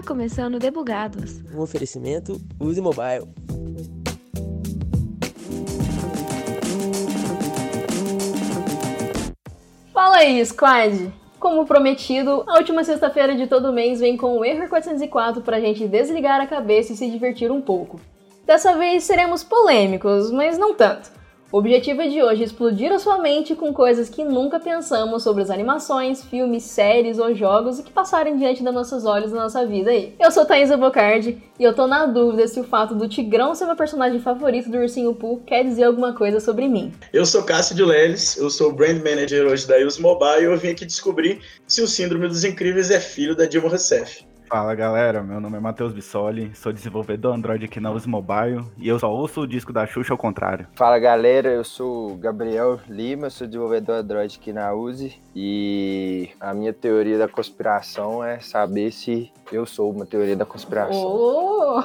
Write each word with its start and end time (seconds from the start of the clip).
Está 0.00 0.14
começando 0.14 0.58
Debugados. 0.58 1.42
Um 1.54 1.60
oferecimento 1.60 2.40
Use 2.58 2.80
Mobile. 2.80 3.28
Fala 9.92 10.16
aí, 10.16 10.42
Squad! 10.46 11.12
Como 11.38 11.66
prometido, 11.66 12.44
a 12.48 12.56
última 12.56 12.82
sexta-feira 12.82 13.36
de 13.36 13.46
todo 13.46 13.74
mês 13.74 14.00
vem 14.00 14.16
com 14.16 14.38
o 14.38 14.44
Error 14.44 14.70
404 14.70 15.42
pra 15.42 15.60
gente 15.60 15.86
desligar 15.86 16.40
a 16.40 16.46
cabeça 16.46 16.94
e 16.94 16.96
se 16.96 17.10
divertir 17.10 17.50
um 17.50 17.60
pouco. 17.60 18.00
Dessa 18.46 18.78
vez 18.78 19.04
seremos 19.04 19.44
polêmicos, 19.44 20.30
mas 20.30 20.56
não 20.56 20.74
tanto. 20.74 21.19
O 21.52 21.58
objetivo 21.58 22.08
de 22.08 22.22
hoje 22.22 22.42
é 22.42 22.44
explodir 22.44 22.92
a 22.92 22.98
sua 23.00 23.18
mente 23.18 23.56
com 23.56 23.72
coisas 23.72 24.08
que 24.08 24.22
nunca 24.22 24.60
pensamos 24.60 25.24
sobre 25.24 25.42
as 25.42 25.50
animações, 25.50 26.22
filmes, 26.22 26.62
séries 26.62 27.18
ou 27.18 27.34
jogos 27.34 27.80
e 27.80 27.82
que 27.82 27.90
passarem 27.90 28.36
diante 28.36 28.62
dos 28.62 28.72
nossos 28.72 29.04
olhos 29.04 29.32
na 29.32 29.40
nossa 29.42 29.66
vida 29.66 29.90
aí. 29.90 30.14
Eu 30.20 30.30
sou 30.30 30.46
Thaisa 30.46 30.76
Bocardi 30.76 31.42
e 31.58 31.64
eu 31.64 31.74
tô 31.74 31.88
na 31.88 32.06
dúvida 32.06 32.46
se 32.46 32.60
o 32.60 32.64
fato 32.64 32.94
do 32.94 33.08
Tigrão 33.08 33.52
ser 33.56 33.66
meu 33.66 33.74
personagem 33.74 34.20
favorito 34.20 34.70
do 34.70 34.78
Ursinho 34.78 35.12
Pooh 35.12 35.42
quer 35.44 35.64
dizer 35.64 35.82
alguma 35.82 36.12
coisa 36.12 36.38
sobre 36.38 36.68
mim. 36.68 36.92
Eu 37.12 37.26
sou 37.26 37.42
Cássio 37.42 37.74
de 37.74 37.82
Leles, 37.82 38.36
eu 38.36 38.48
sou 38.48 38.72
Brand 38.72 39.02
Manager 39.02 39.48
hoje 39.48 39.66
da 39.66 39.76
Use 39.78 40.00
Mobile 40.00 40.42
e 40.42 40.44
eu 40.44 40.56
vim 40.56 40.68
aqui 40.68 40.86
descobrir 40.86 41.40
se 41.66 41.82
o 41.82 41.88
Síndrome 41.88 42.28
dos 42.28 42.44
Incríveis 42.44 42.92
é 42.92 43.00
filho 43.00 43.34
da 43.34 43.46
Dilma 43.46 43.68
Rousseff. 43.68 44.29
Fala 44.50 44.74
galera, 44.74 45.22
meu 45.22 45.40
nome 45.40 45.58
é 45.58 45.60
Matheus 45.60 45.92
Bissoli, 45.92 46.50
sou 46.56 46.72
desenvolvedor 46.72 47.32
Android 47.32 47.64
aqui 47.64 47.78
na 47.78 47.92
Use 47.92 48.08
Mobile 48.08 48.64
e 48.76 48.88
eu 48.88 48.98
só 48.98 49.08
ouço 49.08 49.42
o 49.42 49.46
disco 49.46 49.72
da 49.72 49.86
Xuxa 49.86 50.12
ao 50.12 50.18
contrário. 50.18 50.66
Fala 50.74 50.98
galera, 50.98 51.50
eu 51.50 51.62
sou 51.62 52.16
Gabriel 52.16 52.80
Lima, 52.88 53.30
sou 53.30 53.46
desenvolvedor 53.46 53.98
Android 53.98 54.36
aqui 54.36 54.52
na 54.52 54.72
Use 54.74 55.16
e 55.36 56.30
a 56.40 56.52
minha 56.52 56.72
teoria 56.72 57.16
da 57.16 57.28
conspiração 57.28 58.24
é 58.24 58.40
saber 58.40 58.90
se 58.90 59.30
eu 59.52 59.64
sou 59.64 59.88
uma 59.92 60.04
teoria 60.04 60.34
da 60.34 60.44
conspiração. 60.44 61.00
Oh! 61.00 61.80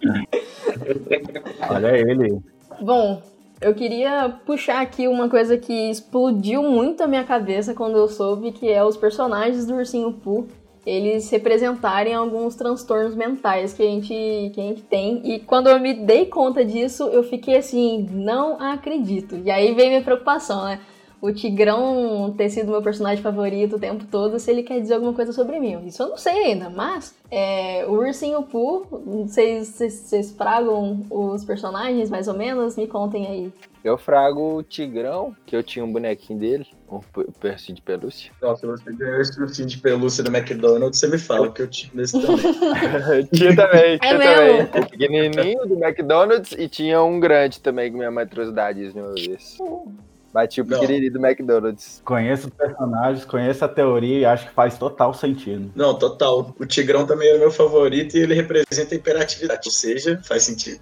Olha 1.68 1.94
ele. 1.94 2.40
Bom, 2.80 3.22
eu 3.60 3.74
queria 3.74 4.34
puxar 4.46 4.80
aqui 4.80 5.06
uma 5.06 5.28
coisa 5.28 5.58
que 5.58 5.90
explodiu 5.90 6.62
muito 6.62 7.02
a 7.02 7.06
minha 7.06 7.22
cabeça 7.22 7.74
quando 7.74 7.98
eu 7.98 8.08
soube 8.08 8.50
que 8.50 8.70
é 8.70 8.82
os 8.82 8.96
personagens 8.96 9.66
do 9.66 9.74
Ursinho 9.74 10.10
Pooh 10.10 10.48
eles 10.86 11.30
representarem 11.30 12.14
alguns 12.14 12.54
transtornos 12.54 13.14
mentais 13.14 13.72
que 13.72 13.82
a 13.82 13.86
gente, 13.86 14.52
que 14.54 14.60
a 14.60 14.64
gente 14.64 14.82
tem. 14.82 15.20
E 15.24 15.38
quando 15.40 15.68
eu 15.68 15.80
me 15.80 15.94
dei 15.94 16.26
conta 16.26 16.64
disso, 16.64 17.04
eu 17.04 17.22
fiquei 17.22 17.56
assim, 17.56 18.06
não 18.10 18.60
acredito. 18.60 19.36
E 19.44 19.50
aí 19.50 19.74
veio 19.74 19.88
minha 19.88 20.02
preocupação, 20.02 20.64
né? 20.64 20.80
O 21.22 21.32
Tigrão 21.32 22.34
ter 22.36 22.50
sido 22.50 22.70
meu 22.70 22.82
personagem 22.82 23.22
favorito 23.22 23.76
o 23.76 23.80
tempo 23.80 24.04
todo, 24.10 24.38
se 24.38 24.50
ele 24.50 24.62
quer 24.62 24.78
dizer 24.78 24.92
alguma 24.92 25.14
coisa 25.14 25.32
sobre 25.32 25.58
mim. 25.58 25.86
Isso 25.86 26.02
eu 26.02 26.10
não 26.10 26.18
sei 26.18 26.34
ainda, 26.34 26.68
mas 26.68 27.16
é, 27.30 27.86
o 27.88 27.92
Ursinho 27.92 28.42
Pooh, 28.42 28.84
vocês, 28.90 29.68
vocês, 29.68 29.92
vocês 29.94 30.32
fragam 30.32 31.00
os 31.08 31.42
personagens 31.42 32.10
mais 32.10 32.28
ou 32.28 32.34
menos? 32.34 32.76
Me 32.76 32.86
contem 32.86 33.26
aí. 33.26 33.52
Eu 33.82 33.96
frago 33.96 34.56
o 34.58 34.62
Tigrão, 34.62 35.34
que 35.46 35.56
eu 35.56 35.62
tinha 35.62 35.82
um 35.82 35.90
bonequinho 35.90 36.38
dele, 36.38 36.66
um 36.98 37.32
percinho 37.40 37.76
de 37.76 37.82
pelúcia. 37.82 38.30
Nossa, 38.40 38.66
você 38.66 38.92
ganhou 38.92 39.20
esse 39.20 39.40
ursinho 39.40 39.68
de 39.68 39.78
pelúcia 39.78 40.22
do 40.24 40.34
McDonald's, 40.34 40.98
você 41.00 41.06
me 41.08 41.18
fala 41.18 41.50
que 41.50 41.62
eu 41.62 41.68
tinha 41.68 41.90
nesse 41.94 42.20
também. 42.20 43.26
tinha 43.32 43.56
também, 43.56 43.98
tinha 43.98 44.12
É 44.12 44.18
também. 44.18 44.56
mesmo? 44.56 44.68
Um 44.68 44.86
pequenininho 44.86 45.66
do 45.66 45.84
McDonald's 45.84 46.52
e 46.52 46.68
tinha 46.68 47.02
um 47.02 47.18
grande 47.20 47.60
também 47.60 47.90
que 47.90 47.96
minha 47.96 48.10
mãe 48.10 48.26
trouxe 48.26 48.52
da 48.52 48.70
Disney 48.72 49.02
uma 49.02 49.14
vez. 49.14 49.56
Bati 50.34 50.60
o 50.60 50.66
pequenininho 50.66 51.12
do 51.12 51.24
McDonald's. 51.24 52.02
Conheço 52.04 52.48
os 52.48 52.52
personagens, 52.52 53.24
conheço 53.24 53.64
a 53.64 53.68
teoria 53.68 54.18
e 54.18 54.24
acho 54.24 54.48
que 54.48 54.52
faz 54.52 54.76
total 54.76 55.14
sentido. 55.14 55.70
Não, 55.76 55.96
total. 55.96 56.52
O 56.58 56.66
Tigrão 56.66 57.06
também 57.06 57.28
é 57.28 57.38
meu 57.38 57.52
favorito 57.52 58.16
e 58.16 58.20
ele 58.22 58.34
representa 58.34 58.96
a 58.96 58.98
hiperatividade, 58.98 59.60
ou 59.66 59.70
seja, 59.70 60.20
faz 60.24 60.42
sentido. 60.42 60.80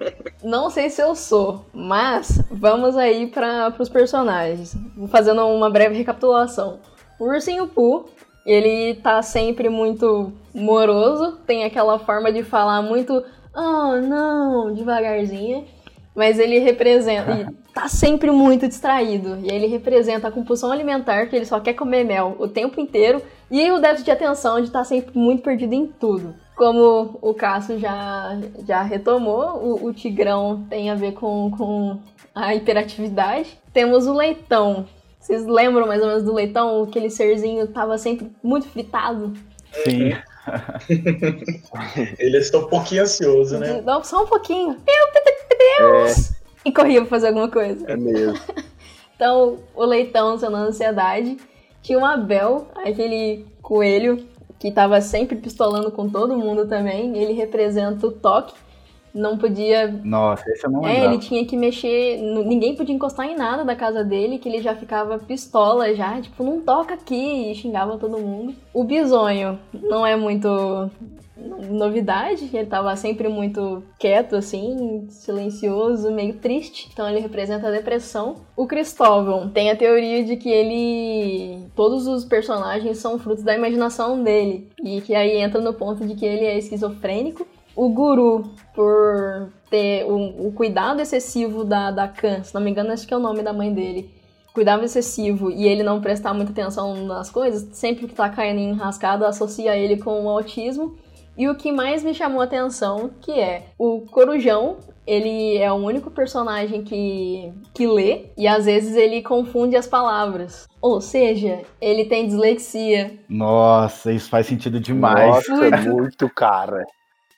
Não 0.42 0.70
sei 0.70 0.88
se 0.88 1.02
eu 1.02 1.14
sou, 1.14 1.66
mas 1.74 2.42
vamos 2.50 2.96
aí 2.96 3.26
para 3.26 3.76
os 3.78 3.90
personagens. 3.90 4.74
Vou 4.96 5.06
fazendo 5.06 5.46
uma 5.48 5.68
breve 5.68 5.98
recapitulação. 5.98 6.78
O 7.20 7.26
Ursinho 7.26 7.68
Pooh, 7.68 8.06
ele 8.46 8.94
tá 9.02 9.20
sempre 9.20 9.68
muito 9.68 10.32
moroso, 10.54 11.36
tem 11.46 11.64
aquela 11.64 11.98
forma 11.98 12.32
de 12.32 12.42
falar 12.42 12.80
muito 12.80 13.22
oh 13.54 14.00
não, 14.00 14.72
devagarzinho, 14.72 15.66
mas 16.16 16.38
ele 16.38 16.58
representa 16.58 17.52
tá 17.74 17.88
sempre 17.88 18.30
muito 18.30 18.68
distraído. 18.68 19.38
E 19.42 19.50
aí 19.50 19.56
ele 19.56 19.66
representa 19.66 20.28
a 20.28 20.30
compulsão 20.30 20.70
alimentar, 20.70 21.26
que 21.26 21.34
ele 21.34 21.44
só 21.44 21.58
quer 21.58 21.74
comer 21.74 22.04
mel 22.04 22.36
o 22.38 22.46
tempo 22.46 22.80
inteiro, 22.80 23.20
e 23.50 23.70
o 23.72 23.80
déficit 23.80 24.04
de 24.04 24.10
atenção 24.12 24.60
de 24.60 24.68
estar 24.68 24.84
sempre 24.84 25.18
muito 25.18 25.42
perdido 25.42 25.74
em 25.74 25.86
tudo. 25.86 26.34
Como 26.56 27.18
o 27.20 27.34
Cássio 27.34 27.78
já, 27.80 28.38
já 28.66 28.82
retomou, 28.82 29.58
o, 29.58 29.86
o 29.86 29.92
Tigrão 29.92 30.64
tem 30.70 30.88
a 30.88 30.94
ver 30.94 31.12
com, 31.12 31.50
com 31.50 31.98
a 32.32 32.54
hiperatividade. 32.54 33.58
Temos 33.72 34.06
o 34.06 34.14
Leitão. 34.14 34.86
Vocês 35.18 35.44
lembram 35.44 35.88
mais 35.88 36.00
ou 36.00 36.06
menos 36.06 36.22
do 36.22 36.32
Leitão? 36.32 36.84
Aquele 36.84 37.10
serzinho 37.10 37.66
tava 37.66 37.98
sempre 37.98 38.30
muito 38.42 38.68
fritado. 38.68 39.32
Sim. 39.72 40.12
Ele 42.18 42.38
está 42.38 42.58
um 42.58 42.68
pouquinho 42.68 43.02
ansioso, 43.02 43.58
né? 43.58 43.80
Dá 43.80 44.00
só 44.04 44.22
um 44.22 44.26
pouquinho. 44.26 44.68
Meu 44.68 45.14
Deus! 45.78 46.43
E 46.64 46.72
corria 46.72 47.00
pra 47.00 47.10
fazer 47.10 47.28
alguma 47.28 47.48
coisa. 47.48 47.84
É 47.90 47.96
mesmo. 47.96 48.38
Então, 49.16 49.58
o 49.76 49.84
leitão 49.84 50.36
sendo 50.36 50.56
ansiedade. 50.56 51.36
Tinha 51.80 51.98
o 51.98 52.04
Abel, 52.04 52.66
aquele 52.74 53.46
coelho 53.62 54.26
que 54.58 54.72
tava 54.72 55.00
sempre 55.00 55.36
pistolando 55.36 55.90
com 55.92 56.08
todo 56.08 56.36
mundo 56.36 56.66
também. 56.66 57.16
Ele 57.16 57.32
representa 57.32 58.06
o 58.06 58.10
toque. 58.10 58.54
Não 59.14 59.38
podia. 59.38 59.86
Nossa, 60.02 60.50
esse 60.50 60.66
eu 60.66 60.70
não 60.72 60.84
É, 60.84 61.04
ele 61.04 61.18
tinha 61.18 61.46
que 61.46 61.56
mexer. 61.56 62.20
Ninguém 62.20 62.74
podia 62.74 62.94
encostar 62.94 63.26
em 63.26 63.36
nada 63.36 63.64
da 63.64 63.76
casa 63.76 64.02
dele, 64.02 64.38
que 64.38 64.48
ele 64.48 64.60
já 64.60 64.74
ficava 64.74 65.18
pistola 65.20 65.94
já. 65.94 66.20
Tipo, 66.20 66.42
não 66.42 66.60
toca 66.60 66.94
aqui. 66.94 67.50
E 67.50 67.54
xingava 67.54 67.96
todo 67.96 68.18
mundo. 68.18 68.54
O 68.72 68.82
bisonho 68.82 69.56
não 69.72 70.04
é 70.04 70.16
muito 70.16 70.90
novidade. 71.70 72.50
Ele 72.52 72.66
tava 72.66 72.94
sempre 72.96 73.28
muito 73.28 73.82
quieto, 73.98 74.36
assim, 74.36 75.06
silencioso, 75.08 76.10
meio 76.10 76.34
triste. 76.34 76.88
Então 76.92 77.08
ele 77.08 77.20
representa 77.20 77.68
a 77.68 77.70
depressão. 77.70 78.36
O 78.56 78.66
Cristóvão 78.66 79.48
tem 79.48 79.70
a 79.70 79.76
teoria 79.76 80.24
de 80.24 80.36
que 80.36 80.48
ele. 80.48 81.66
Todos 81.76 82.06
os 82.06 82.24
personagens 82.24 82.98
são 82.98 83.18
frutos 83.18 83.44
da 83.44 83.54
imaginação 83.54 84.22
dele. 84.22 84.68
E 84.82 85.00
que 85.00 85.14
aí 85.14 85.36
entra 85.38 85.60
no 85.60 85.74
ponto 85.74 86.04
de 86.06 86.14
que 86.14 86.26
ele 86.26 86.44
é 86.44 86.58
esquizofrênico. 86.58 87.46
O 87.76 87.88
guru, 87.88 88.50
por 88.74 89.48
ter 89.68 90.04
o, 90.04 90.48
o 90.48 90.52
cuidado 90.52 91.00
excessivo 91.00 91.64
da, 91.64 91.90
da 91.90 92.06
Khan, 92.06 92.42
se 92.42 92.54
não 92.54 92.60
me 92.60 92.70
engano, 92.70 92.92
acho 92.92 93.06
que 93.06 93.12
é 93.12 93.16
o 93.16 93.20
nome 93.20 93.42
da 93.42 93.52
mãe 93.52 93.72
dele. 93.72 94.10
Cuidado 94.52 94.84
excessivo 94.84 95.50
e 95.50 95.66
ele 95.66 95.82
não 95.82 96.00
prestar 96.00 96.32
muita 96.32 96.52
atenção 96.52 97.04
nas 97.04 97.28
coisas, 97.28 97.76
sempre 97.76 98.06
que 98.06 98.14
tá 98.14 98.28
caindo 98.28 98.60
em 98.60 98.70
enrascada, 98.70 99.26
associa 99.26 99.76
ele 99.76 99.96
com 99.96 100.24
o 100.24 100.28
autismo. 100.28 100.96
E 101.36 101.48
o 101.48 101.56
que 101.56 101.72
mais 101.72 102.04
me 102.04 102.14
chamou 102.14 102.40
a 102.40 102.44
atenção, 102.44 103.10
que 103.20 103.32
é 103.32 103.64
o 103.76 104.02
Corujão, 104.02 104.76
ele 105.04 105.56
é 105.56 105.70
o 105.72 105.74
único 105.74 106.08
personagem 106.10 106.84
que, 106.84 107.52
que 107.74 107.86
lê 107.88 108.26
e 108.38 108.46
às 108.46 108.66
vezes 108.66 108.94
ele 108.94 109.20
confunde 109.20 109.74
as 109.74 109.88
palavras. 109.88 110.68
Ou 110.80 111.00
seja, 111.00 111.62
ele 111.80 112.04
tem 112.04 112.26
dislexia. 112.26 113.18
Nossa, 113.28 114.12
isso 114.12 114.30
faz 114.30 114.46
sentido 114.46 114.78
demais. 114.78 115.48
Nossa, 115.48 115.66
é 115.66 115.80
muito 115.80 116.28
cara. 116.28 116.84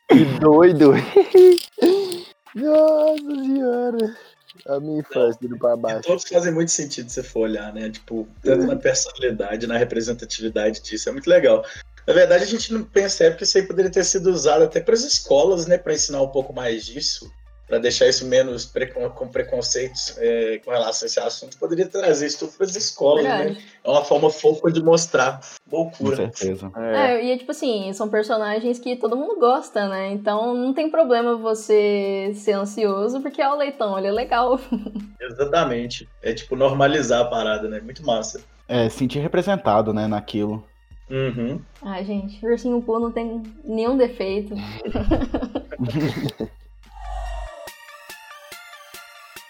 Que 0.09 0.25
doido. 0.41 0.93
Nossa 2.55 3.44
senhora. 3.44 4.17
A 4.67 4.81
minha 4.81 5.00
infância 5.00 5.39
indo 5.44 5.59
pra 5.59 5.77
baixo. 5.77 6.03
todos 6.03 6.25
fazem 6.25 6.53
muito 6.53 6.71
sentido 6.71 7.09
se 7.09 7.17
você 7.17 7.22
for 7.22 7.41
olhar, 7.41 7.72
né? 7.72 7.91
Tipo, 7.91 8.27
tanto 8.43 8.67
na 8.67 8.77
personalidade, 8.77 9.67
na 9.67 9.77
representatividade 9.77 10.81
disso. 10.82 11.08
É 11.08 11.12
muito 11.12 11.29
legal. 11.29 11.64
Na 12.06 12.14
verdade, 12.14 12.44
a 12.44 12.47
gente 12.47 12.73
não 12.73 12.85
percebe 12.85 13.37
que 13.37 13.44
isso 13.44 13.58
aí 13.58 13.64
poderia 13.64 13.91
ter 13.91 14.05
sido 14.05 14.31
usado 14.31 14.64
até 14.64 14.81
para 14.81 14.94
as 14.94 15.03
escolas, 15.03 15.67
né? 15.67 15.76
Para 15.76 15.94
ensinar 15.94 16.23
um 16.23 16.29
pouco 16.29 16.52
mais 16.52 16.87
disso, 16.87 17.31
para 17.66 17.78
deixar 17.78 18.06
isso 18.06 18.26
menos 18.26 18.64
precon 18.64 19.10
com 19.10 19.28
preconceitos 19.28 20.16
é, 20.18 20.60
com 20.64 20.70
relação 20.70 21.04
a 21.04 21.06
esse 21.06 21.18
assunto. 21.18 21.58
Poderia 21.58 21.86
trazer 21.86 22.26
isso 22.26 22.40
tudo 22.40 22.52
para 22.52 22.66
as 22.66 22.76
escolas, 22.76 23.24
né? 23.24 23.36
Verdade. 23.36 23.64
É 23.82 23.90
uma 23.90 24.04
forma 24.04 24.30
fofa 24.30 24.70
de 24.70 24.82
mostrar 24.82 25.40
Com 25.68 25.76
loucura. 25.76 26.16
certeza. 26.16 26.70
É. 26.76 26.96
É, 26.96 27.24
e 27.24 27.30
é 27.32 27.38
tipo 27.38 27.50
assim, 27.50 27.92
são 27.92 28.08
personagens 28.08 28.78
que 28.78 28.96
todo 28.96 29.16
mundo 29.16 29.38
gosta, 29.38 29.88
né? 29.88 30.12
Então 30.12 30.54
não 30.54 30.72
tem 30.72 30.90
problema 30.90 31.36
você 31.36 32.32
ser 32.34 32.52
ansioso, 32.52 33.20
porque 33.20 33.42
é 33.42 33.48
o 33.48 33.56
leitão, 33.56 33.98
ele 33.98 34.08
é 34.08 34.12
legal. 34.12 34.60
Exatamente. 35.20 36.08
É 36.22 36.32
tipo 36.32 36.54
normalizar 36.54 37.22
a 37.22 37.24
parada, 37.24 37.68
né? 37.68 37.80
Muito 37.80 38.04
massa. 38.04 38.40
É, 38.68 38.88
sentir 38.88 39.20
representado, 39.20 39.92
né, 39.92 40.06
naquilo. 40.06 40.64
Uhum. 41.08 41.60
Ai, 41.82 42.04
gente, 42.04 42.44
o 42.44 42.50
Ursinho 42.50 42.82
Pooh 42.82 42.98
não 42.98 43.12
tem 43.12 43.42
nenhum 43.64 43.96
defeito. 43.96 44.54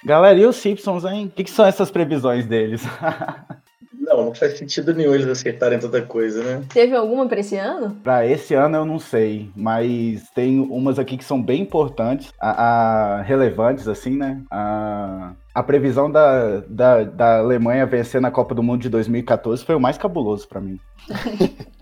Galera, 0.07 0.39
e 0.39 0.47
os 0.47 0.55
Simpsons, 0.55 1.05
hein? 1.05 1.27
O 1.27 1.31
que, 1.31 1.43
que 1.43 1.51
são 1.51 1.67
essas 1.67 1.91
previsões 1.91 2.47
deles? 2.47 2.81
Não, 3.99 4.27
Não, 4.27 4.35
faz 4.35 4.57
sentido 4.57 4.95
nenhum 4.95 5.13
eles 5.13 5.27
acertarem 5.27 5.81
tanta 5.81 6.01
coisa, 6.01 6.41
né? 6.41 6.65
Teve 6.73 6.95
alguma 6.95 7.27
pra 7.27 7.41
esse 7.41 7.57
ano? 7.57 7.97
Pra 8.05 8.25
esse 8.25 8.55
ano 8.55 8.77
eu 8.77 8.85
não 8.85 9.01
sei, 9.01 9.51
mas 9.57 10.31
tem 10.31 10.61
umas 10.61 11.01
aqui 11.01 11.17
que 11.17 11.25
são 11.25 11.43
bem 11.43 11.63
importantes, 11.63 12.33
a, 12.41 12.51
a 13.17 13.23
relevantes, 13.23 13.89
assim, 13.89 14.17
né? 14.17 14.41
A, 14.49 15.33
a 15.53 15.61
previsão 15.61 16.09
da, 16.09 16.61
da, 16.69 17.03
da 17.03 17.39
Alemanha 17.39 17.85
vencer 17.85 18.21
na 18.21 18.31
Copa 18.31 18.55
do 18.55 18.63
Mundo 18.63 18.83
de 18.83 18.89
2014 18.91 19.65
foi 19.65 19.75
o 19.75 19.81
mais 19.81 19.99
cabuloso 19.99 20.47
pra 20.47 20.61
mim. 20.61 20.79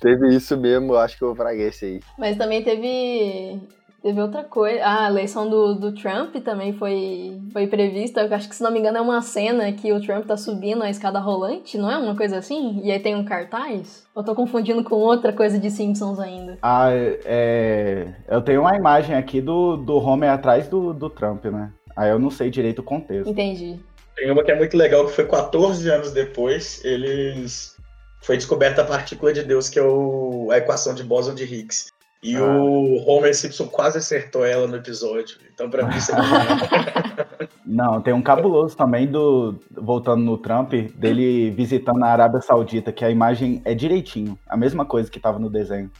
Teve 0.00 0.34
isso 0.34 0.56
mesmo, 0.56 0.96
acho 0.96 1.16
que 1.16 1.22
eu 1.22 1.36
fraguei 1.36 1.68
esse 1.68 1.84
aí. 1.84 2.00
Mas 2.18 2.36
também 2.36 2.64
teve. 2.64 3.60
Teve 4.02 4.20
outra 4.20 4.42
coisa. 4.42 4.82
Ah, 4.82 5.06
a 5.06 5.10
eleição 5.10 5.48
do, 5.48 5.74
do 5.74 5.92
Trump 5.92 6.34
também 6.36 6.72
foi, 6.72 7.38
foi 7.52 7.66
prevista. 7.66 8.22
Eu 8.22 8.34
acho 8.34 8.48
que, 8.48 8.54
se 8.54 8.62
não 8.62 8.70
me 8.70 8.78
engano, 8.78 8.96
é 8.96 9.00
uma 9.00 9.20
cena 9.20 9.70
que 9.72 9.92
o 9.92 10.00
Trump 10.00 10.26
tá 10.26 10.36
subindo 10.36 10.82
a 10.82 10.88
escada 10.88 11.18
rolante, 11.18 11.76
não 11.76 11.90
é? 11.90 11.98
Uma 11.98 12.16
coisa 12.16 12.38
assim? 12.38 12.80
E 12.82 12.90
aí 12.90 12.98
tem 12.98 13.14
um 13.14 13.24
cartaz? 13.24 14.06
Eu 14.16 14.24
tô 14.24 14.34
confundindo 14.34 14.82
com 14.82 14.94
outra 14.94 15.32
coisa 15.32 15.58
de 15.58 15.70
Simpsons 15.70 16.18
ainda. 16.18 16.58
Ah, 16.62 16.88
é, 16.92 18.14
eu 18.28 18.40
tenho 18.40 18.62
uma 18.62 18.74
imagem 18.74 19.14
aqui 19.14 19.40
do, 19.40 19.76
do 19.76 19.98
Homer 19.98 20.30
atrás 20.30 20.66
do, 20.66 20.94
do 20.94 21.10
Trump, 21.10 21.44
né? 21.46 21.70
Aí 21.94 22.10
eu 22.10 22.18
não 22.18 22.30
sei 22.30 22.48
direito 22.48 22.78
o 22.78 22.84
contexto. 22.84 23.28
Entendi. 23.28 23.78
Tem 24.16 24.30
uma 24.30 24.42
que 24.42 24.50
é 24.50 24.56
muito 24.56 24.76
legal, 24.76 25.06
que 25.06 25.12
foi 25.12 25.26
14 25.26 25.90
anos 25.90 26.12
depois, 26.12 26.82
eles. 26.84 27.76
Foi 28.22 28.36
descoberta 28.36 28.82
a 28.82 28.84
partícula 28.84 29.32
de 29.32 29.42
Deus, 29.42 29.68
que 29.68 29.78
é 29.78 29.82
o... 29.82 30.48
a 30.50 30.58
equação 30.58 30.94
de 30.94 31.02
Bóson 31.02 31.34
de 31.34 31.44
Higgs. 31.44 31.90
E 32.22 32.36
Ah. 32.36 32.42
o 32.42 33.08
Homer 33.08 33.34
Simpson 33.34 33.66
quase 33.66 33.98
acertou 33.98 34.44
ela 34.44 34.66
no 34.66 34.76
episódio. 34.76 35.38
Então, 35.52 35.70
pra 35.70 35.86
mim, 35.86 35.96
isso 35.96 36.12
é 36.12 36.16
Não, 37.64 38.00
tem 38.00 38.12
um 38.12 38.22
cabuloso 38.22 38.76
também 38.76 39.06
do. 39.06 39.54
Voltando 39.70 40.22
no 40.22 40.36
Trump, 40.36 40.72
dele 40.72 41.50
visitando 41.50 42.02
a 42.04 42.08
Arábia 42.08 42.40
Saudita, 42.40 42.92
que 42.92 43.04
a 43.04 43.10
imagem 43.10 43.62
é 43.64 43.74
direitinho. 43.74 44.38
A 44.48 44.56
mesma 44.56 44.84
coisa 44.84 45.10
que 45.10 45.20
tava 45.20 45.38
no 45.38 45.48
desenho. 45.48 45.90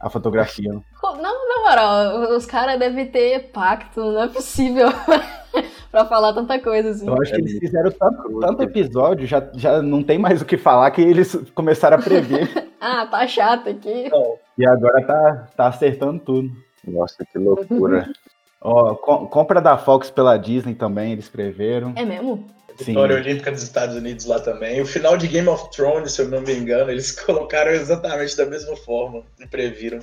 A 0.00 0.08
fotografia. 0.08 0.72
Não, 0.72 1.48
na 1.48 1.68
moral, 1.68 2.36
os 2.36 2.46
caras 2.46 2.78
devem 2.78 3.06
ter 3.06 3.50
pacto, 3.52 4.00
não 4.00 4.22
é 4.22 4.28
possível 4.28 4.88
pra 5.92 6.06
falar 6.06 6.32
tanta 6.32 6.58
coisa 6.58 6.88
assim. 6.90 7.06
Eu 7.06 7.20
acho 7.20 7.30
que 7.32 7.36
É 7.36 7.40
eles 7.40 7.52
muito 7.52 7.66
fizeram 7.66 7.90
tanto, 7.90 8.40
tanto 8.40 8.62
episódio, 8.62 9.26
já, 9.26 9.46
já 9.54 9.82
não 9.82 10.02
tem 10.02 10.18
mais 10.18 10.40
o 10.40 10.46
que 10.46 10.56
falar, 10.56 10.90
que 10.90 11.02
eles 11.02 11.36
começaram 11.54 11.98
a 11.98 12.02
prever. 12.02 12.48
Ah, 12.82 13.04
tá 13.04 13.26
chato 13.26 13.68
aqui. 13.68 14.08
Não, 14.08 14.36
e 14.58 14.66
agora 14.66 15.04
tá, 15.06 15.48
tá 15.56 15.66
acertando 15.68 16.20
tudo. 16.20 16.50
Nossa, 16.86 17.24
que 17.24 17.38
loucura. 17.38 18.08
Ó, 18.62 18.94
co- 18.94 19.26
compra 19.28 19.60
da 19.60 19.78
Fox 19.78 20.10
pela 20.10 20.36
Disney 20.36 20.74
também, 20.74 21.12
eles 21.12 21.28
preveram. 21.28 21.94
É 21.96 22.04
mesmo? 22.04 22.46
Sim. 22.76 22.92
Vitória 22.92 23.16
Olímpica 23.16 23.50
dos 23.50 23.62
Estados 23.62 23.94
Unidos 23.96 24.26
lá 24.26 24.38
também. 24.40 24.80
O 24.80 24.86
final 24.86 25.16
de 25.16 25.26
Game 25.28 25.48
of 25.48 25.70
Thrones, 25.70 26.12
se 26.12 26.22
eu 26.22 26.28
não 26.28 26.40
me 26.42 26.54
engano, 26.54 26.90
eles 26.90 27.12
colocaram 27.24 27.70
exatamente 27.70 28.36
da 28.36 28.46
mesma 28.46 28.76
forma 28.76 29.22
e 29.38 29.46
previram. 29.46 30.00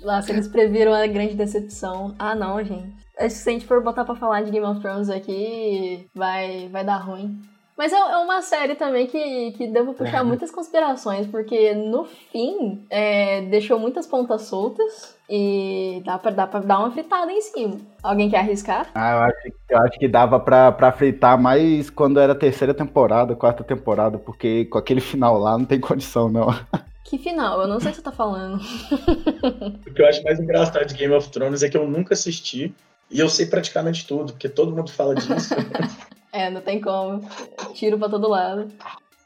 Lá, 0.01 0.21
se 0.21 0.31
eles 0.31 0.47
previram 0.47 0.93
a 0.93 1.07
grande 1.07 1.35
decepção. 1.35 2.15
Ah, 2.19 2.35
não, 2.35 2.63
gente. 2.63 2.93
Acho 3.17 3.27
que 3.35 3.41
se 3.41 3.49
a 3.49 3.53
gente 3.53 3.65
for 3.65 3.83
botar 3.83 4.05
pra 4.05 4.15
falar 4.15 4.43
de 4.43 4.51
Game 4.51 4.65
of 4.65 4.79
Thrones 4.81 5.09
aqui, 5.09 6.07
vai, 6.15 6.69
vai 6.69 6.85
dar 6.85 6.97
ruim. 6.97 7.41
Mas 7.79 7.93
é, 7.93 7.95
é 7.95 8.17
uma 8.17 8.41
série 8.41 8.75
também 8.75 9.07
que, 9.07 9.53
que 9.53 9.65
deu 9.65 9.85
pra 9.85 9.93
puxar 9.93 10.21
muitas 10.21 10.51
conspirações, 10.51 11.25
porque 11.25 11.73
no 11.73 12.03
fim 12.03 12.85
é, 12.89 13.39
deixou 13.43 13.79
muitas 13.79 14.05
pontas 14.05 14.41
soltas 14.41 15.17
e 15.29 16.01
dá 16.03 16.19
pra, 16.19 16.29
dá 16.29 16.45
pra 16.45 16.59
dar 16.59 16.79
uma 16.79 16.91
fritada 16.91 17.31
em 17.31 17.39
cima. 17.39 17.77
Alguém 18.03 18.29
quer 18.29 18.39
arriscar? 18.39 18.89
Ah, 18.93 19.11
eu 19.13 19.19
acho, 19.19 19.55
eu 19.69 19.77
acho 19.77 19.97
que 19.97 20.09
dava 20.09 20.41
pra, 20.41 20.73
pra 20.73 20.91
fritar 20.91 21.41
mais 21.41 21.89
quando 21.89 22.19
era 22.19 22.35
terceira 22.35 22.73
temporada, 22.73 23.33
quarta 23.33 23.63
temporada, 23.63 24.17
porque 24.17 24.65
com 24.65 24.77
aquele 24.77 24.99
final 24.99 25.37
lá 25.37 25.57
não 25.57 25.63
tem 25.63 25.79
condição, 25.79 26.27
não. 26.27 26.47
Que 27.05 27.17
final? 27.17 27.61
Eu 27.61 27.67
não 27.67 27.79
sei 27.79 27.87
o 27.87 27.91
que 27.91 27.97
você 27.97 28.03
tá 28.03 28.11
falando. 28.11 28.59
O 29.87 29.93
que 29.93 30.01
eu 30.01 30.07
acho 30.07 30.21
mais 30.23 30.37
engraçado 30.37 30.85
de 30.85 30.95
Game 30.95 31.13
of 31.13 31.29
Thrones 31.29 31.63
é 31.63 31.69
que 31.69 31.77
eu 31.77 31.87
nunca 31.87 32.13
assisti 32.13 32.75
e 33.09 33.19
eu 33.19 33.29
sei 33.29 33.45
praticamente 33.45 34.05
tudo, 34.05 34.33
porque 34.33 34.49
todo 34.49 34.75
mundo 34.75 34.91
fala 34.91 35.15
disso. 35.15 35.55
É, 36.31 36.49
não 36.49 36.61
tem 36.61 36.79
como. 36.79 37.27
Tiro 37.73 37.97
pra 37.97 38.09
todo 38.09 38.29
lado. 38.29 38.71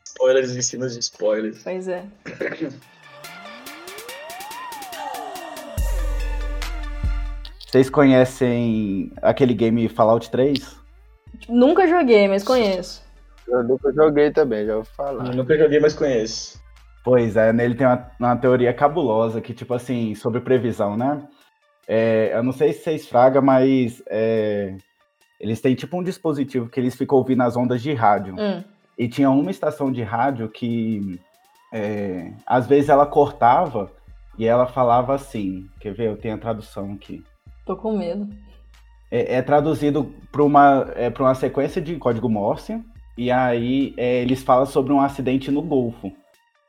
spoilers 0.05 0.55
em 0.55 0.61
cima 0.61 0.87
de 0.87 0.99
spoilers. 0.99 1.61
Pois 1.63 1.87
é. 1.87 2.05
Vocês 7.67 7.89
conhecem 7.89 9.11
aquele 9.21 9.53
game 9.53 9.89
Fallout 9.89 10.29
3? 10.29 10.77
Nunca 11.49 11.87
joguei, 11.87 12.27
mas 12.27 12.43
conheço. 12.43 13.03
Eu 13.47 13.63
nunca 13.63 13.91
joguei 13.91 14.31
também, 14.31 14.65
já 14.65 14.75
vou 14.75 14.85
falar. 14.85 15.25
Eu 15.25 15.35
nunca 15.35 15.57
joguei, 15.57 15.79
mas 15.79 15.93
conheço. 15.93 16.61
Pois 17.03 17.35
é, 17.35 17.51
nele 17.51 17.75
tem 17.75 17.85
uma, 17.85 18.11
uma 18.19 18.35
teoria 18.37 18.73
cabulosa 18.73 19.41
que, 19.41 19.53
tipo 19.53 19.73
assim, 19.73 20.15
sobre 20.15 20.39
previsão, 20.39 20.95
né? 20.95 21.27
É, 21.87 22.31
eu 22.33 22.43
não 22.43 22.53
sei 22.53 22.71
se 22.71 22.83
vocês 22.83 23.07
fraga, 23.07 23.41
mas 23.41 24.01
é, 24.07 24.75
eles 25.43 25.59
têm 25.59 25.75
tipo 25.75 25.99
um 25.99 26.01
dispositivo 26.01 26.69
que 26.69 26.79
eles 26.79 26.95
ficam 26.95 27.17
ouvindo 27.17 27.43
as 27.43 27.57
ondas 27.57 27.81
de 27.81 27.93
rádio. 27.93 28.33
Hum. 28.39 28.63
E 28.97 29.09
tinha 29.09 29.29
uma 29.29 29.51
estação 29.51 29.91
de 29.91 30.01
rádio 30.01 30.47
que 30.47 31.19
é, 31.73 32.31
às 32.47 32.65
vezes 32.65 32.89
ela 32.89 33.05
cortava 33.05 33.91
e 34.39 34.45
ela 34.45 34.65
falava 34.65 35.13
assim. 35.13 35.67
Quer 35.81 35.93
ver? 35.93 36.07
Eu 36.07 36.15
tenho 36.15 36.35
a 36.35 36.37
tradução 36.37 36.93
aqui. 36.93 37.21
Tô 37.65 37.75
com 37.75 37.97
medo. 37.97 38.29
É, 39.11 39.35
é 39.35 39.41
traduzido 39.41 40.15
para 40.31 40.41
uma, 40.41 40.89
é, 40.95 41.09
pra 41.09 41.23
uma 41.23 41.35
sequência 41.35 41.81
de 41.81 41.97
código 41.97 42.29
Morse. 42.29 42.81
E 43.17 43.29
aí 43.29 43.93
é, 43.97 44.21
eles 44.21 44.41
falam 44.43 44.65
sobre 44.65 44.93
um 44.93 45.01
acidente 45.01 45.51
no 45.51 45.61
Golfo. 45.61 46.09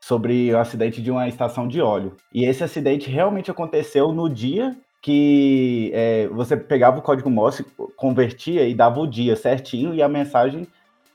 Sobre 0.01 0.53
o 0.53 0.59
acidente 0.59 1.01
de 1.01 1.13
uma 1.13 1.29
estação 1.29 1.69
de 1.69 1.81
óleo. 1.81 2.17
E 2.33 2.45
esse 2.45 2.65
acidente 2.65 3.09
realmente 3.09 3.53
aconteceu 3.53 4.13
no 4.13 4.29
dia 4.29 4.77
que 5.05 5.91
é, 5.93 6.27
você 6.29 6.57
pegava 6.57 6.99
o 6.99 7.03
código 7.03 7.29
Morse, 7.29 7.63
convertia 7.95 8.67
e 8.67 8.75
dava 8.75 9.01
o 9.01 9.07
dia 9.07 9.37
certinho 9.37 9.93
e 9.93 10.03
a 10.03 10.09
mensagem 10.09 10.67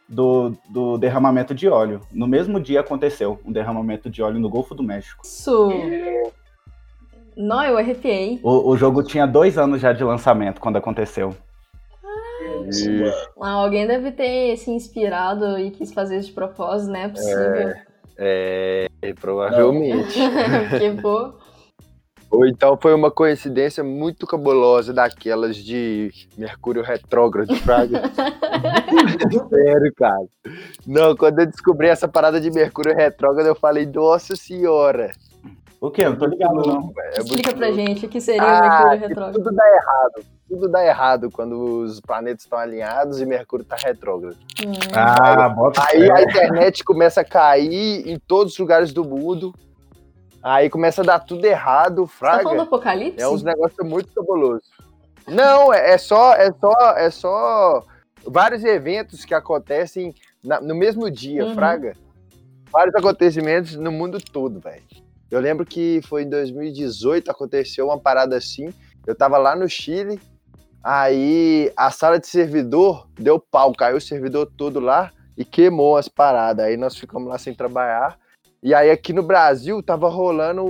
do, 0.08 0.54
do 0.70 0.96
derramamento 1.00 1.56
de 1.56 1.68
óleo. 1.68 2.00
No 2.12 2.28
mesmo 2.28 2.60
dia 2.60 2.82
aconteceu 2.82 3.40
um 3.44 3.52
derramamento 3.52 4.08
de 4.08 4.22
óleo 4.22 4.40
no 4.40 4.48
Golfo 4.48 4.76
do 4.76 4.84
México. 4.84 5.24
Isso. 5.26 5.72
Não, 7.36 7.64
eu 7.64 7.80
arrepiei. 7.80 8.40
O, 8.44 8.70
o 8.70 8.78
jogo 8.78 9.02
tinha 9.02 9.26
dois 9.26 9.58
anos 9.58 9.82
já 9.82 9.92
de 9.92 10.04
lançamento 10.04 10.62
quando 10.62 10.76
aconteceu. 10.76 11.36
Ah, 13.42 13.54
alguém 13.54 13.88
deve 13.88 14.12
ter 14.12 14.56
se 14.58 14.70
inspirado 14.70 15.58
e 15.58 15.72
quis 15.72 15.92
fazer 15.92 16.20
isso 16.20 16.28
de 16.28 16.36
propósito, 16.36 16.92
né? 16.92 17.06
É 17.06 17.08
possível. 17.08 17.74
É, 18.20 18.88
provavelmente. 19.20 20.20
Porque, 20.70 20.92
pô. 21.02 21.34
Ou 22.32 22.46
então 22.46 22.78
foi 22.80 22.94
uma 22.94 23.10
coincidência 23.10 23.84
muito 23.84 24.28
cabulosa 24.28 24.94
daquelas 24.94 25.56
de 25.56 26.12
Mercúrio 26.38 26.84
retrógrado, 26.84 27.56
Fraga. 27.58 28.04
Sério, 29.50 29.94
cara. 29.96 30.26
Não, 30.86 31.16
quando 31.16 31.40
eu 31.40 31.46
descobri 31.48 31.88
essa 31.88 32.08
parada 32.08 32.40
de 32.40 32.52
Mercúrio 32.52 32.96
retrógrado, 32.96 33.48
eu 33.48 33.56
falei, 33.56 33.86
nossa 33.86 34.36
senhora. 34.36 35.12
O 35.82 35.90
quê? 35.90 36.04
Eu 36.04 36.10
não 36.12 36.18
tô 36.18 36.26
ligado, 36.26 36.54
não. 36.56 36.94
É 36.98 37.20
Explica 37.20 37.56
pra 37.56 37.68
louco. 37.68 37.82
gente 37.82 38.06
o 38.06 38.10
que 38.10 38.20
seria 38.20 38.44
o 38.44 38.46
Ah, 38.46 38.62
Mercúrio 38.62 39.08
retrógrado. 39.08 39.34
tudo 39.34 39.52
dá 39.56 39.64
errado. 39.68 40.26
Tudo 40.50 40.70
dá 40.70 40.86
errado 40.86 41.30
quando 41.32 41.54
os 41.84 42.02
planetas 42.02 42.44
estão 42.44 42.60
alinhados 42.60 43.22
e 43.22 43.26
Mercúrio 43.26 43.66
tá 43.66 43.78
retrógrado. 43.82 44.36
Hum. 44.66 44.74
Ah, 44.94 45.48
bota 45.50 45.82
Aí 45.88 46.12
a 46.12 46.22
internet 46.24 46.84
começa 46.84 47.22
a 47.22 47.26
cair 47.26 48.08
em 48.08 48.20
todos 48.20 48.54
os 48.54 48.60
lugares 48.60 48.92
do 48.92 49.06
mundo. 49.06 49.54
Aí 50.42 50.70
começa 50.70 51.02
a 51.02 51.06
dar 51.06 51.20
tudo 51.20 51.44
errado, 51.46 52.06
Você 52.06 52.20
tá 52.20 52.30
falando 52.30 52.44
do 52.44 52.48
fraga. 52.50 52.62
apocalipse? 52.64 53.22
É 53.22 53.28
uns 53.28 53.44
negócios 53.44 53.86
muito 53.88 54.14
cabulosos. 54.14 54.70
Não, 55.28 55.74
é 55.74 55.92
é 55.92 55.98
só, 55.98 56.34
é 56.34 56.52
só, 56.54 56.74
é 56.98 57.10
só 57.10 57.84
vários 58.26 58.64
eventos 58.64 59.26
que 59.26 59.34
acontecem 59.34 60.14
na- 60.44 60.62
no 60.62 60.74
mesmo 60.74 61.10
dia, 61.12 61.46
Uhum. 61.46 61.54
fraga. 61.56 61.94
Vários 62.72 62.96
acontecimentos 62.96 63.76
no 63.76 63.92
mundo 63.92 64.18
todo, 64.20 64.60
velho. 64.60 64.84
Eu 65.30 65.40
lembro 65.40 65.66
que 65.66 66.02
foi 66.08 66.24
em 66.24 66.30
2018 66.30 67.30
aconteceu 67.30 67.88
uma 67.88 68.00
parada 68.00 68.36
assim. 68.38 68.74
Eu 69.06 69.16
tava 69.16 69.38
lá 69.38 69.56
no 69.56 69.68
Chile, 69.68 70.20
aí 70.84 71.72
a 71.76 71.92
sala 71.92 72.20
de 72.20 72.28
servidor 72.28 73.08
deu 73.20 73.40
pau, 73.40 73.74
caiu 73.74 73.98
o 73.98 74.02
servidor 74.02 74.50
todo 74.58 74.80
lá 74.80 75.12
e 75.38 75.44
queimou 75.46 75.98
as 75.98 76.08
paradas. 76.08 76.66
Aí 76.66 76.78
nós 76.78 76.96
ficamos 76.96 77.28
lá 77.28 77.38
sem 77.38 77.54
trabalhar. 77.54 78.18
E 78.62 78.74
aí 78.74 78.92
aqui 78.92 79.14
no 79.14 79.24
Brasil 79.24 79.82
tava 79.82 80.10
rolando 80.10 80.66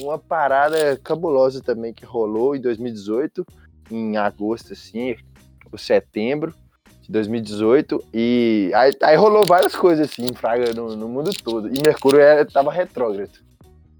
uma 0.00 0.18
parada 0.18 0.96
cabulosa 1.02 1.62
também 1.62 1.92
que 1.92 2.04
rolou 2.04 2.56
em 2.56 2.60
2018, 2.60 3.44
em 3.90 4.16
agosto 4.16 4.72
assim, 4.72 5.14
ou 5.70 5.78
setembro 5.78 6.54
de 7.02 7.12
2018 7.12 8.02
e 8.14 8.70
aí, 8.74 8.92
aí 9.02 9.16
rolou 9.16 9.44
várias 9.44 9.76
coisas 9.76 10.10
assim, 10.10 10.32
fraga 10.34 10.72
no, 10.72 10.96
no 10.96 11.06
mundo 11.06 11.30
todo. 11.44 11.68
E 11.68 11.82
Mercúrio 11.82 12.20
era, 12.20 12.46
tava 12.46 12.72
retrógrado. 12.72 13.47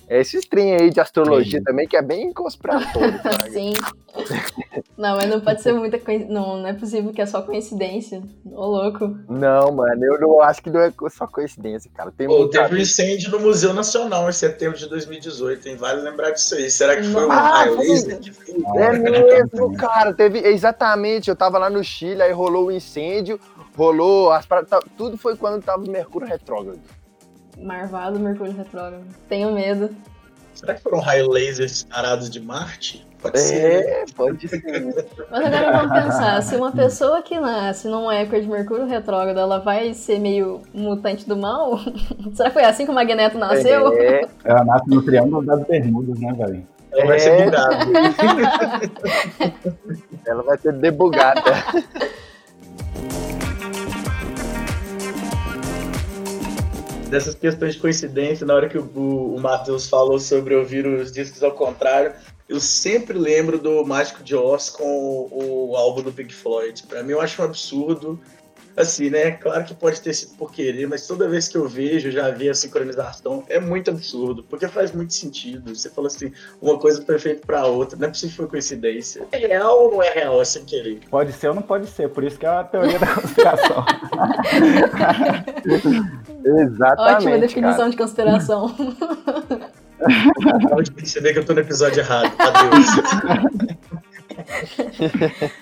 É 0.09 0.21
esse 0.21 0.41
trem 0.49 0.75
aí 0.75 0.91
de 0.91 1.00
astrologia 1.00 1.62
também, 1.62 1.87
que 1.87 1.97
é 1.97 2.03
bem 2.03 2.33
conspiratório. 2.33 3.21
Sim. 3.53 3.75
Não, 4.97 5.17
mas 5.17 5.29
não 5.29 5.41
pode 5.41 5.62
ser 5.62 5.73
muita 5.75 5.99
coincidência. 5.99 6.35
Não, 6.35 6.57
não 6.59 6.67
é 6.67 6.73
possível 6.73 7.12
que 7.12 7.21
é 7.21 7.27
só 7.27 7.43
coincidência. 7.43 8.23
Ô, 8.47 8.67
louco. 8.67 9.17
Não, 9.29 9.71
mano, 9.71 10.05
eu 10.05 10.19
não 10.21 10.41
acho 10.41 10.62
que 10.62 10.71
não 10.71 10.81
é 10.81 10.93
só 11.11 11.27
coincidência, 11.27 11.91
cara. 11.95 12.11
Tem 12.11 12.27
Pô, 12.27 12.49
teve 12.49 12.75
um 12.75 12.79
incêndio 12.79 13.31
no 13.31 13.38
Museu 13.41 13.75
Nacional 13.75 14.29
em 14.29 14.33
setembro 14.33 14.79
de 14.79 14.88
2018, 14.88 15.69
hein? 15.69 15.77
Vale 15.77 16.00
lembrar 16.00 16.31
disso 16.31 16.55
aí. 16.55 16.71
Será 16.71 16.97
que 16.97 17.03
foi 17.05 17.27
um 17.27 17.31
Ah, 17.31 17.50
raio 17.50 17.77
laser 17.77 18.19
que? 18.19 18.33
É 18.77 18.93
mesmo, 18.93 19.77
cara. 19.77 20.15
Teve 20.15 20.38
exatamente. 20.41 21.29
Eu 21.29 21.37
tava 21.37 21.59
lá 21.59 21.69
no 21.69 21.85
Chile, 21.85 22.23
aí 22.23 22.33
rolou 22.33 22.67
o 22.69 22.73
incêndio, 22.73 23.38
rolou 23.77 24.33
as 24.33 24.47
paradas. 24.47 24.71
tá- 24.71 24.83
Tudo 24.97 25.19
foi 25.19 25.37
quando 25.37 25.62
tava 25.62 25.85
o 25.85 25.91
Mercúrio 25.91 26.27
retrógrado. 26.27 26.81
Marvado 27.61 28.19
Mercúrio 28.19 28.55
Retrógrado. 28.57 29.05
Tenho 29.29 29.53
medo. 29.53 29.91
Será 30.55 30.75
que 30.75 30.83
foram 30.83 30.99
raio 31.00 31.29
lasers 31.31 31.71
disparados 31.71 32.29
de 32.31 32.41
Marte? 32.41 33.07
Pode 33.23 33.38
ser. 33.41 33.85
né? 33.85 33.91
É, 33.91 34.05
pode 34.17 34.49
ser. 34.49 34.62
Mas 35.31 35.45
agora 35.45 35.73
vamos 35.79 35.93
pensar, 36.05 36.43
se 36.43 36.57
uma 36.57 36.71
pessoa 36.73 37.21
que 37.23 37.38
nasce 37.38 37.88
numa 37.88 38.15
época 38.15 38.41
de 38.41 38.49
Mercúrio 38.49 38.87
retrógrado, 38.87 39.38
ela 39.38 39.59
vai 39.59 39.93
ser 39.95 40.19
meio 40.21 40.62
mutante 40.73 41.29
do 41.29 41.37
mal? 41.37 41.79
Será 42.35 42.50
que 42.50 42.55
foi 42.55 42.65
assim 42.65 42.85
que 42.85 42.91
o 42.91 42.95
Magneto 42.95 43.38
nasceu? 43.38 43.93
É, 43.95 44.27
Ela 44.45 44.65
nasce 44.65 44.88
no 44.88 45.03
Triângulo 45.03 45.45
das 45.45 45.65
Bermudas, 45.67 46.19
né, 46.21 46.33
velho? 46.33 46.67
Ela 46.93 47.07
vai 47.07 47.19
ser 47.19 47.31
É. 47.31 47.45
bugada. 47.45 47.77
ela 50.27 50.43
vai 50.43 50.59
ser 50.59 50.73
debugada. 50.75 51.43
Dessas 57.09 57.35
questões 57.35 57.75
de 57.75 57.81
coincidência, 57.81 58.47
na 58.47 58.55
hora 58.55 58.69
que 58.69 58.77
o, 58.77 58.85
o 59.35 59.41
Matheus 59.41 59.88
falou 59.88 60.19
sobre 60.19 60.55
ouvir 60.55 60.87
os 60.87 61.11
discos 61.11 61.43
ao 61.43 61.53
contrário, 61.53 62.12
eu 62.49 62.61
sempre 62.61 63.19
lembro 63.19 63.59
do 63.59 63.85
Mágico 63.85 64.23
de 64.23 64.35
Oz 64.35 64.71
com 64.71 64.85
o, 64.85 65.71
o 65.71 65.77
álbum 65.77 66.03
do 66.03 66.12
Pink 66.12 66.35
Floyd. 66.35 66.83
Pra 66.87 67.03
mim, 67.03 67.12
eu 67.12 67.21
acho 67.21 67.41
um 67.41 67.45
absurdo. 67.45 68.19
Assim, 68.78 69.11
né? 69.11 69.32
Claro 69.32 69.64
que 69.64 69.75
pode 69.75 70.00
ter 70.00 70.14
sido 70.14 70.37
por 70.37 70.52
querer, 70.52 70.87
mas 70.87 71.04
toda 71.04 71.28
vez 71.28 71.49
que 71.49 71.56
eu 71.56 71.68
vejo, 71.68 72.12
já 72.12 72.30
vi 72.30 72.49
a 72.49 72.54
sincronização, 72.54 73.42
é 73.49 73.58
muito 73.58 73.90
absurdo, 73.90 74.44
porque 74.44 74.68
faz 74.68 74.92
muito 74.92 75.12
sentido. 75.12 75.75
Você 75.75 75.90
falou 75.90 76.06
assim, 76.06 76.30
uma 76.62 76.78
coisa 76.78 77.04
foi 77.04 77.18
feita 77.18 77.44
pra 77.44 77.66
outra, 77.66 77.99
não 77.99 78.06
é 78.06 78.08
possível 78.08 78.30
que 78.30 78.37
foi 78.37 78.47
coincidência. 78.47 79.26
É 79.32 79.38
real 79.38 79.82
ou 79.82 79.90
não 79.90 80.00
é 80.00 80.11
real? 80.11 80.40
É 80.40 80.44
sem 80.44 80.64
querer. 80.64 81.00
Pode 81.11 81.32
ser 81.32 81.49
ou 81.49 81.56
não 81.56 81.62
pode 81.62 81.88
ser, 81.88 82.08
por 82.08 82.23
isso 82.23 82.38
que 82.38 82.47
é 82.47 82.49
a 82.49 82.62
teoria 82.62 83.00
da 83.00 83.06
conspiração. 83.14 83.85
Exatamente. 86.44 87.16
Ótima 87.16 87.38
definição 87.38 87.76
cara. 87.76 87.90
de 87.90 87.97
conspiração. 87.97 88.76
Pode 90.68 90.92
perceber 90.92 91.32
que 91.32 91.40
eu 91.40 91.44
tô 91.44 91.52
no 91.52 91.58
episódio 91.61 91.99
errado. 91.99 92.32
Adeus. 92.38 92.87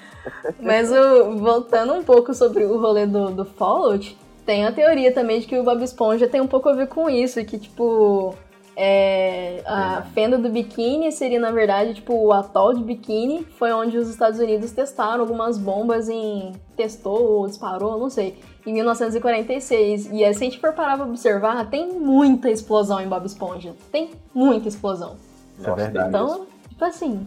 Mas 0.60 0.90
o- 0.90 1.36
voltando 1.36 1.92
um 1.94 2.02
pouco 2.02 2.32
sobre 2.34 2.64
o 2.64 2.78
rolê 2.80 3.06
do, 3.06 3.30
do 3.30 3.44
Fallout, 3.44 4.16
tem 4.44 4.64
a 4.64 4.72
teoria 4.72 5.12
também 5.12 5.40
de 5.40 5.46
que 5.46 5.58
o 5.58 5.62
Bob 5.64 5.82
Esponja 5.82 6.26
tem 6.28 6.40
um 6.40 6.46
pouco 6.46 6.68
a 6.68 6.72
ver 6.74 6.88
com 6.88 7.08
isso, 7.10 7.44
que 7.44 7.58
tipo. 7.58 8.34
é, 8.76 9.62
a 9.66 10.02
fenda 10.14 10.36
do 10.38 10.48
biquíni 10.50 11.10
seria, 11.10 11.40
na 11.40 11.50
verdade, 11.50 11.94
tipo, 11.94 12.14
o 12.14 12.32
atol 12.32 12.74
de 12.74 12.82
biquíni 12.84 13.44
foi 13.58 13.72
onde 13.72 13.96
os 13.96 14.08
Estados 14.08 14.38
Unidos 14.38 14.70
testaram 14.72 15.20
algumas 15.22 15.56
bombas 15.58 16.08
em. 16.08 16.52
testou 16.76 17.22
ou 17.40 17.46
disparou, 17.46 17.98
não 17.98 18.10
sei, 18.10 18.38
em 18.66 18.72
1946. 18.74 20.10
E 20.12 20.24
aí, 20.24 20.34
se 20.34 20.42
a 20.44 20.46
gente 20.46 20.60
for 20.60 20.72
parar 20.74 20.96
pra 20.96 21.06
observar, 21.06 21.68
tem 21.70 21.88
muita 21.98 22.50
explosão 22.50 23.00
em 23.00 23.08
Bob 23.08 23.24
Esponja. 23.26 23.74
Tem 23.90 24.10
muita 24.34 24.68
explosão. 24.68 25.16
É 25.64 25.70
verdade. 25.72 26.08
Então, 26.08 26.46
tipo 26.68 26.84
assim, 26.84 27.24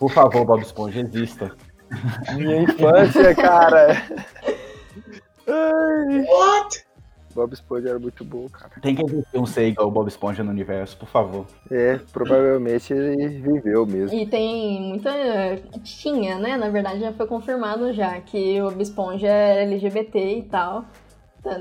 Por 0.00 0.10
favor, 0.10 0.46
Bob 0.46 0.62
Esponja, 0.62 1.00
exista. 1.00 1.54
Minha 2.34 2.62
infância, 2.62 3.34
cara. 3.34 4.02
Ai, 5.46 6.24
What? 6.26 6.84
Bob 7.34 7.52
Esponja 7.52 7.90
era 7.90 7.98
muito 7.98 8.24
bom, 8.24 8.48
cara. 8.48 8.72
Tem 8.80 8.94
que 8.94 9.04
existir 9.04 9.38
um 9.38 9.46
ser 9.46 9.68
igual 9.68 9.88
o 9.88 9.90
Bob 9.90 10.08
Esponja 10.08 10.42
no 10.42 10.50
universo, 10.50 10.96
por 10.96 11.08
favor. 11.08 11.46
É, 11.70 12.00
provavelmente 12.12 12.92
ele 12.92 13.40
viveu 13.40 13.86
mesmo. 13.86 14.16
E 14.18 14.26
tem 14.26 14.80
muita. 14.80 15.10
Tinha, 15.84 16.38
né? 16.38 16.56
Na 16.56 16.70
verdade, 16.70 17.00
já 17.00 17.12
foi 17.12 17.26
confirmado 17.26 17.92
já 17.92 18.20
que 18.20 18.60
o 18.62 18.70
Bob 18.70 18.82
Esponja 18.82 19.28
era 19.28 19.60
LGBT 19.62 20.38
e 20.38 20.42
tal. 20.44 20.86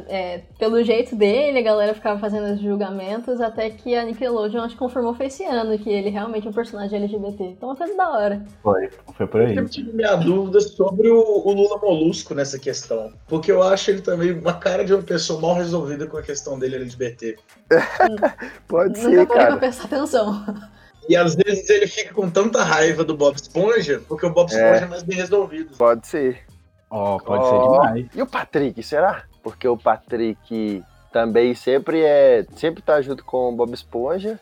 É, 0.07 0.41
pelo 0.57 0.83
jeito 0.83 1.15
dele, 1.15 1.59
a 1.59 1.61
galera 1.61 1.93
ficava 1.93 2.19
fazendo 2.19 2.53
os 2.53 2.59
julgamentos 2.59 3.39
até 3.39 3.69
que 3.69 3.95
a 3.95 4.03
Nickelodeon 4.03 4.61
acho 4.61 4.73
que 4.73 4.79
confirmou 4.79 5.13
foi 5.13 5.27
esse 5.27 5.45
ano 5.45 5.77
que 5.79 5.89
ele 5.89 6.09
realmente 6.09 6.45
é 6.45 6.49
um 6.49 6.53
personagem 6.53 7.01
LGBT. 7.01 7.43
Então 7.43 7.69
é 7.69 7.71
uma 7.71 7.77
coisa 7.77 7.95
da 7.95 8.09
hora. 8.09 8.45
Foi, 8.61 8.89
foi 9.15 9.27
por 9.27 9.41
aí. 9.41 9.55
Eu 9.55 9.69
tive 9.69 9.93
minha 9.93 10.15
dúvida 10.15 10.59
sobre 10.59 11.09
o, 11.09 11.21
o 11.21 11.53
Lula 11.53 11.77
Molusco 11.77 12.35
nessa 12.35 12.59
questão. 12.59 13.13
Porque 13.27 13.51
eu 13.51 13.63
acho 13.63 13.91
ele 13.91 14.01
também 14.01 14.33
uma 14.33 14.53
cara 14.53 14.83
de 14.83 14.93
uma 14.93 15.03
pessoa 15.03 15.39
mal 15.39 15.55
resolvida 15.55 16.05
com 16.07 16.17
a 16.17 16.21
questão 16.23 16.59
dele 16.59 16.75
LGBT. 16.75 17.37
Pode 18.67 19.01
Nunca 19.01 19.01
ser, 19.01 19.15
parei 19.15 19.25
pra 19.25 19.35
cara. 19.37 19.57
prestar 19.57 19.85
atenção. 19.85 20.45
E 21.07 21.15
às 21.15 21.35
vezes 21.35 21.69
ele 21.69 21.87
fica 21.87 22.13
com 22.13 22.29
tanta 22.29 22.63
raiva 22.63 23.03
do 23.03 23.15
Bob 23.15 23.35
Esponja, 23.35 24.01
porque 24.07 24.25
o 24.25 24.29
Bob 24.29 24.49
Esponja 24.49 24.85
é, 24.85 24.87
mais 24.87 25.03
bem 25.03 25.17
resolvido. 25.17 25.75
Pode 25.77 26.05
ser. 26.05 26.41
Ó, 26.89 27.17
pode 27.17 27.43
Ó. 27.43 27.49
ser 27.49 27.71
demais. 27.71 28.07
E 28.13 28.21
o 28.21 28.27
Patrick, 28.27 28.83
será? 28.83 29.23
Porque 29.49 29.67
o 29.67 29.77
Patrick 29.77 30.83
também 31.11 31.53
sempre 31.55 32.01
é. 32.03 32.45
Sempre 32.55 32.81
tá 32.81 33.01
junto 33.01 33.23
com 33.25 33.49
o 33.49 33.55
Bob 33.55 33.73
Esponja. 33.73 34.39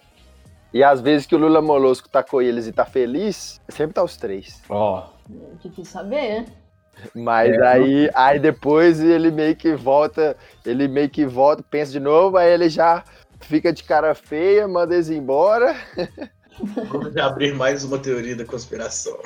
E 0.74 0.84
às 0.84 1.00
vezes 1.02 1.26
que 1.26 1.36
o 1.36 1.38
Lula 1.38 1.62
Molusco 1.62 2.10
tá 2.10 2.22
com 2.22 2.42
eles 2.42 2.68
e 2.68 2.74
tá 2.74 2.86
feliz, 2.86 3.60
sempre 3.70 3.94
tá 3.94 4.04
os 4.04 4.18
três. 4.18 4.62
Ó, 4.70 5.08
Difícil 5.62 5.86
saber. 5.86 6.46
Mas 7.14 7.54
É, 7.54 7.68
aí, 7.68 8.10
aí 8.14 8.40
depois 8.40 9.00
ele 9.00 9.32
meio 9.32 9.56
que 9.56 9.76
volta, 9.76 10.36
ele 10.66 10.88
meio 10.88 11.10
que 11.10 11.26
volta, 11.26 11.64
pensa 11.70 11.92
de 11.92 12.00
novo, 12.00 12.38
aí 12.38 12.52
ele 12.52 12.70
já 12.70 13.04
fica 13.42 13.72
de 13.72 13.84
cara 13.84 14.16
feia, 14.16 14.68
manda 14.68 14.96
eles 14.96 15.10
embora. 15.10 15.76
Vamos 16.90 17.16
abrir 17.18 17.54
mais 17.54 17.84
uma 17.84 17.98
teoria 18.00 18.36
da 18.36 18.46
conspiração. 18.46 19.18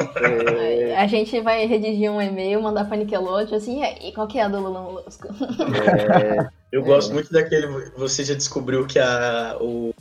É, 0.59 0.95
A 0.97 1.07
gente 1.07 1.39
vai 1.41 1.65
redigir 1.65 2.11
um 2.11 2.21
e-mail, 2.21 2.61
mandar 2.61 2.85
pra 2.85 2.97
Nickelodeon 2.97 3.55
assim, 3.57 3.79
e 3.79 3.83
aí, 3.83 4.11
qual 4.13 4.27
que 4.27 4.37
é 4.39 4.43
a 4.43 4.47
do 4.47 4.59
Lula 4.59 4.81
Molusco? 4.81 5.27
é, 5.27 6.47
Eu 6.71 6.83
gosto 6.83 7.13
muito 7.13 7.31
daquele. 7.31 7.67
Você 7.97 8.23
já 8.23 8.33
descobriu 8.33 8.85
que 8.85 8.99
a, 8.99 9.57
o 9.59 9.93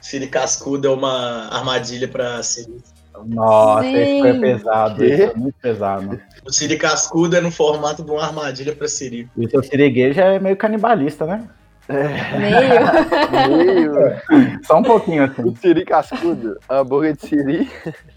Siri 0.00 0.26
Cascudo 0.28 0.88
é 0.88 0.90
uma 0.90 1.48
armadilha 1.50 2.08
pra 2.08 2.42
Siri. 2.42 2.76
nossa, 3.26 3.86
esse 3.86 4.20
foi 4.20 4.32
Sim. 4.32 4.40
pesado, 4.40 5.04
esse 5.04 5.26
foi 5.26 5.34
muito 5.34 5.54
pesado. 5.60 6.20
O 6.46 6.52
Siri 6.52 6.76
Cascudo 6.76 7.36
é 7.36 7.40
no 7.40 7.50
formato 7.50 8.02
de 8.04 8.10
uma 8.10 8.24
armadilha 8.24 8.74
pra 8.74 8.88
Siri. 8.88 9.28
E 9.36 9.46
o 9.46 9.50
seu 9.50 9.62
siriguejo 9.62 10.20
é 10.20 10.38
meio 10.38 10.56
canibalista, 10.56 11.26
né? 11.26 11.48
Meio. 11.88 13.56
meio. 13.56 13.92
Só 14.64 14.78
um 14.78 14.82
pouquinho 14.82 15.24
assim. 15.24 15.42
O 15.42 15.56
Siri 15.56 15.84
cascudo, 15.84 16.58
hambúrguer 16.68 17.16
de 17.16 17.26
Siri. 17.26 17.70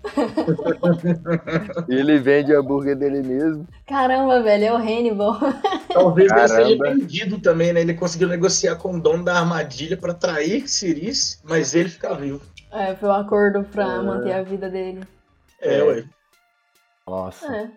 ele 1.88 2.20
vende 2.20 2.54
hambúrguer 2.54 2.96
dele 2.98 3.22
mesmo. 3.22 3.68
Caramba, 3.88 4.42
velho, 4.42 4.66
é 4.66 4.72
o 4.74 4.78
Hannibal. 4.78 5.38
Talvez 5.94 6.32
ele 6.32 6.48
seja 6.48 6.78
Caramba. 6.78 6.84
vendido 7.00 7.40
também, 7.40 7.74
né? 7.74 7.82
Ele 7.82 7.94
conseguiu 7.94 8.28
negociar 8.28 8.76
com 8.76 8.96
o 8.96 9.02
dono 9.02 9.24
da 9.24 9.40
armadilha 9.40 9.98
pra 9.98 10.12
atrair 10.12 10.68
Siris, 10.68 11.42
mas 11.48 11.74
ele 11.74 11.90
fica 11.90 12.14
vivo. 12.16 12.42
É, 12.72 12.96
foi 12.96 13.10
o 13.10 13.14
acordo 13.14 13.64
pra 13.64 13.86
É. 13.86 14.02
manter 14.02 14.34
a 14.34 14.42
vida 14.44 14.70
dele. 14.70 15.02
É, 15.62 15.80
É. 15.80 15.84
ué. 15.84 16.04
Nossa. 17.08 17.46
É. 17.56 17.70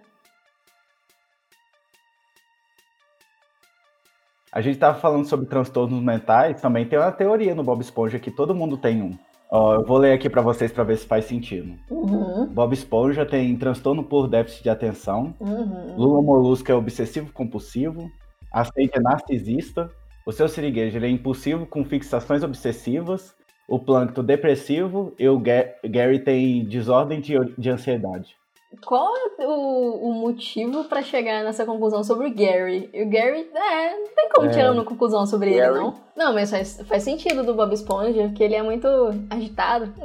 A 4.54 4.60
gente 4.60 4.78
tava 4.78 5.00
falando 5.00 5.26
sobre 5.26 5.46
transtornos 5.46 6.00
mentais, 6.00 6.60
também 6.60 6.86
tem 6.86 6.96
uma 6.96 7.10
teoria 7.10 7.56
no 7.56 7.64
Bob 7.64 7.80
Esponja 7.80 8.20
que 8.20 8.30
todo 8.30 8.54
mundo 8.54 8.76
tem 8.76 9.02
um. 9.02 9.18
Ó, 9.50 9.74
eu 9.74 9.84
vou 9.84 9.98
ler 9.98 10.12
aqui 10.12 10.30
pra 10.30 10.40
vocês 10.42 10.70
pra 10.70 10.84
ver 10.84 10.96
se 10.96 11.06
faz 11.06 11.24
sentido. 11.24 11.74
Uhum, 11.90 12.46
Bob 12.46 12.72
Esponja 12.72 13.26
tem 13.26 13.56
transtorno 13.56 14.04
por 14.04 14.28
déficit 14.28 14.62
de 14.62 14.70
atenção, 14.70 15.34
uhum. 15.40 15.96
Lula 15.96 16.22
Molusco 16.22 16.70
é 16.70 16.74
obsessivo 16.74 17.32
compulsivo, 17.32 18.08
a 18.52 18.64
Sandy 18.64 18.90
é 18.94 19.00
narcisista, 19.00 19.90
o 20.24 20.30
seu 20.30 20.48
siriguejo 20.48 21.04
é 21.04 21.08
impulsivo 21.08 21.66
com 21.66 21.84
fixações 21.84 22.44
obsessivas, 22.44 23.34
o 23.68 23.80
Plankton 23.80 24.22
depressivo 24.22 25.12
e 25.18 25.28
o 25.28 25.36
Ga- 25.36 25.66
Gary 25.84 26.20
tem 26.20 26.64
desordem 26.64 27.20
de, 27.20 27.34
de 27.58 27.70
ansiedade. 27.70 28.36
Qual 28.84 29.14
é 29.38 29.46
o, 29.46 30.08
o 30.08 30.12
motivo 30.14 30.84
pra 30.84 31.02
chegar 31.02 31.44
nessa 31.44 31.64
conclusão 31.66 32.02
sobre 32.02 32.28
o 32.28 32.34
Gary? 32.34 32.90
O 32.94 33.08
Gary, 33.08 33.48
é, 33.54 33.90
não 33.98 34.08
tem 34.14 34.28
como 34.34 34.48
É. 34.48 34.50
tirar 34.50 34.72
uma 34.72 34.84
conclusão 34.84 35.26
sobre 35.26 35.50
ele, 35.50 35.60
Gary? 35.60 35.74
não. 35.78 36.04
Não, 36.16 36.32
mas 36.32 36.48
faz, 36.50 36.80
faz 36.86 37.02
sentido 37.02 37.42
do 37.42 37.54
Bob 37.54 37.72
Esponja, 37.74 38.30
que 38.36 38.42
ele 38.44 38.54
é 38.54 38.62
muito 38.62 38.86
agitado. 39.28 39.92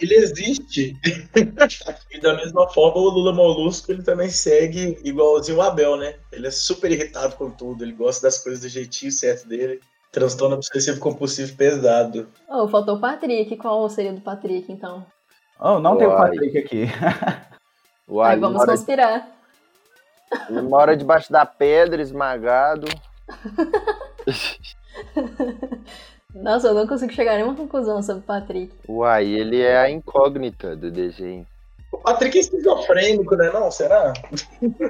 Ele 0.00 0.14
existe. 0.14 0.96
e 2.10 2.20
da 2.20 2.34
mesma 2.34 2.68
forma, 2.70 3.00
o 3.00 3.10
Lula 3.10 3.32
Molusco 3.32 3.92
ele 3.92 4.02
também 4.02 4.28
segue 4.30 4.98
igualzinho 5.04 5.58
o 5.58 5.62
Abel, 5.62 5.96
né? 5.96 6.14
Ele 6.32 6.46
é 6.46 6.50
super 6.50 6.90
irritado 6.90 7.36
com 7.36 7.50
tudo, 7.50 7.84
ele 7.84 7.92
gosta 7.92 8.26
das 8.26 8.38
coisas 8.42 8.62
do 8.62 8.68
jeitinho 8.68 9.12
certo 9.12 9.46
dele. 9.48 9.80
Transtorno 10.12 10.56
obsessivo 10.56 10.98
compulsivo 10.98 11.54
pesado. 11.56 12.28
Oh, 12.48 12.66
faltou 12.68 12.96
o 12.96 13.00
Patrick. 13.00 13.54
Qual 13.56 13.86
seria 13.90 14.14
do 14.14 14.20
Patrick, 14.22 14.72
então? 14.72 15.04
Oh, 15.58 15.78
não 15.78 15.96
tem 15.96 16.06
o 16.06 16.10
Uai. 16.10 16.30
Patrick 16.30 16.58
aqui. 16.58 16.84
Uai, 18.08 18.34
Aí 18.34 18.40
vamos 18.40 18.64
conspirar. 18.64 19.28
ele 20.48 20.62
mora 20.62 20.96
debaixo 20.96 21.32
da 21.32 21.44
pedra, 21.46 22.00
esmagado. 22.02 22.86
Nossa, 26.34 26.68
eu 26.68 26.74
não 26.74 26.86
consigo 26.86 27.12
chegar 27.12 27.32
a 27.32 27.36
nenhuma 27.36 27.54
conclusão 27.56 28.02
sobre 28.02 28.22
o 28.22 28.26
Patrick. 28.26 28.72
Uai, 28.88 29.26
ele 29.26 29.60
é 29.62 29.78
a 29.78 29.90
incógnita 29.90 30.76
do 30.76 30.90
desenho. 30.90 31.46
O 31.92 31.98
Patrick 31.98 32.36
é 32.36 32.40
esquizofrênico, 32.40 33.34
né? 33.36 33.50
Não, 33.50 33.70
será? 33.70 34.12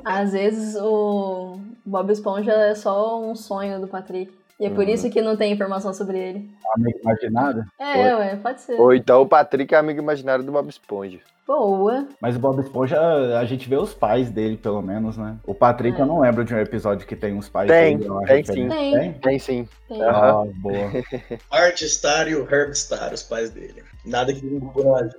Às 0.05 0.33
vezes 0.33 0.77
o 0.81 1.61
Bob 1.85 2.11
Esponja 2.11 2.53
é 2.53 2.75
só 2.75 3.21
um 3.21 3.37
sonho 3.37 3.81
do 3.81 3.87
Patrick. 3.87 4.33
E 4.59 4.65
é 4.67 4.71
por 4.71 4.85
Uhum. 4.85 4.91
isso 4.91 5.11
que 5.11 5.21
não 5.21 5.37
tem 5.37 5.53
informação 5.53 5.93
sobre 5.93 6.19
ele. 6.19 6.51
Amigo 6.75 6.99
imaginário. 7.03 7.65
É, 7.79 8.15
ué, 8.17 8.37
pode 8.37 8.61
ser. 8.63 8.81
Ou 8.81 8.95
então 8.95 9.21
o 9.23 9.27
Patrick 9.29 9.75
é 9.75 9.79
amigo 9.79 10.01
imaginário 10.01 10.43
do 10.45 10.51
Bob 10.53 10.69
Esponja. 10.69 11.19
Boa. 11.47 12.09
Mas 12.21 12.35
o 12.35 12.39
Bob 12.41 12.59
Esponja, 12.61 12.99
a 13.39 13.45
gente 13.45 13.69
vê 13.69 13.77
os 13.77 13.93
pais 13.95 14.31
dele, 14.31 14.57
pelo 14.57 14.81
menos, 14.83 15.17
né? 15.17 15.37
O 15.47 15.55
Patrick, 15.55 15.97
É. 15.99 16.03
eu 16.03 16.07
não 16.07 16.21
lembro 16.21 16.43
de 16.45 16.53
um 16.55 16.59
episódio 16.59 17.07
que 17.07 17.15
tem 17.15 17.35
uns 17.35 17.49
pais 17.49 17.71
Tem, 17.71 17.99
dele. 17.99 18.11
tem 18.27 18.45
sim. 18.45 18.61
ele. 18.63 18.69
Tem. 18.99 19.13
Tem 19.13 19.39
sim. 19.39 19.69
Tem. 19.89 20.03
Ah, 20.03 20.43
boa. 20.57 20.75
Art 21.53 21.81
Star 21.83 22.27
e 22.27 22.35
o 22.35 22.43
Herb 22.53 22.75
Star, 22.75 23.13
os 23.13 23.23
pais 23.23 23.51
dele. 23.51 23.85
Nada 24.07 24.33
que 24.33 24.41
Google 24.41 24.85
não 24.85 24.97
ajude. 24.97 25.17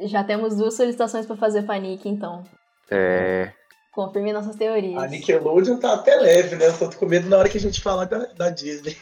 Já 0.06 0.22
temos 0.22 0.56
duas 0.56 0.74
solicitações 0.74 1.26
pra 1.26 1.36
fazer 1.36 1.62
pra 1.62 1.78
Nick, 1.78 2.08
então. 2.08 2.42
É. 2.90 3.50
Confirme 3.96 4.30
nossas 4.30 4.56
teorias. 4.56 5.02
A 5.02 5.08
Nickelodeon 5.08 5.78
tá 5.78 5.94
até 5.94 6.16
leve, 6.16 6.54
né? 6.54 6.66
Eu 6.66 6.78
tô 6.78 6.98
com 6.98 7.06
medo 7.06 7.30
na 7.30 7.38
hora 7.38 7.48
que 7.48 7.56
a 7.56 7.60
gente 7.60 7.80
falar 7.80 8.04
da, 8.04 8.26
da 8.36 8.50
Disney. 8.50 8.94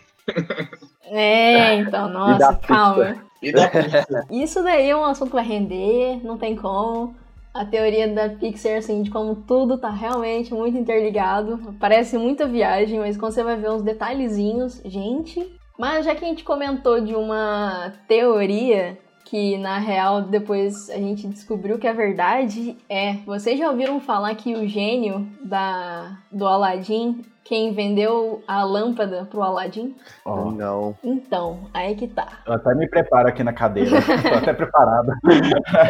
É, 1.06 1.74
então, 1.74 2.08
nossa, 2.08 2.38
da 2.38 2.54
calma. 2.54 3.16
E 3.42 3.50
da 3.50 3.68
Pixar. 3.68 4.26
Isso 4.30 4.62
daí 4.62 4.88
é 4.88 4.96
um 4.96 5.04
assunto 5.04 5.30
que 5.30 5.34
vai 5.34 5.44
render, 5.44 6.24
não 6.24 6.38
tem 6.38 6.54
como. 6.54 7.14
A 7.52 7.64
teoria 7.64 8.06
da 8.06 8.28
Pixar, 8.28 8.78
assim, 8.78 9.02
de 9.02 9.10
como 9.10 9.34
tudo 9.34 9.76
tá 9.78 9.90
realmente 9.90 10.54
muito 10.54 10.78
interligado. 10.78 11.74
Parece 11.80 12.16
muita 12.16 12.46
viagem, 12.46 13.00
mas 13.00 13.16
quando 13.16 13.32
você 13.32 13.42
vai 13.42 13.56
ver 13.56 13.70
uns 13.70 13.82
detalhezinhos, 13.82 14.80
gente. 14.84 15.58
Mas 15.76 16.04
já 16.04 16.14
que 16.14 16.24
a 16.24 16.28
gente 16.28 16.44
comentou 16.44 17.00
de 17.00 17.16
uma 17.16 17.92
teoria 18.06 18.96
que 19.24 19.56
na 19.58 19.78
real 19.78 20.22
depois 20.22 20.90
a 20.90 20.96
gente 20.96 21.26
descobriu 21.26 21.78
que 21.78 21.86
é 21.86 21.92
verdade, 21.92 22.76
é. 22.88 23.14
Vocês 23.26 23.58
já 23.58 23.70
ouviram 23.70 23.98
falar 24.00 24.34
que 24.34 24.54
o 24.54 24.68
gênio 24.68 25.26
da 25.42 26.18
do 26.30 26.46
Aladdin, 26.46 27.22
quem 27.42 27.72
vendeu 27.72 28.42
a 28.46 28.62
lâmpada 28.64 29.24
pro 29.24 29.42
Aladdin? 29.42 29.94
Ó, 30.24 30.50
Não. 30.50 30.96
Então, 31.02 31.68
aí 31.72 31.94
que 31.94 32.06
tá. 32.06 32.40
eu 32.46 32.52
até 32.52 32.74
me 32.74 32.88
preparo 32.88 33.28
aqui 33.28 33.42
na 33.42 33.52
cadeira. 33.52 33.90
Tô 34.22 34.34
até 34.34 34.52
preparado. 34.52 35.12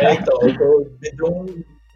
É, 0.00 0.14
então, 0.14 0.38
eu 0.43 0.57
tô, 1.17 1.47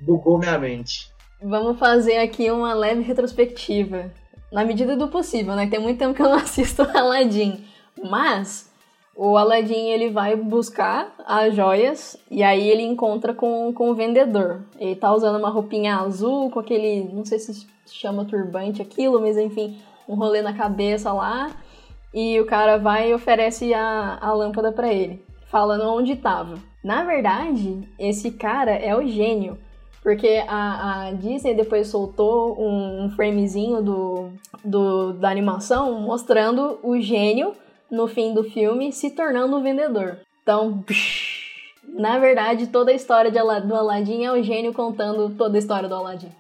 bugou 0.01 0.39
minha 0.39 0.59
mente. 0.59 1.11
Vamos 1.41 1.79
fazer 1.79 2.19
aqui 2.19 2.51
uma 2.51 2.75
leve 2.75 3.03
retrospectiva. 3.03 4.11
Na 4.51 4.65
medida 4.65 4.97
do 4.97 5.09
possível, 5.09 5.55
né? 5.55 5.67
Tem 5.67 5.79
muito 5.79 5.99
tempo 5.99 6.15
que 6.15 6.23
eu 6.23 6.29
não 6.29 6.37
assisto 6.37 6.83
Aladdin. 6.97 7.65
Mas 8.11 8.68
o 9.21 9.37
Aladdin 9.37 9.89
ele 9.89 10.11
vai 10.11 10.37
buscar 10.37 11.13
as 11.27 11.53
joias 11.53 12.17
e 12.31 12.45
aí 12.45 12.71
ele 12.71 12.85
encontra 12.85 13.35
com, 13.35 13.73
com 13.73 13.91
o 13.91 13.95
vendedor. 13.95 14.63
Ele 14.79 14.95
tá 14.95 15.13
usando 15.13 15.37
uma 15.37 15.51
roupinha 15.51 15.97
azul 15.97 16.49
com 16.53 16.61
aquele. 16.61 17.03
Não 17.13 17.25
sei 17.25 17.41
se 17.41 17.67
chama 17.87 18.25
turbante 18.25 18.81
aquilo, 18.81 19.21
mas 19.21 19.37
enfim, 19.37 19.77
um 20.09 20.15
rolê 20.15 20.41
na 20.41 20.53
cabeça 20.53 21.13
lá. 21.13 21.51
E 22.15 22.39
o 22.41 22.47
cara 22.47 22.79
vai 22.79 23.11
e 23.11 23.15
oferece 23.15 23.75
a, 23.75 24.19
a 24.21 24.33
lâmpada 24.33 24.71
pra 24.71 24.93
ele, 24.93 25.21
falando 25.49 25.93
onde 25.93 26.15
tava. 26.15 26.55
Na 26.83 27.03
verdade, 27.03 27.89
esse 27.99 28.31
cara 28.31 28.71
é 28.71 28.97
o 28.97 29.05
gênio. 29.05 29.59
Porque 30.01 30.45
a, 30.47 31.09
a 31.09 31.13
Disney 31.13 31.55
depois 31.55 31.89
soltou 31.89 32.57
um, 32.57 33.07
um 33.07 33.11
framezinho 33.11 33.83
do, 33.83 34.29
do, 34.65 35.13
da 35.15 35.29
animação 35.29 36.01
mostrando 36.01 36.79
o 36.85 37.01
gênio 37.01 37.53
no 37.91 38.07
fim 38.09 38.33
do 38.35 38.45
filme 38.45 38.93
se 38.93 39.11
tornando 39.11 39.57
o 39.57 39.63
vendedor. 39.63 40.19
Então, 40.43 40.83
psh, 40.83 41.39
na 41.89 42.19
verdade, 42.19 42.67
toda 42.69 42.91
a 42.91 42.95
história 42.95 43.31
de 43.31 43.39
Ala- 43.39 43.61
do 43.61 43.75
Aladdin 43.75 44.25
é 44.25 44.33
o 44.33 44.43
gênio 44.43 44.73
contando 44.73 45.31
toda 45.37 45.57
a 45.57 45.59
história 45.59 45.89
do 45.89 45.95
Aladdin. 45.95 46.31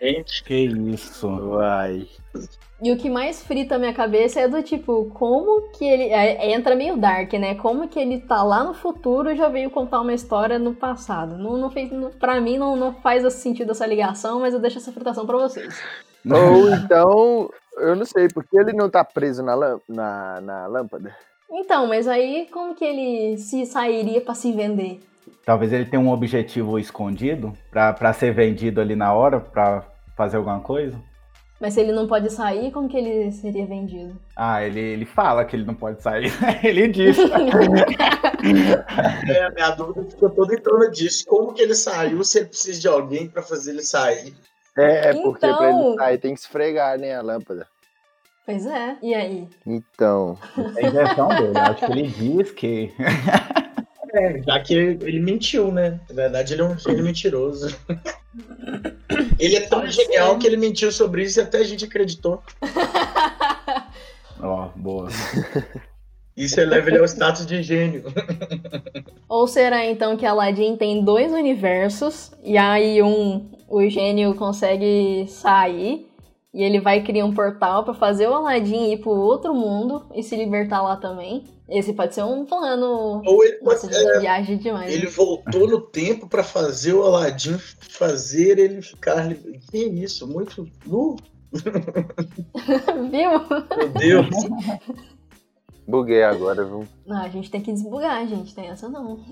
Gente, 0.00 0.44
Que 0.44 0.54
isso. 0.54 1.26
Uai. 1.28 2.06
E 2.80 2.92
o 2.92 2.96
que 2.96 3.10
mais 3.10 3.42
frita 3.42 3.74
a 3.74 3.78
minha 3.78 3.92
cabeça 3.92 4.38
é 4.40 4.46
do 4.46 4.62
tipo, 4.62 5.06
como 5.12 5.62
que 5.72 5.84
ele. 5.84 6.04
é- 6.04 6.52
entra 6.52 6.76
meio 6.76 6.96
dark, 6.96 7.32
né? 7.32 7.56
Como 7.56 7.88
que 7.88 7.98
ele 7.98 8.20
tá 8.20 8.44
lá 8.44 8.62
no 8.62 8.72
futuro 8.72 9.28
e 9.32 9.36
já 9.36 9.48
veio 9.48 9.68
contar 9.70 10.00
uma 10.00 10.14
história 10.14 10.56
no 10.60 10.72
passado. 10.72 11.36
Não, 11.36 11.56
não 11.56 11.68
fez, 11.70 11.90
não, 11.90 12.10
pra 12.12 12.40
mim 12.40 12.56
não, 12.56 12.76
não 12.76 12.94
faz 12.94 13.30
sentido 13.34 13.72
essa 13.72 13.84
ligação, 13.84 14.38
mas 14.38 14.54
eu 14.54 14.60
deixo 14.60 14.78
essa 14.78 14.92
fritação 14.92 15.26
pra 15.26 15.36
vocês. 15.38 15.74
Ou 16.24 16.70
então, 16.72 17.50
eu 17.80 17.96
não 17.96 18.04
sei, 18.04 18.28
porque 18.28 18.58
ele 18.58 18.72
não 18.72 18.88
tá 18.88 19.04
preso 19.04 19.42
na, 19.42 19.56
na, 19.88 20.40
na 20.40 20.66
lâmpada? 20.66 21.14
Então, 21.50 21.86
mas 21.86 22.06
aí 22.06 22.46
como 22.52 22.74
que 22.74 22.84
ele 22.84 23.38
se 23.38 23.64
sairia 23.64 24.20
pra 24.20 24.34
se 24.34 24.52
vender? 24.52 25.00
Talvez 25.44 25.72
ele 25.72 25.86
tenha 25.86 26.00
um 26.00 26.10
objetivo 26.10 26.78
escondido 26.78 27.52
pra, 27.70 27.92
pra 27.92 28.12
ser 28.12 28.34
vendido 28.34 28.80
ali 28.80 28.94
na 28.94 29.14
hora, 29.14 29.40
pra 29.40 29.82
fazer 30.16 30.36
alguma 30.36 30.60
coisa. 30.60 30.98
Mas 31.60 31.74
se 31.74 31.80
ele 31.80 31.90
não 31.90 32.06
pode 32.06 32.30
sair, 32.30 32.70
como 32.70 32.88
que 32.88 32.96
ele 32.96 33.32
seria 33.32 33.66
vendido? 33.66 34.16
Ah, 34.36 34.62
ele, 34.62 34.78
ele 34.78 35.04
fala 35.04 35.44
que 35.44 35.56
ele 35.56 35.64
não 35.64 35.74
pode 35.74 36.00
sair. 36.00 36.30
ele 36.62 36.86
diz. 36.86 37.18
é, 39.28 39.42
a 39.42 39.50
minha 39.50 39.70
dúvida 39.70 40.08
ficou 40.08 40.30
toda 40.30 40.54
em 40.54 40.60
torno 40.60 40.88
disso. 40.90 41.24
Como 41.26 41.52
que 41.52 41.62
ele 41.62 41.74
saiu 41.74 42.22
se 42.22 42.38
ele 42.38 42.46
precisa 42.46 42.80
de 42.80 42.86
alguém 42.86 43.28
pra 43.28 43.42
fazer 43.42 43.72
ele 43.72 43.82
sair? 43.82 44.36
É, 44.78 45.12
porque 45.14 45.40
pra 45.40 45.50
Então- 45.50 45.88
ele 45.88 45.96
sair 45.98 46.18
tem 46.18 46.34
que 46.34 46.40
esfregar, 46.40 46.98
né, 46.98 47.14
a 47.14 47.22
lâmpada. 47.22 47.66
Pois 48.46 48.64
é. 48.64 48.96
E 49.02 49.14
aí? 49.14 49.46
Então, 49.66 50.38
É 50.76 50.86
a 50.86 50.88
invenção 50.88 51.28
dele. 51.28 51.58
Acho 51.58 51.84
que 51.86 51.92
ele 51.92 52.08
diz 52.08 52.50
que. 52.52 52.92
É, 54.10 54.40
já 54.42 54.58
que 54.60 54.72
ele, 54.72 55.20
mentiu, 55.20 55.70
né? 55.70 56.00
Na 56.08 56.14
verdade, 56.14 56.54
ele 56.54 56.62
é 56.62 56.64
um 56.64 56.78
gênio 56.78 57.04
mentiroso. 57.04 57.76
Ele 59.38 59.56
é 59.56 59.60
tão 59.60 59.80
Pode 59.80 59.92
genial 59.92 60.32
ser. 60.34 60.38
que 60.38 60.46
ele 60.46 60.56
mentiu 60.56 60.90
sobre 60.90 61.24
isso 61.24 61.38
e 61.38 61.42
até 61.42 61.58
a 61.58 61.64
gente 61.64 61.84
acreditou. 61.84 62.42
Ó, 64.40 64.68
boa. 64.76 65.08
Isso 66.36 66.60
eleva 66.60 66.88
ele 66.88 66.98
ao 66.98 67.04
status 67.04 67.44
de 67.46 67.62
gênio. 67.62 68.04
Ou 69.28 69.46
será 69.46 69.84
então 69.84 70.16
que 70.16 70.24
Aladdin 70.24 70.76
tem 70.76 71.04
dois 71.04 71.32
universos 71.32 72.30
e 72.42 72.56
aí 72.56 73.02
um 73.02 73.50
o 73.68 73.88
gênio 73.88 74.34
consegue 74.34 75.26
sair 75.28 76.08
e 76.52 76.62
ele 76.62 76.80
vai 76.80 77.02
criar 77.02 77.26
um 77.26 77.34
portal 77.34 77.84
pra 77.84 77.92
fazer 77.92 78.26
o 78.26 78.34
Aladdin 78.34 78.90
ir 78.92 78.98
pro 78.98 79.10
outro 79.10 79.54
mundo 79.54 80.06
e 80.14 80.22
se 80.22 80.34
libertar 80.34 80.82
lá 80.82 80.96
também. 80.96 81.44
Esse 81.68 81.92
pode 81.92 82.14
ser 82.14 82.22
um 82.22 82.46
plano. 82.46 83.22
Ou 83.24 83.44
ele 83.44 83.56
pode 83.58 83.84
Nossa, 83.84 84.16
é, 84.16 84.20
viagem 84.20 84.56
demais. 84.56 84.92
Ele 84.92 85.06
voltou 85.06 85.68
no 85.68 85.80
tempo 85.80 86.26
pra 86.26 86.42
fazer 86.42 86.94
o 86.94 87.02
Aladdin 87.02 87.58
fazer 87.58 88.58
ele 88.58 88.80
ficar. 88.80 89.28
Que 89.70 89.84
isso? 89.84 90.26
Muito. 90.26 90.66
Nu? 90.86 91.16
Viu? 91.52 93.30
Meu 93.76 93.88
Deus. 93.90 94.36
buguei 95.88 96.22
agora, 96.22 96.62
viu? 96.64 96.86
Não, 97.06 97.22
a 97.22 97.28
gente 97.28 97.50
tem 97.50 97.60
que 97.60 97.72
desbugar, 97.72 98.26
gente. 98.28 98.54
Tem 98.54 98.68
essa 98.68 98.88
não. 98.88 99.18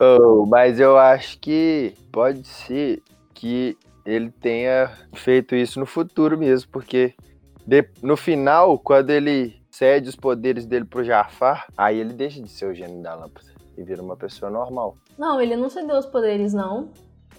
Oh, 0.00 0.44
mas 0.46 0.78
eu 0.80 0.96
acho 0.98 1.38
que 1.38 1.94
pode 2.12 2.46
ser 2.46 3.02
que 3.34 3.76
ele 4.04 4.30
tenha 4.30 4.90
feito 5.14 5.54
isso 5.54 5.78
no 5.80 5.86
futuro 5.86 6.36
mesmo, 6.38 6.70
porque 6.70 7.14
de- 7.66 7.88
no 8.02 8.16
final, 8.16 8.78
quando 8.78 9.10
ele 9.10 9.56
cede 9.70 10.08
os 10.08 10.16
poderes 10.16 10.64
dele 10.66 10.84
pro 10.84 11.04
Jafar, 11.04 11.66
aí 11.76 11.98
ele 11.98 12.12
deixa 12.12 12.40
de 12.40 12.48
ser 12.48 12.66
o 12.66 12.74
gênio 12.74 13.02
da 13.02 13.14
lâmpada 13.14 13.46
e 13.76 13.82
vira 13.82 14.02
uma 14.02 14.16
pessoa 14.16 14.50
normal. 14.50 14.96
Não, 15.18 15.40
ele 15.40 15.56
não 15.56 15.68
cedeu 15.68 15.96
os 15.98 16.06
poderes, 16.06 16.52
não. 16.54 16.88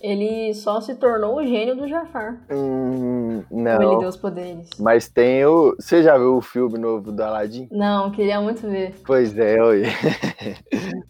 Ele 0.02 0.54
só 0.54 0.80
se 0.80 0.96
tornou 0.96 1.38
o 1.38 1.46
gênio 1.46 1.76
do 1.76 1.88
Jafar. 1.88 2.40
Hum, 2.50 3.44
Ou 3.50 3.60
ele 3.60 3.78
não. 3.86 4.00
deu 4.00 4.10
os 4.10 4.16
poderes. 4.16 4.70
Mas 4.80 5.10
tem 5.10 5.46
o. 5.46 5.76
Você 5.78 6.02
já 6.02 6.18
viu 6.18 6.38
o 6.38 6.42
filme 6.42 6.78
novo 6.78 7.12
do 7.12 7.22
Aladdin? 7.22 7.68
Não, 7.72 8.10
queria 8.12 8.40
muito 8.40 8.62
ver. 8.62 8.96
Pois 9.06 9.38
é, 9.38 9.62
oi. 9.62 9.84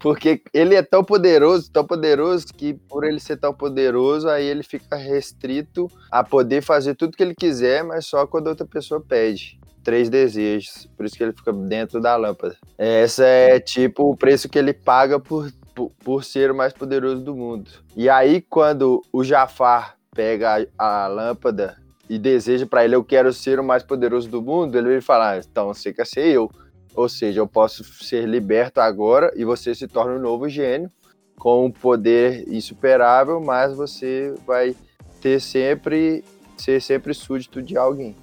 Porque 0.00 0.42
ele 0.52 0.74
é 0.74 0.82
tão 0.82 1.04
poderoso, 1.04 1.70
tão 1.70 1.86
poderoso, 1.86 2.46
que 2.48 2.74
por 2.74 3.04
ele 3.04 3.20
ser 3.20 3.36
tão 3.36 3.54
poderoso, 3.54 4.28
aí 4.28 4.44
ele 4.44 4.64
fica 4.64 4.96
restrito 4.96 5.86
a 6.10 6.24
poder 6.24 6.60
fazer 6.60 6.96
tudo 6.96 7.16
que 7.16 7.22
ele 7.22 7.36
quiser, 7.36 7.84
mas 7.84 8.06
só 8.06 8.26
quando 8.26 8.48
outra 8.48 8.66
pessoa 8.66 9.00
pede. 9.00 9.60
Três 9.84 10.08
desejos. 10.10 10.88
Por 10.96 11.06
isso 11.06 11.16
que 11.16 11.22
ele 11.22 11.32
fica 11.32 11.52
dentro 11.52 12.00
da 12.00 12.16
lâmpada. 12.16 12.56
Essa 12.76 13.24
é 13.24 13.60
tipo 13.60 14.10
o 14.10 14.16
preço 14.16 14.48
que 14.48 14.58
ele 14.58 14.72
paga 14.72 15.20
por, 15.20 15.52
por, 15.74 16.24
ser 16.24 16.50
o 16.50 16.54
mais 16.54 16.72
poderoso 16.72 17.22
do 17.22 17.34
mundo. 17.34 17.70
E 17.96 18.08
aí, 18.08 18.40
quando 18.40 19.02
o 19.12 19.24
Jafar 19.24 19.96
pega 20.14 20.66
a, 20.78 21.04
a 21.04 21.08
lâmpada 21.08 21.76
e 22.08 22.18
deseja 22.18 22.66
pra 22.66 22.84
ele, 22.84 22.94
eu 22.94 23.04
quero 23.04 23.32
ser 23.32 23.58
o 23.58 23.64
mais 23.64 23.82
poderoso 23.82 24.28
do 24.28 24.42
mundo, 24.42 24.76
ele 24.76 24.88
vai 24.88 25.00
falar, 25.00 25.32
ah, 25.32 25.38
então 25.38 25.68
você 25.68 25.92
quer 25.92 26.06
ser 26.06 26.26
eu. 26.26 26.50
Ou 26.94 27.08
seja, 27.08 27.40
eu 27.40 27.46
posso 27.46 27.82
ser 27.84 28.26
liberto 28.26 28.80
agora 28.80 29.32
e 29.34 29.44
você 29.44 29.74
se 29.74 29.88
torna 29.88 30.14
um 30.14 30.20
novo 30.20 30.48
gênio 30.48 30.90
com 31.38 31.64
um 31.66 31.70
poder 31.70 32.46
insuperável, 32.48 33.40
mas 33.40 33.74
você 33.74 34.34
vai 34.46 34.76
ter 35.20 35.40
sempre 35.40 36.22
ser 36.56 36.80
sempre 36.80 37.14
súdito 37.14 37.62
de 37.62 37.76
alguém. 37.76 38.14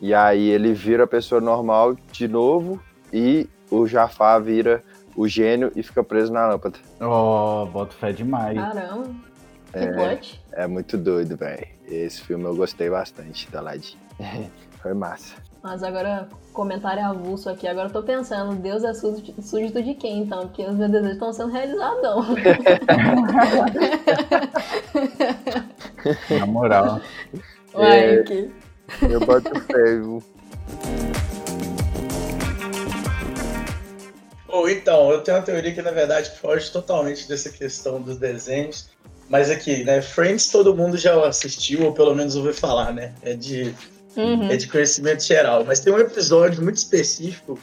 E 0.00 0.12
aí 0.12 0.50
ele 0.50 0.74
vira 0.74 1.04
a 1.04 1.06
pessoa 1.06 1.40
normal 1.40 1.96
de 2.10 2.26
novo 2.26 2.82
e 3.12 3.48
o 3.70 3.86
Jafar 3.86 4.42
vira 4.42 4.82
o 5.16 5.28
gênio 5.28 5.70
e 5.76 5.82
fica 5.82 6.02
preso 6.02 6.32
na 6.32 6.46
lâmpada. 6.48 6.78
Oh, 7.00 7.66
boto 7.66 7.94
fé 7.94 8.12
demais. 8.12 8.58
Caramba. 8.58 9.08
Que 9.72 9.78
É. 9.78 10.20
É 10.64 10.66
muito 10.66 10.98
doido, 10.98 11.36
velho. 11.36 11.66
Esse 11.86 12.20
filme 12.22 12.44
eu 12.44 12.54
gostei 12.54 12.90
bastante 12.90 13.50
da 13.50 13.60
Aladdin. 13.60 13.96
Foi 14.82 14.92
massa. 14.94 15.34
Mas 15.62 15.82
agora, 15.84 16.28
comentário 16.52 17.04
avulso 17.04 17.48
aqui. 17.48 17.68
Agora 17.68 17.86
eu 17.88 17.92
tô 17.92 18.02
pensando, 18.02 18.56
Deus 18.56 18.82
é 18.82 18.92
súdito 18.92 19.40
súdito 19.40 19.80
de 19.80 19.94
quem 19.94 20.18
então? 20.22 20.48
Porque 20.48 20.64
os 20.64 20.74
meus 20.74 20.90
desejos 20.90 21.12
estão 21.14 21.32
sendo 21.32 21.52
realizados, 21.52 22.02
não. 22.02 22.20
Na 26.38 26.46
moral. 26.46 27.00
Uai, 27.74 28.16
É. 28.18 28.22
que... 28.24 28.50
Eu 29.02 29.20
boto 29.20 29.54
fé, 29.60 29.96
viu? 29.96 30.20
Ou 34.52 34.68
então, 34.68 35.10
eu 35.10 35.22
tenho 35.22 35.38
uma 35.38 35.42
teoria 35.42 35.72
que 35.72 35.80
na 35.80 35.90
verdade 35.90 36.30
foge 36.38 36.70
totalmente 36.70 37.26
dessa 37.26 37.48
questão 37.48 38.00
dos 38.00 38.18
desenhos. 38.18 38.90
Mas 39.28 39.48
aqui, 39.50 39.82
né? 39.82 40.02
Friends 40.02 40.50
todo 40.50 40.76
mundo 40.76 40.98
já 40.98 41.26
assistiu, 41.26 41.84
ou 41.84 41.92
pelo 41.94 42.14
menos 42.14 42.36
ouviu 42.36 42.52
falar, 42.52 42.92
né? 42.92 43.14
É 43.22 43.32
de, 43.32 43.74
Uhum. 44.14 44.50
é 44.50 44.56
de 44.58 44.68
conhecimento 44.68 45.24
geral. 45.24 45.64
Mas 45.64 45.80
tem 45.80 45.90
um 45.90 45.98
episódio 45.98 46.62
muito 46.62 46.76
específico 46.76 47.58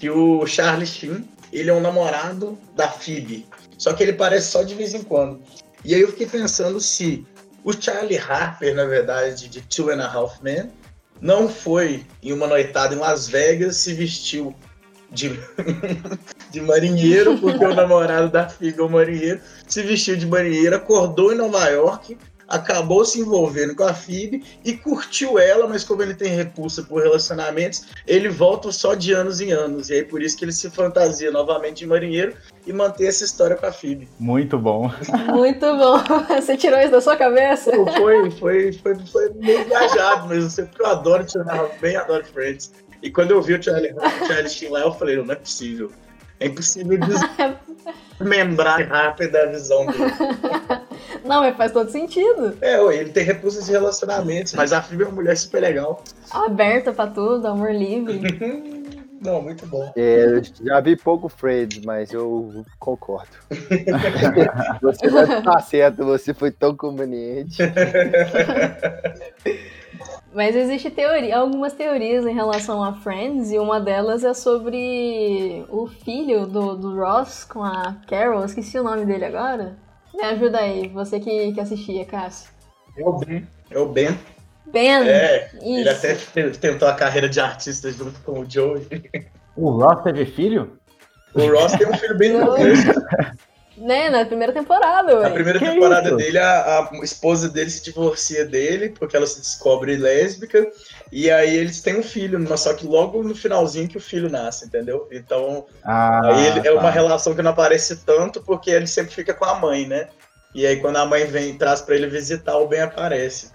que 0.00 0.10
o 0.10 0.44
Charlie 0.44 0.84
Sheen, 0.84 1.24
ele 1.52 1.70
é 1.70 1.72
um 1.72 1.80
namorado 1.80 2.58
da 2.74 2.88
Phoebe. 2.88 3.46
Só 3.78 3.92
que 3.92 4.02
ele 4.02 4.12
parece 4.12 4.50
só 4.50 4.64
de 4.64 4.74
vez 4.74 4.94
em 4.94 5.02
quando. 5.04 5.40
E 5.84 5.94
aí 5.94 6.00
eu 6.00 6.08
fiquei 6.08 6.26
pensando 6.26 6.80
se 6.80 7.24
o 7.62 7.72
Charlie 7.72 8.18
Harper, 8.18 8.74
na 8.74 8.84
verdade, 8.84 9.48
de 9.48 9.60
Two 9.60 9.90
and 9.90 10.02
a 10.02 10.12
Half 10.12 10.42
Men, 10.42 10.72
não 11.20 11.48
foi 11.48 12.04
em 12.20 12.32
uma 12.32 12.48
noitada 12.48 12.96
em 12.96 12.98
Las 12.98 13.28
Vegas, 13.28 13.76
se 13.76 13.94
vestiu 13.94 14.52
de, 15.12 15.38
de 16.50 16.60
marinheiro, 16.60 17.38
porque 17.38 17.64
o 17.64 17.74
namorado 17.74 18.30
da 18.30 18.48
Phoebe 18.48 18.80
é 18.80 18.82
um 18.82 18.88
marinheiro, 18.88 19.40
se 19.68 19.82
vestiu 19.82 20.16
de 20.16 20.26
marinheiro, 20.26 20.74
acordou 20.74 21.32
em 21.32 21.36
Nova 21.36 21.68
York, 21.68 22.16
acabou 22.52 23.04
se 23.04 23.18
envolvendo 23.18 23.74
com 23.74 23.84
a 23.84 23.94
Phoebe 23.94 24.44
e 24.62 24.74
curtiu 24.74 25.38
ela, 25.38 25.66
mas 25.66 25.84
como 25.84 26.02
ele 26.02 26.14
tem 26.14 26.34
repulsa 26.34 26.82
por 26.82 27.02
relacionamentos, 27.02 27.86
ele 28.06 28.28
volta 28.28 28.70
só 28.70 28.94
de 28.94 29.12
anos 29.12 29.40
em 29.40 29.52
anos. 29.52 29.88
E 29.88 29.94
aí 29.94 30.04
por 30.04 30.22
isso 30.22 30.36
que 30.36 30.44
ele 30.44 30.52
se 30.52 30.70
fantasia 30.70 31.30
novamente 31.30 31.78
de 31.78 31.86
marinheiro 31.86 32.34
e 32.66 32.72
mantém 32.72 33.08
essa 33.08 33.24
história 33.24 33.56
com 33.56 33.64
a 33.64 33.72
Phoebe. 33.72 34.08
Muito 34.18 34.58
bom. 34.58 34.90
Muito 35.34 35.76
bom. 35.76 35.98
Você 36.36 36.56
tirou 36.56 36.78
isso 36.78 36.90
da 36.90 37.00
sua 37.00 37.16
cabeça? 37.16 37.70
Pô, 37.72 37.90
Foi, 37.92 38.30
foi, 38.32 38.72
foi, 38.74 38.98
foi 39.06 39.30
meio 39.34 39.64
viajado 39.64 40.28
mesmo, 40.28 40.66
porque 40.66 40.82
eu 40.82 40.86
adoro 40.86 41.26
Charlie 41.28 41.70
bem 41.80 41.96
adoro 41.96 42.24
Friends. 42.26 42.70
E 43.02 43.10
quando 43.10 43.32
eu 43.32 43.42
vi 43.42 43.54
o 43.54 43.62
Charlie, 43.62 43.92
o 43.92 44.26
Charlie 44.26 44.48
Sheen 44.48 44.70
lá, 44.70 44.80
eu 44.80 44.92
falei, 44.92 45.16
não 45.16 45.32
é 45.32 45.36
possível. 45.36 45.90
É 46.38 46.46
impossível 46.46 46.98
desmembrar 48.18 48.80
Harper 48.92 49.30
da 49.30 49.46
visão 49.46 49.86
dele. 49.86 49.98
Não, 51.24 51.40
mas 51.40 51.56
faz 51.56 51.70
todo 51.72 51.90
sentido. 51.90 52.56
É, 52.60 52.80
ele 52.96 53.10
tem 53.10 53.22
repulsa 53.22 53.62
de 53.62 53.70
relacionamentos, 53.70 54.54
mas 54.54 54.72
a 54.72 54.82
Phoebe 54.82 55.04
é 55.04 55.06
uma 55.06 55.14
mulher 55.14 55.36
super 55.36 55.60
legal. 55.60 56.02
Aberta 56.30 56.92
pra 56.92 57.06
tudo, 57.06 57.46
amor 57.46 57.72
livre. 57.72 58.20
Não, 59.20 59.40
muito 59.40 59.64
bom. 59.66 59.92
É, 59.94 60.24
eu 60.24 60.42
já 60.42 60.80
vi 60.80 60.96
pouco 60.96 61.28
Friends, 61.28 61.84
mas 61.84 62.12
eu 62.12 62.64
concordo. 62.80 63.30
você 64.82 65.08
vai 65.08 65.38
estar 65.38 65.60
certo, 65.60 66.04
você 66.04 66.34
foi 66.34 66.50
tão 66.50 66.76
conveniente. 66.76 67.62
Mas 70.34 70.56
existe 70.56 70.90
teoria, 70.90 71.36
algumas 71.38 71.72
teorias 71.74 72.24
em 72.26 72.32
relação 72.34 72.82
a 72.82 72.94
Friends, 72.94 73.52
e 73.52 73.58
uma 73.58 73.78
delas 73.78 74.24
é 74.24 74.32
sobre 74.32 75.64
o 75.68 75.86
filho 75.86 76.46
do, 76.46 76.74
do 76.74 76.96
Ross 76.98 77.44
com 77.44 77.62
a 77.62 77.96
Carol. 78.08 78.44
Esqueci 78.44 78.78
o 78.78 78.82
nome 78.82 79.04
dele 79.04 79.26
agora. 79.26 79.76
Me 80.14 80.22
ajuda 80.22 80.58
aí, 80.58 80.88
você 80.88 81.20
que, 81.20 81.52
que 81.52 81.60
assistia, 81.60 82.04
Cássio. 82.06 82.50
É 82.96 83.04
o 83.06 83.12
Ben. 83.18 83.46
É 83.70 83.78
o 83.78 83.86
Ben. 83.86 84.18
Ben! 84.66 85.06
É, 85.08 85.50
ele 85.60 85.80
isso. 85.82 85.90
até 85.90 86.14
te- 86.14 86.58
tentou 86.58 86.88
a 86.88 86.94
carreira 86.94 87.28
de 87.28 87.38
artista 87.40 87.90
junto 87.90 88.18
com 88.20 88.40
o 88.40 88.50
Joey. 88.50 88.86
O 89.56 89.70
Ross 89.70 90.02
teve 90.02 90.24
filho? 90.24 90.78
O 91.34 91.40
Ross 91.46 91.72
tem 91.72 91.86
um 91.86 91.94
filho 91.94 92.16
bem 92.16 92.32
Não. 92.38 92.46
começo. 92.46 92.88
Né, 93.82 94.08
na 94.10 94.24
primeira 94.24 94.52
temporada, 94.52 95.18
Na 95.20 95.30
primeira 95.30 95.58
Que 95.58 95.64
temporada 95.64 96.06
isso? 96.06 96.16
dele, 96.16 96.38
a, 96.38 96.78
a 96.78 96.90
esposa 97.02 97.48
dele 97.48 97.68
se 97.68 97.82
divorcia 97.82 98.44
dele, 98.46 98.90
porque 98.90 99.16
ela 99.16 99.26
se 99.26 99.40
descobre 99.40 99.96
lésbica, 99.96 100.70
e 101.10 101.28
aí 101.28 101.56
eles 101.56 101.82
têm 101.82 101.98
um 101.98 102.02
filho, 102.02 102.38
mas 102.38 102.60
só 102.60 102.72
que 102.74 102.86
logo 102.86 103.24
no 103.24 103.34
finalzinho 103.34 103.88
que 103.88 103.96
o 103.96 104.00
filho 104.00 104.30
nasce, 104.30 104.66
entendeu? 104.66 105.08
Então, 105.10 105.66
Ah, 105.84 106.20
aí 106.26 106.46
ele- 106.46 106.60
é 106.60 106.72
tá. 106.72 106.78
uma 106.78 106.90
relação 106.92 107.34
que 107.34 107.42
não 107.42 107.50
aparece 107.50 107.96
tanto, 108.04 108.40
porque 108.40 108.70
ele 108.70 108.86
sempre 108.86 109.12
fica 109.12 109.34
com 109.34 109.44
a 109.46 109.56
mãe, 109.56 109.84
né? 109.88 110.08
E 110.54 110.64
aí 110.64 110.76
quando 110.76 110.98
a 110.98 111.04
mãe 111.06 111.24
vem 111.24 111.50
e 111.50 111.58
traz 111.58 111.80
pra 111.80 111.96
ele 111.96 112.06
visitar, 112.06 112.56
o 112.58 112.68
Ben 112.68 112.82
aparece. 112.82 113.50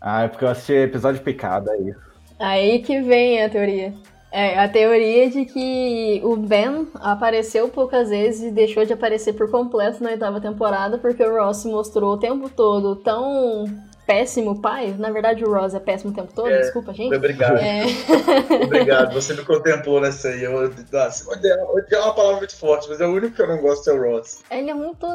Ah, 0.00 0.22
é 0.22 0.28
porque 0.28 0.44
eu 0.44 0.48
assisti 0.48 0.72
episódio 0.72 1.20
picado, 1.20 1.70
é 1.70 1.76
isso. 1.82 2.00
Aí 2.38 2.78
que 2.82 3.02
vem 3.02 3.42
a 3.42 3.50
teoria. 3.50 3.92
É, 4.30 4.58
a 4.58 4.68
teoria 4.68 5.30
de 5.30 5.46
que 5.46 6.20
o 6.22 6.36
Ben 6.36 6.86
apareceu 6.96 7.68
poucas 7.68 8.10
vezes 8.10 8.42
e 8.42 8.50
deixou 8.50 8.84
de 8.84 8.92
aparecer 8.92 9.32
por 9.32 9.50
completo 9.50 10.02
na 10.02 10.10
oitava 10.10 10.38
temporada 10.40 10.98
porque 10.98 11.22
o 11.24 11.34
Ross 11.42 11.58
se 11.58 11.68
mostrou 11.68 12.12
o 12.12 12.18
tempo 12.18 12.48
todo 12.50 12.96
tão 12.96 13.64
péssimo 14.06 14.60
pai. 14.60 14.94
Na 14.98 15.10
verdade, 15.10 15.44
o 15.44 15.52
Ross 15.52 15.74
é 15.74 15.80
péssimo 15.80 16.12
o 16.12 16.14
tempo 16.14 16.30
todo, 16.34 16.48
É. 16.50 16.60
desculpa, 16.60 16.92
gente. 16.92 17.14
Obrigado, 17.14 17.56
É, 17.58 17.84
obrigado. 18.64 19.14
Você 19.14 19.32
me 19.34 19.44
contemplou 19.44 20.00
nessa 20.00 20.28
aí. 20.28 20.44
Eu, 20.44 20.52
nossa, 20.92 21.24
é 21.42 21.98
uma 21.98 22.14
palavra 22.14 22.36
muito 22.38 22.56
forte, 22.56 22.86
mas 22.88 23.00
é 23.00 23.06
o 23.06 23.12
único 23.14 23.34
que 23.34 23.40
eu 23.42 23.48
não 23.48 23.58
gosto 23.62 23.88
é 23.88 23.92
o 23.94 24.02
Ross. 24.12 24.42
ele 24.50 24.70
é 24.70 24.74
muito. 24.74 25.06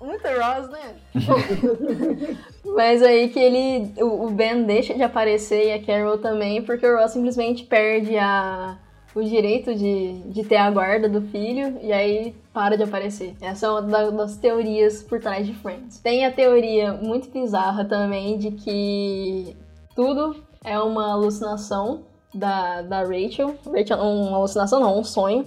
Muito 0.00 0.22
Ross, 0.26 0.68
né? 0.70 0.94
Mas 2.64 3.02
aí 3.02 3.28
que 3.28 3.38
ele. 3.38 3.92
O, 4.02 4.30
Ben 4.30 4.64
deixa 4.64 4.94
de 4.94 5.02
aparecer 5.02 5.66
e 5.68 5.72
a 5.72 5.82
Carol 5.82 6.18
também, 6.18 6.62
porque 6.62 6.86
o 6.86 6.98
Ross 6.98 7.12
simplesmente 7.12 7.64
perde 7.64 8.16
a, 8.18 8.76
o 9.14 9.22
direito 9.22 9.74
de, 9.74 10.20
de 10.26 10.44
ter 10.44 10.56
a 10.56 10.70
guarda 10.70 11.08
do 11.08 11.22
filho 11.22 11.78
e 11.82 11.92
aí 11.92 12.34
para 12.52 12.76
de 12.76 12.82
aparecer. 12.82 13.34
Essa 13.40 13.66
é 13.66 13.70
uma 13.70 13.82
da- 13.82 14.10
das 14.10 14.36
teorias 14.36 15.02
por 15.02 15.20
trás 15.20 15.46
de 15.46 15.54
Friends. 15.54 15.98
Tem 16.00 16.26
a 16.26 16.32
teoria 16.32 16.92
muito 16.92 17.30
bizarra 17.30 17.84
também 17.84 18.36
de 18.38 18.50
que 18.50 19.56
tudo 19.94 20.36
é 20.62 20.78
uma 20.78 21.12
alucinação 21.12 22.02
da, 22.34 22.82
da 22.82 23.00
Rachel. 23.02 23.54
Rachel, 23.66 23.98
uma 23.98 24.36
alucinação 24.36 24.78
não, 24.80 24.98
um 24.98 25.04
sonho. 25.04 25.46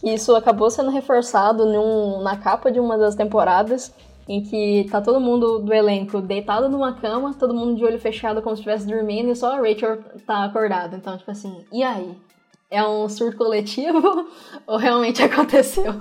Que 0.00 0.10
isso 0.14 0.34
acabou 0.34 0.70
sendo 0.70 0.90
reforçado 0.90 1.66
num- 1.66 2.22
na 2.22 2.36
capa 2.36 2.70
de 2.72 2.80
uma 2.80 2.96
das 2.96 3.14
temporadas, 3.14 3.94
em 4.28 4.42
que 4.42 4.88
tá 4.90 5.00
todo 5.00 5.20
mundo 5.20 5.58
do 5.58 5.72
elenco 5.74 6.20
deitado 6.20 6.68
numa 6.68 6.94
cama, 6.94 7.34
todo 7.34 7.52
mundo 7.54 7.76
de 7.76 7.84
olho 7.84 7.98
fechado 7.98 8.40
como 8.40 8.54
se 8.56 8.60
estivesse 8.60 8.86
dormindo, 8.86 9.30
e 9.30 9.36
só 9.36 9.52
a 9.54 9.56
Rachel 9.60 9.98
tá 10.26 10.44
acordada. 10.44 10.96
Então, 10.96 11.16
tipo 11.18 11.30
assim, 11.30 11.64
e 11.72 11.82
aí? 11.82 12.16
É 12.70 12.82
um 12.86 13.08
surto 13.08 13.36
coletivo 13.36 14.26
ou 14.66 14.76
realmente 14.76 15.22
aconteceu? 15.22 15.92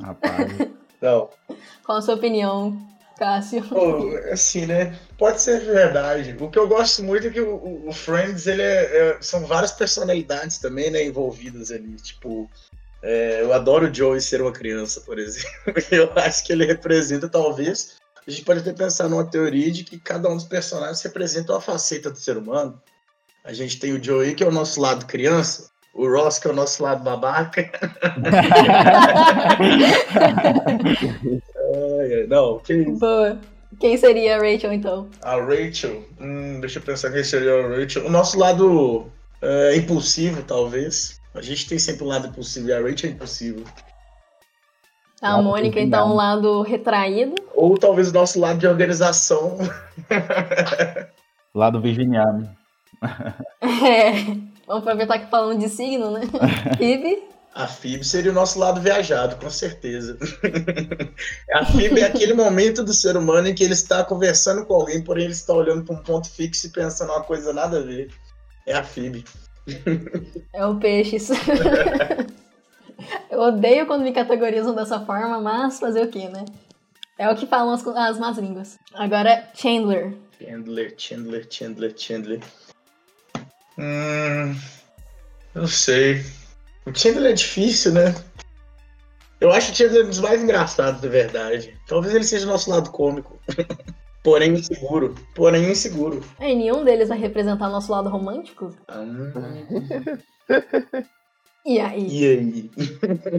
Rapaz. 0.00 0.58
Não. 1.00 1.28
Qual 1.84 1.98
a 1.98 2.02
sua 2.02 2.14
opinião, 2.14 2.76
Cássio? 3.18 3.62
Pô, 3.68 4.14
assim, 4.30 4.66
né? 4.66 4.94
Pode 5.18 5.40
ser 5.40 5.60
verdade. 5.60 6.36
O 6.38 6.50
que 6.50 6.58
eu 6.58 6.68
gosto 6.68 7.02
muito 7.02 7.28
é 7.28 7.30
que 7.30 7.40
o, 7.40 7.54
o- 7.56 7.88
o 7.88 7.92
Friends, 7.92 8.46
ele 8.46 8.60
é, 8.62 9.10
é- 9.10 9.16
são 9.22 9.46
várias 9.46 9.72
personalidades 9.72 10.58
também, 10.58 10.90
né, 10.90 11.02
envolvidas 11.04 11.70
ali. 11.70 11.96
Tipo, 11.96 12.50
é, 13.02 13.40
eu 13.42 13.52
adoro 13.54 13.90
o 13.90 13.94
Joey 13.94 14.20
ser 14.20 14.42
uma 14.42 14.52
criança, 14.52 15.00
por 15.00 15.16
exemplo. 15.18 15.48
Eu 15.90 16.12
acho 16.16 16.44
que 16.44 16.52
ele 16.52 16.66
representa, 16.66 17.28
talvez, 17.28 17.96
a 18.26 18.30
gente 18.30 18.44
pode 18.44 18.60
até 18.60 18.72
pensar 18.72 19.08
numa 19.08 19.24
teoria 19.24 19.70
de 19.70 19.84
que 19.84 19.98
cada 19.98 20.28
um 20.28 20.36
dos 20.36 20.44
personagens 20.44 21.00
representa 21.02 21.52
uma 21.52 21.60
faceta 21.60 22.10
do 22.10 22.18
ser 22.18 22.36
humano. 22.36 22.80
A 23.44 23.52
gente 23.52 23.78
tem 23.78 23.92
o 23.92 24.02
Joey, 24.02 24.34
que 24.34 24.42
é 24.44 24.46
o 24.46 24.50
nosso 24.52 24.80
lado 24.80 25.06
criança, 25.06 25.70
o 25.94 26.06
Ross, 26.06 26.38
que 26.38 26.48
é 26.48 26.50
o 26.50 26.54
nosso 26.54 26.82
lado 26.82 27.02
babaca. 27.04 27.70
Não, 32.26 32.58
que 32.58 32.74
isso. 32.74 32.98
Boa. 32.98 33.38
Quem 33.78 33.96
seria 33.96 34.36
a 34.36 34.38
Rachel, 34.38 34.72
então? 34.72 35.08
A 35.22 35.36
Rachel, 35.36 36.02
hum, 36.20 36.60
deixa 36.60 36.78
eu 36.78 36.82
pensar 36.82 37.10
quem 37.10 37.22
seria 37.22 37.52
a 37.52 37.68
Rachel. 37.68 38.06
O 38.06 38.10
nosso 38.10 38.38
lado 38.38 39.06
é, 39.42 39.76
impulsivo, 39.76 40.42
talvez. 40.42 41.20
A 41.34 41.42
gente 41.42 41.68
tem 41.68 41.78
sempre 41.78 42.04
um 42.04 42.08
lado 42.08 42.28
impulsivo 42.28 42.68
e 42.68 42.72
a 42.72 42.80
Rachel 42.80 43.10
é 43.10 43.12
impulsiva. 43.12 43.62
A 45.20 45.32
Lado 45.32 45.44
Mônica, 45.44 45.80
então, 45.80 46.12
um 46.12 46.14
lado 46.14 46.62
retraído. 46.62 47.34
Ou 47.54 47.76
talvez 47.78 48.10
o 48.10 48.14
nosso 48.14 48.38
lado 48.38 48.58
de 48.58 48.66
organização. 48.66 49.56
Lá 51.54 51.70
do 51.70 51.80
Virginiano. 51.80 52.48
É. 53.62 54.12
Vamos 54.66 54.82
aproveitar 54.82 55.18
que 55.18 55.30
falando 55.30 55.58
de 55.60 55.68
signo, 55.68 56.10
né? 56.10 56.20
Phoebe. 56.76 57.22
A 57.56 57.66
FIB 57.66 58.04
seria 58.04 58.30
o 58.30 58.34
nosso 58.34 58.58
lado 58.58 58.82
viajado, 58.82 59.36
com 59.36 59.48
certeza. 59.48 60.18
A 61.50 61.64
FIB 61.64 62.00
é 62.00 62.04
aquele 62.04 62.34
momento 62.34 62.84
do 62.84 62.92
ser 62.92 63.16
humano 63.16 63.48
em 63.48 63.54
que 63.54 63.64
ele 63.64 63.72
está 63.72 64.04
conversando 64.04 64.66
com 64.66 64.74
alguém, 64.74 65.02
porém 65.02 65.24
ele 65.24 65.32
está 65.32 65.54
olhando 65.54 65.82
para 65.82 65.94
um 65.94 66.02
ponto 66.02 66.28
fixo 66.28 66.66
e 66.66 66.70
pensando 66.70 67.12
uma 67.12 67.22
coisa 67.22 67.54
nada 67.54 67.78
a 67.78 67.82
ver. 67.82 68.10
É 68.66 68.74
a 68.74 68.84
FIB. 68.84 69.24
É 70.52 70.66
o 70.66 70.76
peixes. 70.78 71.30
Eu 73.30 73.40
odeio 73.40 73.86
quando 73.86 74.02
me 74.02 74.12
categorizam 74.12 74.74
dessa 74.74 75.00
forma, 75.00 75.40
mas 75.40 75.80
fazer 75.80 76.04
o 76.04 76.10
quê, 76.10 76.28
né? 76.28 76.44
É 77.18 77.30
o 77.30 77.34
que 77.34 77.46
falam 77.46 77.72
as, 77.72 77.86
as 77.86 78.18
más 78.18 78.36
línguas. 78.36 78.78
Agora, 78.92 79.48
Chandler. 79.54 80.14
Chandler, 80.38 80.94
Chandler, 80.98 81.46
Chandler, 81.48 81.94
Chandler. 81.96 82.40
Hum, 83.78 84.54
não 85.54 85.66
sei. 85.66 86.22
O 86.86 86.94
Chandler 86.94 87.32
é 87.32 87.34
difícil, 87.34 87.92
né? 87.92 88.14
Eu 89.40 89.52
acho 89.52 89.72
o 89.72 89.74
Chandler 89.74 90.06
um 90.06 90.08
dos 90.08 90.20
mais 90.20 90.42
engraçados, 90.42 91.00
de 91.00 91.08
verdade. 91.08 91.76
Talvez 91.86 92.14
ele 92.14 92.24
seja 92.24 92.46
o 92.46 92.50
nosso 92.50 92.70
lado 92.70 92.90
cômico. 92.90 93.40
Porém 94.22 94.54
inseguro. 94.54 95.14
Porém 95.34 95.70
inseguro. 95.70 96.20
É, 96.40 96.54
nenhum 96.54 96.84
deles 96.84 97.08
vai 97.08 97.18
representar 97.18 97.68
nosso 97.68 97.92
lado 97.92 98.08
romântico? 98.08 98.74
Hum, 98.90 99.32
E 101.66 101.80
aí? 101.80 102.06
e 102.08 102.24
aí? 102.24 102.70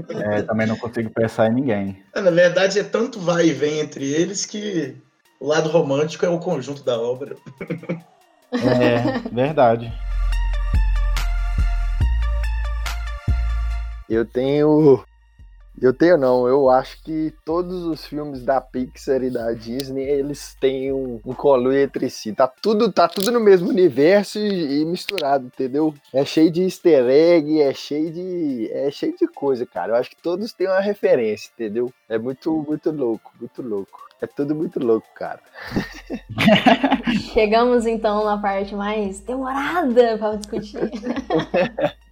É, 0.10 0.42
também 0.42 0.68
não 0.68 0.76
consigo 0.76 1.10
pensar 1.10 1.50
em 1.50 1.56
ninguém. 1.56 2.04
Ah, 2.14 2.22
Na 2.22 2.30
verdade, 2.30 2.78
é 2.78 2.84
tanto 2.84 3.22
vai 3.22 3.48
e 3.48 3.54
vem 3.54 3.80
entre 3.80 4.04
eles 4.04 4.46
que 4.46 4.98
o 5.40 5.48
lado 5.48 5.70
romântico 5.70 6.26
é 6.26 6.30
o 6.30 6.38
conjunto 6.38 6.84
da 6.84 7.00
obra. 7.00 7.38
É, 8.52 9.20
verdade. 9.32 9.94
Eu 14.10 14.26
tenho. 14.26 15.04
Eu 15.80 15.94
tenho 15.94 16.18
não, 16.18 16.48
eu 16.48 16.72
acho 16.72 17.04
que 17.04 17.32
todos 17.46 17.84
os 17.84 18.04
filmes 18.04 18.42
da 18.42 18.60
Pixar 18.60 19.22
e 19.22 19.30
da 19.30 19.52
Disney, 19.54 20.02
eles 20.02 20.58
têm 20.60 20.92
um, 20.92 21.22
um 21.24 21.72
entre 21.72 22.10
si. 22.10 22.34
Tá 22.34 22.48
tudo, 22.48 22.92
tá 22.92 23.08
tudo 23.08 23.32
no 23.32 23.40
mesmo 23.40 23.70
universo 23.70 24.40
e, 24.40 24.82
e 24.82 24.86
misturado, 24.86 25.46
entendeu? 25.46 25.94
É 26.12 26.26
cheio 26.26 26.50
de 26.50 26.64
easter 26.64 27.06
egg, 27.08 27.62
é 27.62 27.72
cheio 27.76 28.12
de. 28.12 28.72
É 28.72 28.90
cheio 28.90 29.16
de 29.16 29.28
coisa, 29.28 29.68
cara. 29.68 29.92
Eu 29.92 29.98
acho 29.98 30.10
que 30.10 30.22
todos 30.22 30.52
têm 30.52 30.68
uma 30.68 30.80
referência, 30.80 31.52
entendeu? 31.54 31.94
É 32.10 32.18
muito, 32.18 32.52
muito 32.68 32.90
louco, 32.90 33.32
muito 33.40 33.62
louco. 33.62 34.08
É 34.20 34.26
tudo 34.26 34.56
muito 34.56 34.80
louco, 34.84 35.08
cara. 35.14 35.40
Chegamos 37.34 37.86
então 37.86 38.26
na 38.26 38.40
parte 38.40 38.74
mais 38.74 39.20
demorada 39.20 40.18
para 40.18 40.38
discutir. 40.38 40.80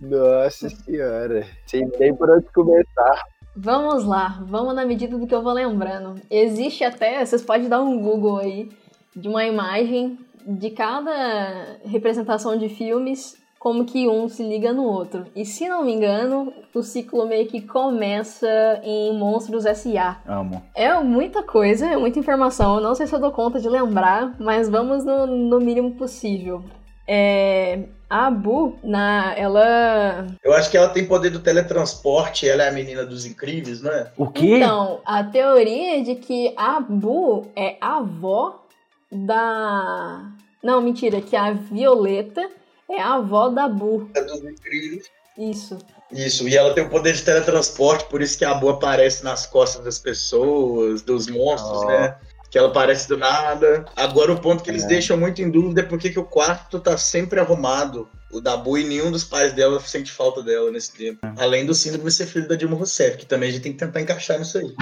Nossa 0.00 0.68
senhora. 0.68 1.46
Sem 1.66 1.90
nem 1.98 2.14
por 2.14 2.30
onde 2.30 2.46
começar. 2.52 3.22
Vamos 3.56 4.04
lá, 4.04 4.42
vamos 4.44 4.74
na 4.74 4.84
medida 4.84 5.16
do 5.16 5.26
que 5.26 5.34
eu 5.34 5.42
vou 5.42 5.52
lembrando. 5.52 6.20
Existe 6.28 6.82
até, 6.82 7.24
vocês 7.24 7.42
podem 7.42 7.68
dar 7.68 7.80
um 7.80 8.00
Google 8.00 8.38
aí, 8.38 8.68
de 9.14 9.28
uma 9.28 9.44
imagem 9.44 10.18
de 10.44 10.70
cada 10.70 11.78
representação 11.84 12.56
de 12.58 12.68
filmes, 12.68 13.36
como 13.58 13.84
que 13.84 14.08
um 14.08 14.28
se 14.28 14.42
liga 14.42 14.72
no 14.72 14.82
outro. 14.82 15.24
E 15.34 15.46
se 15.46 15.68
não 15.68 15.84
me 15.84 15.94
engano, 15.94 16.52
o 16.74 16.82
ciclo 16.82 17.26
meio 17.26 17.46
que 17.46 17.62
começa 17.62 18.46
em 18.82 19.16
Monstros 19.16 19.64
S.A. 19.64 20.20
Amo. 20.26 20.62
É 20.74 20.92
muita 21.00 21.42
coisa, 21.42 21.86
é 21.86 21.96
muita 21.96 22.18
informação. 22.18 22.74
Eu 22.74 22.82
não 22.82 22.94
sei 22.94 23.06
se 23.06 23.14
eu 23.14 23.20
dou 23.20 23.30
conta 23.30 23.60
de 23.60 23.68
lembrar, 23.68 24.34
mas 24.38 24.68
vamos 24.68 25.04
no, 25.04 25.26
no 25.26 25.60
mínimo 25.60 25.92
possível. 25.92 26.62
É, 27.06 27.84
a 28.08 28.30
Bu, 28.30 28.78
na, 28.82 29.34
ela. 29.36 30.26
Eu 30.42 30.52
acho 30.52 30.70
que 30.70 30.76
ela 30.76 30.88
tem 30.88 31.06
poder 31.06 31.30
do 31.30 31.40
teletransporte, 31.40 32.48
ela 32.48 32.64
é 32.64 32.68
a 32.68 32.72
menina 32.72 33.04
dos 33.04 33.24
incríveis, 33.24 33.82
não 33.82 33.90
é? 33.92 34.12
O 34.16 34.26
quê? 34.28 34.56
Então, 34.56 35.00
a 35.04 35.24
teoria 35.24 35.98
é 35.98 36.02
de 36.02 36.14
que 36.16 36.52
a 36.56 36.80
Bu 36.80 37.50
é 37.56 37.76
a 37.80 37.98
avó 37.98 38.64
da. 39.10 40.22
Não, 40.62 40.80
mentira, 40.80 41.20
que 41.20 41.36
a 41.36 41.52
Violeta 41.52 42.48
é 42.90 43.00
a 43.00 43.14
avó 43.14 43.48
da 43.48 43.68
Bu. 43.68 44.08
É 44.14 44.22
dos 44.22 44.42
incríveis. 44.42 45.10
Isso. 45.36 45.78
Isso, 46.12 46.48
e 46.48 46.56
ela 46.56 46.72
tem 46.74 46.84
o 46.84 46.88
poder 46.88 47.12
de 47.12 47.22
teletransporte, 47.22 48.04
por 48.04 48.22
isso 48.22 48.38
que 48.38 48.44
a 48.44 48.54
boa 48.54 48.74
aparece 48.74 49.24
nas 49.24 49.46
costas 49.46 49.84
das 49.84 49.98
pessoas, 49.98 51.02
dos 51.02 51.26
monstros, 51.28 51.82
Oh. 51.82 51.86
né? 51.86 52.16
Que 52.54 52.58
ela 52.58 52.68
aparece 52.68 53.08
do 53.08 53.16
nada. 53.16 53.84
Agora 53.96 54.32
o 54.32 54.40
ponto 54.40 54.62
que 54.62 54.70
eles 54.70 54.84
É. 54.84 54.86
deixam 54.86 55.16
muito 55.16 55.42
em 55.42 55.50
dúvida 55.50 55.80
é 55.80 55.84
porque 55.84 56.08
que 56.08 56.20
o 56.20 56.24
quarto 56.24 56.78
tá 56.78 56.96
sempre 56.96 57.40
arrumado. 57.40 58.08
O 58.30 58.40
da 58.40 58.56
Bu 58.56 58.78
e 58.78 58.84
nenhum 58.84 59.10
dos 59.10 59.24
pais 59.24 59.52
dela 59.52 59.80
sente 59.80 60.12
falta 60.12 60.40
dela 60.40 60.70
nesse 60.70 60.92
tempo. 60.96 61.18
Além 61.36 61.66
do 61.66 61.74
síndrome 61.74 62.04
de 62.04 62.12
ser 62.14 62.26
filho 62.26 62.46
da 62.46 62.54
Dilma 62.54 62.76
Rousseff, 62.76 63.16
que 63.16 63.26
também 63.26 63.48
a 63.48 63.52
gente 63.52 63.62
tem 63.62 63.72
que 63.72 63.78
tentar 63.78 64.00
encaixar 64.00 64.38
nisso 64.38 64.58
aí. 64.58 64.72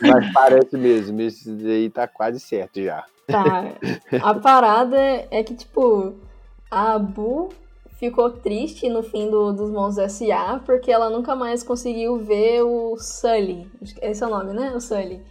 Mas 0.00 0.32
parece 0.32 0.76
mesmo. 0.76 1.20
Isso 1.20 1.50
aí 1.50 1.90
tá 1.90 2.06
quase 2.06 2.38
certo 2.38 2.80
já. 2.80 3.02
Tá. 3.26 3.64
A 4.22 4.34
parada 4.34 4.96
é 5.32 5.42
que, 5.42 5.56
tipo, 5.56 6.14
a 6.70 6.96
Bu 6.96 7.48
ficou 8.04 8.30
triste 8.30 8.88
no 8.88 9.02
fim 9.02 9.30
do, 9.30 9.52
dos 9.52 9.70
Monstros 9.70 10.20
S.A. 10.20 10.60
porque 10.64 10.92
ela 10.92 11.08
nunca 11.08 11.34
mais 11.34 11.62
conseguiu 11.62 12.18
ver 12.18 12.62
o 12.62 12.96
Sully. 12.98 13.66
Esse 14.02 14.22
é 14.22 14.26
o 14.26 14.30
nome, 14.30 14.52
né? 14.52 14.72
O 14.74 14.80
Sully. 14.80 15.22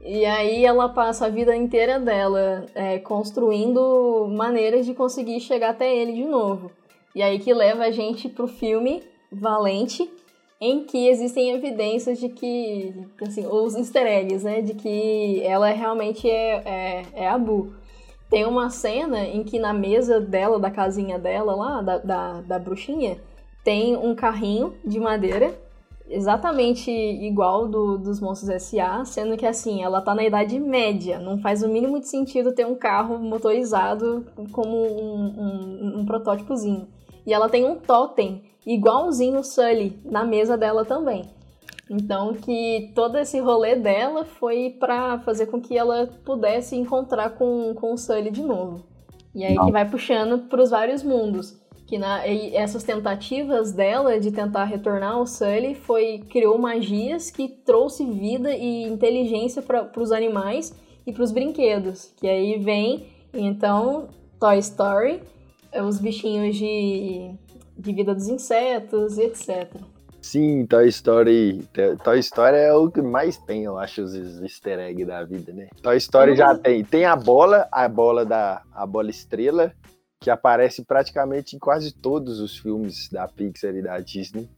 E 0.00 0.24
aí 0.24 0.64
ela 0.64 0.88
passa 0.88 1.26
a 1.26 1.28
vida 1.28 1.54
inteira 1.54 1.98
dela 1.98 2.66
é, 2.74 2.98
construindo 2.98 4.28
maneiras 4.30 4.86
de 4.86 4.94
conseguir 4.94 5.40
chegar 5.40 5.70
até 5.70 5.94
ele 5.94 6.12
de 6.12 6.24
novo. 6.24 6.70
E 7.14 7.22
aí 7.22 7.38
que 7.38 7.52
leva 7.52 7.84
a 7.84 7.90
gente 7.90 8.28
pro 8.28 8.46
filme 8.46 9.02
Valente, 9.30 10.08
em 10.60 10.84
que 10.84 11.08
existem 11.08 11.50
evidências 11.50 12.20
de 12.20 12.28
que, 12.28 12.94
assim, 13.20 13.46
os 13.46 13.74
easter 13.74 14.06
eggs, 14.06 14.44
né, 14.44 14.60
de 14.60 14.74
que 14.74 15.42
ela 15.42 15.68
realmente 15.70 16.30
é, 16.30 16.62
é, 16.64 17.02
é 17.14 17.28
a 17.28 17.36
Bu. 17.36 17.74
Tem 18.32 18.46
uma 18.46 18.70
cena 18.70 19.26
em 19.26 19.44
que 19.44 19.58
na 19.58 19.74
mesa 19.74 20.18
dela, 20.18 20.58
da 20.58 20.70
casinha 20.70 21.18
dela 21.18 21.54
lá, 21.54 21.82
da, 21.82 21.98
da, 21.98 22.40
da 22.40 22.58
bruxinha, 22.58 23.18
tem 23.62 23.94
um 23.94 24.14
carrinho 24.14 24.72
de 24.82 24.98
madeira, 24.98 25.54
exatamente 26.08 26.90
igual 26.90 27.68
do, 27.68 27.98
dos 27.98 28.20
Monstros 28.20 28.48
S.A., 28.48 29.04
sendo 29.04 29.36
que 29.36 29.44
assim, 29.44 29.82
ela 29.82 30.00
tá 30.00 30.14
na 30.14 30.24
idade 30.24 30.58
média, 30.58 31.18
não 31.18 31.42
faz 31.42 31.62
o 31.62 31.68
mínimo 31.68 32.00
de 32.00 32.08
sentido 32.08 32.54
ter 32.54 32.66
um 32.66 32.74
carro 32.74 33.18
motorizado 33.18 34.24
como 34.50 34.78
um, 34.78 35.26
um, 35.26 35.98
um 35.98 36.06
protótipozinho. 36.06 36.88
E 37.26 37.34
ela 37.34 37.50
tem 37.50 37.66
um 37.66 37.76
totem 37.76 38.44
igualzinho 38.66 39.40
o 39.40 39.44
Sully 39.44 40.00
na 40.06 40.24
mesa 40.24 40.56
dela 40.56 40.86
também. 40.86 41.28
Então 41.92 42.32
que 42.32 42.90
todo 42.94 43.18
esse 43.18 43.38
rolê 43.38 43.76
dela 43.76 44.24
foi 44.24 44.74
pra 44.80 45.18
fazer 45.18 45.44
com 45.44 45.60
que 45.60 45.76
ela 45.76 46.08
pudesse 46.24 46.74
encontrar 46.74 47.30
com, 47.30 47.74
com 47.74 47.92
o 47.92 47.98
Sully 47.98 48.30
de 48.30 48.40
novo. 48.40 48.82
E 49.34 49.44
aí 49.44 49.54
Não. 49.54 49.66
que 49.66 49.72
vai 49.72 49.86
puxando 49.86 50.48
pros 50.48 50.70
vários 50.70 51.02
mundos. 51.02 51.60
Que 51.86 51.98
na, 51.98 52.26
essas 52.26 52.82
tentativas 52.82 53.72
dela 53.72 54.18
de 54.18 54.32
tentar 54.32 54.64
retornar 54.64 55.12
ao 55.12 55.26
Sully 55.26 55.74
foi 55.74 56.20
criou 56.30 56.56
magias 56.56 57.30
que 57.30 57.46
trouxe 57.46 58.06
vida 58.06 58.56
e 58.56 58.84
inteligência 58.84 59.60
para 59.60 59.90
os 59.98 60.12
animais 60.12 60.74
e 61.06 61.12
para 61.12 61.22
os 61.22 61.30
brinquedos. 61.30 62.10
Que 62.16 62.26
aí 62.26 62.58
vem 62.58 63.06
então 63.34 64.08
Toy 64.40 64.58
Story, 64.60 65.22
eh, 65.70 65.82
os 65.82 65.98
bichinhos 65.98 66.56
de, 66.56 67.34
de 67.76 67.92
vida 67.92 68.14
dos 68.14 68.28
insetos 68.28 69.18
etc. 69.18 69.91
Sim, 70.22 70.64
Toy 70.66 70.88
Story. 70.88 71.68
Toy 72.04 72.20
Story 72.20 72.56
é 72.56 72.72
o 72.72 72.88
que 72.88 73.02
mais 73.02 73.36
tem, 73.38 73.64
eu 73.64 73.76
acho, 73.76 74.02
os 74.02 74.14
easter 74.40 74.78
eggs 74.78 75.04
da 75.04 75.24
vida, 75.24 75.52
né? 75.52 75.68
Toy 75.82 75.96
Story 75.96 76.36
já 76.36 76.56
tem. 76.56 76.84
Tem 76.84 77.04
a 77.04 77.16
bola, 77.16 77.68
a 77.72 77.88
bola 77.88 78.24
da 78.24 78.62
a 78.72 78.86
bola 78.86 79.10
estrela, 79.10 79.74
que 80.20 80.30
aparece 80.30 80.84
praticamente 80.84 81.56
em 81.56 81.58
quase 81.58 81.92
todos 81.92 82.38
os 82.38 82.56
filmes 82.56 83.08
da 83.10 83.26
Pixar 83.26 83.74
e 83.74 83.82
da 83.82 83.98
Disney. 83.98 84.48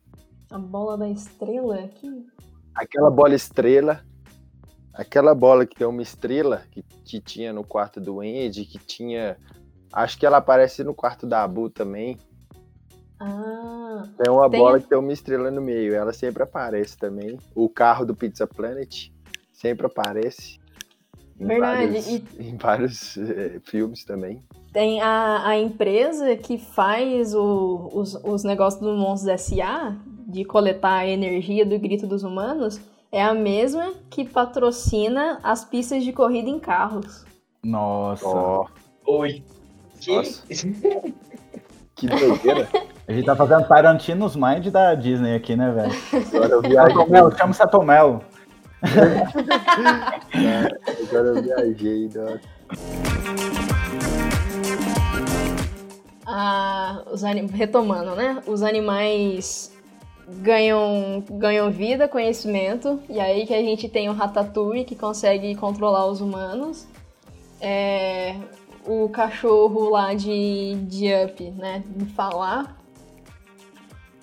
A 0.51 0.59
bola 0.59 0.99
da 0.99 1.09
estrela 1.09 1.77
aqui. 1.81 2.27
Aquela 2.75 3.11
bola 3.11 3.35
estrela, 3.35 4.05
aquela 4.93 5.35
bola 5.35 5.65
que 5.65 5.77
tem 5.77 5.87
uma 5.87 6.03
estrela 6.03 6.63
que, 6.71 6.83
que 6.83 7.21
tinha 7.21 7.55
no 7.55 7.65
quarto 7.65 7.99
do 7.99 8.21
Andy, 8.21 8.67
que 8.67 8.79
tinha. 8.79 9.39
Acho 9.91 10.19
que 10.19 10.27
ela 10.27 10.37
aparece 10.37 10.85
no 10.85 10.95
quarto 10.95 11.27
da 11.27 11.43
Abu 11.43 11.71
também. 11.71 12.19
Ah, 13.27 14.03
Tem 14.23 14.31
uma 14.33 14.51
Tem 14.51 14.61
bola 14.61 14.79
que 14.81 14.87
tem 14.89 14.99
uma 14.99 15.13
estrela 15.13 15.51
no 15.51 15.61
meio, 15.63 15.95
ela 15.95 16.13
sempre 16.13 16.43
aparece 16.43 16.97
também. 16.99 17.39
O 17.55 17.69
carro 17.69 18.05
do 18.05 18.15
Pizza 18.15 18.47
Planet 18.47 19.09
sempre 19.53 19.87
aparece. 19.87 20.59
Em 21.41 21.47
Verdade, 21.47 21.87
vários, 21.87 22.07
e- 22.09 22.25
em 22.39 22.57
vários 22.57 23.17
eh, 23.17 23.61
filmes 23.65 24.05
também. 24.05 24.43
Tem 24.73 25.01
a, 25.01 25.49
a 25.49 25.59
empresa 25.59 26.37
que 26.37 26.59
faz 26.59 27.35
o- 27.35 27.89
os, 27.93 28.15
os 28.23 28.45
negócios 28.45 28.83
do 28.83 28.93
Monstros 28.97 29.33
S.A., 29.33 29.97
de 30.27 30.45
coletar 30.45 30.99
a 31.01 31.07
energia 31.09 31.65
do 31.67 31.79
grito 31.79 32.07
dos 32.07 32.23
humanos, 32.25 32.81
é 33.13 33.23
a 33.23 33.33
mesma 33.35 33.93
que 34.11 34.25
patrocina 34.25 35.39
as 35.43 35.65
pistas 35.65 36.03
de 36.05 36.13
corrida 36.13 36.49
em 36.51 36.59
carros. 36.59 37.25
Nossa. 37.63 38.27
Ó, 38.27 38.67
Oi. 39.07 39.43
Que? 40.01 40.17
Nossa. 40.17 40.43
que 41.97 42.07
doideira. 42.09 42.69
A 43.07 43.13
gente 43.13 43.27
tá 43.27 43.37
fazendo 43.37 43.69
Tarantinos 43.69 44.35
Mind 44.35 44.69
da 44.69 44.95
Disney 44.95 45.35
aqui, 45.37 45.55
né, 45.55 45.71
velho? 45.71 45.93
Agora 46.35 46.53
eu 46.55 46.63
viajei. 46.63 46.95
Satomelo, 46.97 47.37
chama 47.37 47.51
o 47.51 47.55
Satomelo. 47.55 48.23
Agora 51.09 51.27
eu 51.29 51.43
viajei. 51.43 52.09
Nossa. 52.15 52.41
Ah, 56.27 57.03
os 57.13 57.23
anim- 57.25 57.47
retomando, 57.47 58.15
né? 58.15 58.43
Os 58.47 58.63
animais 58.63 59.71
ganham, 60.41 61.23
ganham 61.33 61.71
vida, 61.71 62.09
conhecimento, 62.09 62.99
e 63.11 63.21
aí 63.21 63.47
que 63.47 63.53
a 63.53 63.61
gente 63.61 63.87
tem 63.89 64.09
o 64.09 64.15
Ratatouille 64.15 64.85
que 64.85 64.97
consegue 64.97 65.55
controlar 65.57 66.07
os 66.07 66.23
humanos. 66.23 66.87
É, 67.61 68.35
o 68.87 69.09
cachorro 69.11 69.91
lá 69.91 70.15
de, 70.15 70.75
de 70.87 71.13
Up, 71.25 71.51
né? 71.51 71.83
De 71.87 72.07
falar. 72.07 72.83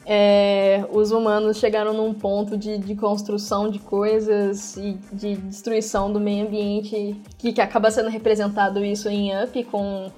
É, 0.06 0.84
os 0.92 1.12
humanos 1.12 1.58
chegaram 1.58 1.94
num 1.94 2.14
ponto 2.14 2.58
de, 2.58 2.78
de 2.78 2.96
construção 2.96 3.70
de 3.70 3.80
coisas 3.80 4.76
e 4.76 4.98
de 5.14 5.36
destruição 5.36 6.12
do 6.12 6.20
meio 6.20 6.48
ambiente 6.48 7.16
que, 7.38 7.54
que 7.54 7.62
acaba 7.62 7.92
sendo 7.92 8.10
representado 8.10 8.84
isso 8.84 9.08
em 9.08 9.32
Up 9.44 9.64
com 9.66 10.12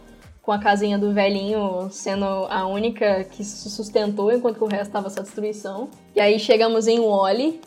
com 0.43 0.51
a 0.51 0.59
casinha 0.59 0.99
do 0.99 1.13
velhinho 1.13 1.87
sendo 1.89 2.25
a 2.25 2.67
única 2.67 3.23
que 3.23 3.43
se 3.45 3.69
sustentou, 3.69 4.31
enquanto 4.31 4.61
o 4.61 4.67
resto 4.67 4.87
estava 4.87 5.09
só 5.09 5.21
destruição. 5.21 5.89
E 6.13 6.19
aí 6.19 6.37
chegamos 6.37 6.85
em 6.85 6.99
Wally, 6.99 7.61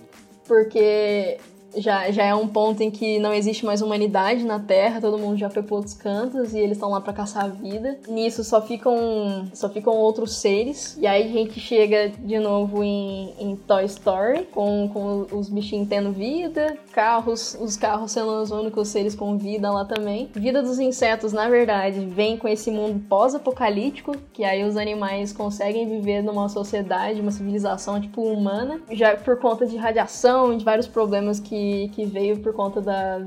porque 0.46 1.38
já, 1.76 2.10
já 2.10 2.24
é 2.24 2.34
um 2.34 2.48
ponto 2.48 2.82
em 2.82 2.90
que 2.90 3.18
não 3.18 3.32
existe 3.32 3.64
mais 3.64 3.82
humanidade 3.82 4.44
na 4.44 4.58
Terra, 4.58 5.00
todo 5.00 5.18
mundo 5.18 5.36
já 5.36 5.50
foi 5.50 5.62
para 5.62 5.74
outros 5.74 5.94
cantos 5.94 6.54
e 6.54 6.58
eles 6.58 6.76
estão 6.76 6.90
lá 6.90 7.00
para 7.00 7.12
caçar 7.12 7.44
a 7.44 7.48
vida. 7.48 7.98
Nisso 8.08 8.42
só 8.44 8.60
ficam, 8.62 9.48
só 9.52 9.68
ficam 9.68 9.94
outros 9.94 10.36
seres. 10.36 10.96
E 11.00 11.06
aí 11.06 11.24
a 11.24 11.32
gente 11.32 11.60
chega 11.60 12.08
de 12.08 12.38
novo 12.38 12.82
em, 12.82 13.34
em 13.38 13.56
Toy 13.56 13.84
Story, 13.84 14.44
com, 14.52 14.90
com 14.92 15.26
os 15.36 15.48
bichinhos 15.48 15.88
tendo 15.88 16.12
vida, 16.12 16.76
carros, 16.92 17.56
os 17.60 17.76
carros 17.76 18.12
sendo 18.12 18.42
os 18.42 18.50
únicos 18.50 18.88
seres 18.88 19.14
com 19.14 19.36
vida 19.36 19.70
lá 19.70 19.84
também. 19.84 20.30
Vida 20.34 20.62
dos 20.62 20.78
insetos, 20.78 21.32
na 21.32 21.48
verdade, 21.48 22.00
vem 22.00 22.36
com 22.36 22.48
esse 22.48 22.70
mundo 22.70 23.00
pós-apocalíptico, 23.08 24.16
que 24.32 24.44
aí 24.44 24.64
os 24.64 24.76
animais 24.76 25.32
conseguem 25.32 25.88
viver 25.88 26.22
numa 26.22 26.48
sociedade, 26.48 27.20
uma 27.20 27.30
civilização 27.30 28.00
tipo 28.00 28.22
humana, 28.22 28.80
já 28.90 29.16
por 29.16 29.38
conta 29.38 29.66
de 29.66 29.76
radiação 29.76 30.56
de 30.56 30.64
vários 30.64 30.86
problemas 30.86 31.38
que, 31.38 31.65
que 31.94 32.04
veio 32.06 32.38
por 32.38 32.52
conta 32.52 32.80
da, 32.80 33.20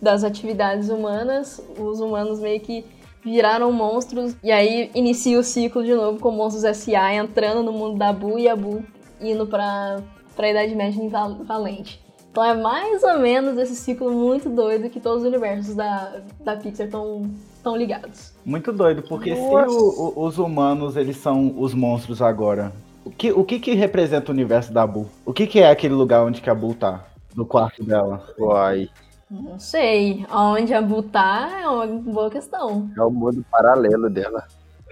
das 0.00 0.24
atividades 0.24 0.88
humanas, 0.88 1.60
os 1.78 2.00
humanos 2.00 2.38
meio 2.40 2.60
que 2.60 2.84
viraram 3.24 3.70
monstros, 3.72 4.34
e 4.42 4.50
aí 4.50 4.90
inicia 4.94 5.38
o 5.38 5.44
ciclo 5.44 5.84
de 5.84 5.94
novo 5.94 6.18
com 6.18 6.30
Monstros 6.32 6.64
S.A. 6.64 7.14
entrando 7.14 7.62
no 7.62 7.72
mundo 7.72 7.96
da 7.96 8.12
Bu 8.12 8.38
e 8.38 8.48
a 8.48 8.56
Bu 8.56 8.82
indo 9.20 9.46
pra, 9.46 10.00
pra 10.34 10.50
Idade 10.50 10.74
Média 10.74 11.00
Valente. 11.46 12.00
Então 12.30 12.42
é 12.44 12.54
mais 12.54 13.02
ou 13.02 13.18
menos 13.18 13.58
esse 13.58 13.76
ciclo 13.76 14.10
muito 14.10 14.48
doido 14.48 14.88
que 14.90 14.98
todos 14.98 15.22
os 15.22 15.28
universos 15.28 15.74
da, 15.74 16.20
da 16.40 16.56
Pixar 16.56 16.86
estão 16.86 17.30
tão 17.62 17.76
ligados. 17.76 18.32
Muito 18.44 18.72
doido, 18.72 19.02
porque 19.02 19.36
se 19.36 19.42
Nossa. 19.50 19.70
o- 19.70 20.14
o- 20.16 20.24
os 20.26 20.38
humanos 20.38 20.96
eles 20.96 21.16
são 21.18 21.54
os 21.58 21.74
monstros 21.74 22.20
agora, 22.22 22.72
o 23.04 23.10
que, 23.10 23.30
o 23.30 23.44
que 23.44 23.60
que 23.60 23.74
representa 23.74 24.32
o 24.32 24.34
universo 24.34 24.72
da 24.72 24.84
Bu? 24.86 25.06
O 25.26 25.32
que 25.32 25.46
que 25.46 25.60
é 25.60 25.70
aquele 25.70 25.94
lugar 25.94 26.24
onde 26.24 26.40
que 26.40 26.48
a 26.50 26.54
Bu 26.54 26.72
tá? 26.74 27.04
No 27.34 27.46
quarto 27.46 27.82
dela. 27.84 28.26
Uai, 28.38 28.88
Não 29.30 29.58
sei, 29.58 30.26
aonde 30.28 30.74
a 30.74 30.82
Bu 30.82 31.02
tá 31.02 31.60
é 31.62 31.68
uma 31.68 31.86
boa 31.86 32.30
questão. 32.30 32.90
é 32.96 33.02
o 33.02 33.10
mundo 33.10 33.44
paralelo 33.50 34.10
dela. 34.10 34.46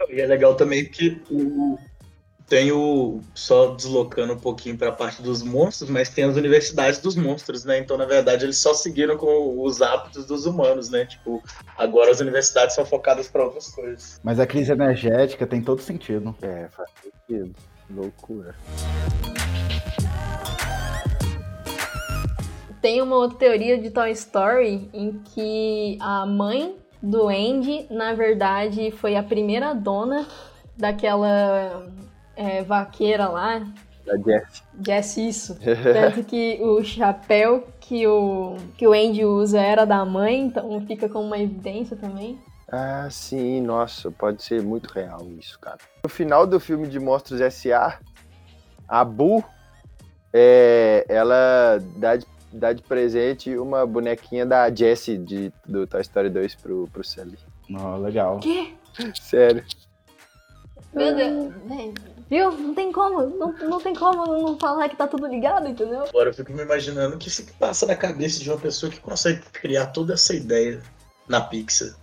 E 0.08 0.20
é 0.20 0.26
legal 0.26 0.54
também 0.54 0.84
que 0.86 1.20
o, 1.30 1.78
tem 2.48 2.72
o. 2.72 3.20
Só 3.34 3.74
deslocando 3.74 4.32
um 4.32 4.38
pouquinho 4.38 4.76
para 4.78 4.88
a 4.88 4.92
parte 4.92 5.20
dos 5.22 5.42
monstros, 5.42 5.90
mas 5.90 6.08
tem 6.08 6.24
as 6.24 6.36
universidades 6.36 6.98
dos 6.98 7.14
monstros, 7.14 7.64
né? 7.66 7.78
Então, 7.78 7.98
na 7.98 8.06
verdade, 8.06 8.44
eles 8.46 8.56
só 8.56 8.72
seguiram 8.72 9.16
com 9.18 9.62
os 9.62 9.82
hábitos 9.82 10.24
dos 10.24 10.46
humanos, 10.46 10.88
né? 10.88 11.04
Tipo, 11.04 11.42
agora 11.76 12.10
as 12.10 12.20
universidades 12.20 12.74
são 12.74 12.84
focadas 12.86 13.28
para 13.28 13.44
outras 13.44 13.68
coisas. 13.68 14.18
Mas 14.24 14.40
a 14.40 14.46
crise 14.46 14.72
energética 14.72 15.46
tem 15.46 15.60
todo 15.62 15.82
sentido. 15.82 16.34
É, 16.40 16.66
faz 16.70 16.90
sentido. 17.02 17.54
Loucura. 17.90 18.54
Tem 22.80 23.02
uma 23.02 23.16
outra 23.16 23.38
teoria 23.38 23.78
de 23.78 23.90
Toy 23.90 24.10
Story 24.12 24.88
em 24.92 25.20
que 25.34 25.98
a 26.00 26.24
mãe 26.24 26.76
do 27.02 27.28
Andy, 27.28 27.86
na 27.90 28.14
verdade, 28.14 28.90
foi 28.90 29.16
a 29.16 29.22
primeira 29.22 29.74
dona 29.74 30.26
daquela 30.76 31.86
é, 32.36 32.62
vaqueira 32.62 33.28
lá. 33.28 33.62
Da 34.06 34.16
Jess. 34.16 34.62
Jess, 34.84 35.16
isso. 35.16 35.58
Tanto 35.92 36.24
que 36.24 36.58
o 36.62 36.82
chapéu 36.82 37.66
que 37.80 38.06
o, 38.06 38.56
que 38.76 38.86
o 38.86 38.92
Andy 38.92 39.24
usa 39.24 39.60
era 39.60 39.84
da 39.84 40.04
mãe, 40.04 40.46
então 40.46 40.80
fica 40.86 41.08
como 41.08 41.26
uma 41.26 41.38
evidência 41.38 41.96
também. 41.96 42.38
Ah, 42.72 43.08
sim, 43.10 43.60
nossa, 43.60 44.10
pode 44.10 44.42
ser 44.42 44.62
muito 44.62 44.86
real 44.92 45.26
isso, 45.38 45.58
cara. 45.58 45.78
No 46.04 46.08
final 46.08 46.46
do 46.46 46.60
filme 46.60 46.86
de 46.86 47.00
Monstros 47.00 47.40
S.A., 47.40 47.98
a 48.88 49.04
Bu, 49.04 49.44
é, 50.32 51.04
ela 51.08 51.78
dá 51.96 52.16
de, 52.16 52.24
dá 52.52 52.72
de 52.72 52.82
presente 52.82 53.56
uma 53.56 53.86
bonequinha 53.86 54.44
da 54.44 54.72
Jessie 54.72 55.18
de, 55.18 55.52
do 55.66 55.86
Toy 55.86 56.00
Story 56.00 56.30
2 56.30 56.54
pro, 56.56 56.88
pro 56.92 57.04
Sully. 57.04 57.38
Oh, 57.70 57.96
legal. 57.96 58.40
Que? 58.40 58.74
Sério. 59.20 59.64
Meu 60.92 61.14
Deus. 61.14 61.52
Viu? 62.28 62.50
Não 62.52 62.74
tem 62.74 62.92
como. 62.92 63.26
Não, 63.26 63.52
não 63.52 63.80
tem 63.80 63.94
como 63.94 64.26
não 64.26 64.58
falar 64.58 64.88
que 64.88 64.96
tá 64.96 65.06
tudo 65.06 65.26
ligado, 65.26 65.68
entendeu? 65.68 66.04
Agora 66.04 66.30
eu 66.30 66.34
fico 66.34 66.52
me 66.52 66.62
imaginando 66.62 67.16
o 67.16 67.18
que 67.18 67.30
se 67.30 67.44
passa 67.54 67.86
na 67.86 67.96
cabeça 67.96 68.40
de 68.40 68.50
uma 68.50 68.58
pessoa 68.58 68.90
que 68.90 69.00
consegue 69.00 69.40
criar 69.52 69.86
toda 69.86 70.14
essa 70.14 70.34
ideia 70.34 70.80
na 71.28 71.40
Pixar. 71.40 71.94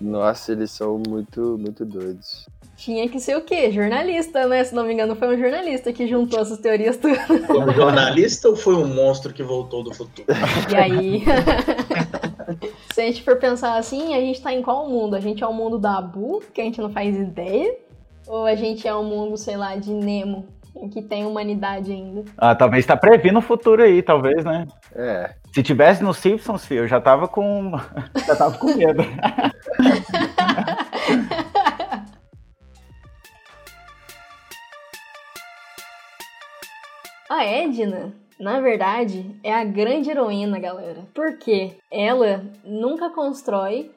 Nossa, 0.00 0.52
eles 0.52 0.70
são 0.72 1.00
muito, 1.08 1.56
muito 1.58 1.84
doidos. 1.84 2.46
Tinha 2.76 3.08
que 3.08 3.20
ser 3.20 3.36
o 3.36 3.42
quê? 3.42 3.70
Jornalista, 3.70 4.46
né? 4.46 4.64
Se 4.64 4.74
não 4.74 4.84
me 4.84 4.92
engano, 4.92 5.14
foi 5.14 5.36
um 5.36 5.38
jornalista 5.38 5.92
que 5.92 6.06
juntou 6.06 6.40
essas 6.40 6.58
teorias 6.58 6.96
todas. 6.96 7.18
Foi 7.46 7.60
um 7.60 7.72
jornalista 7.72 8.48
ou 8.48 8.56
foi 8.56 8.74
um 8.74 8.86
monstro 8.86 9.32
que 9.32 9.42
voltou 9.42 9.82
do 9.82 9.94
futuro? 9.94 10.26
E 10.70 10.76
aí. 10.76 11.24
Se 12.92 13.00
a 13.00 13.04
gente 13.04 13.22
for 13.22 13.36
pensar 13.36 13.76
assim, 13.76 14.14
a 14.14 14.20
gente 14.20 14.40
tá 14.40 14.52
em 14.52 14.62
qual 14.62 14.88
mundo? 14.88 15.16
A 15.16 15.20
gente 15.20 15.42
é 15.42 15.46
o 15.46 15.52
mundo 15.52 15.78
da 15.78 15.98
Abu, 15.98 16.42
que 16.52 16.60
a 16.60 16.64
gente 16.64 16.80
não 16.80 16.90
faz 16.90 17.16
ideia? 17.16 17.74
Ou 18.26 18.46
a 18.46 18.54
gente 18.54 18.86
é 18.86 18.94
o 18.94 19.02
mundo, 19.02 19.36
sei 19.36 19.56
lá, 19.56 19.76
de 19.76 19.92
Nemo, 19.92 20.46
em 20.76 20.88
que 20.88 21.02
tem 21.02 21.26
humanidade 21.26 21.92
ainda? 21.92 22.24
Ah, 22.38 22.54
talvez 22.54 22.86
tá 22.86 22.96
previndo 22.96 23.38
o 23.38 23.42
futuro 23.42 23.82
aí, 23.82 24.02
talvez, 24.02 24.44
né? 24.44 24.66
É, 24.94 25.34
Se 25.52 25.62
tivesse 25.62 26.02
no 26.02 26.14
Simpsons, 26.14 26.64
filho, 26.64 26.82
eu 26.82 26.88
já 26.88 27.00
tava 27.00 27.28
com. 27.28 27.72
já 28.26 28.36
tava 28.36 28.56
com 28.58 28.74
medo. 28.74 29.02
A 37.34 37.44
Edna, 37.44 38.14
na 38.38 38.60
verdade, 38.60 39.34
é 39.42 39.52
a 39.52 39.64
grande 39.64 40.08
heroína, 40.08 40.56
galera. 40.60 41.04
Porque 41.12 41.72
ela 41.90 42.44
nunca 42.64 43.10
constrói, 43.10 43.90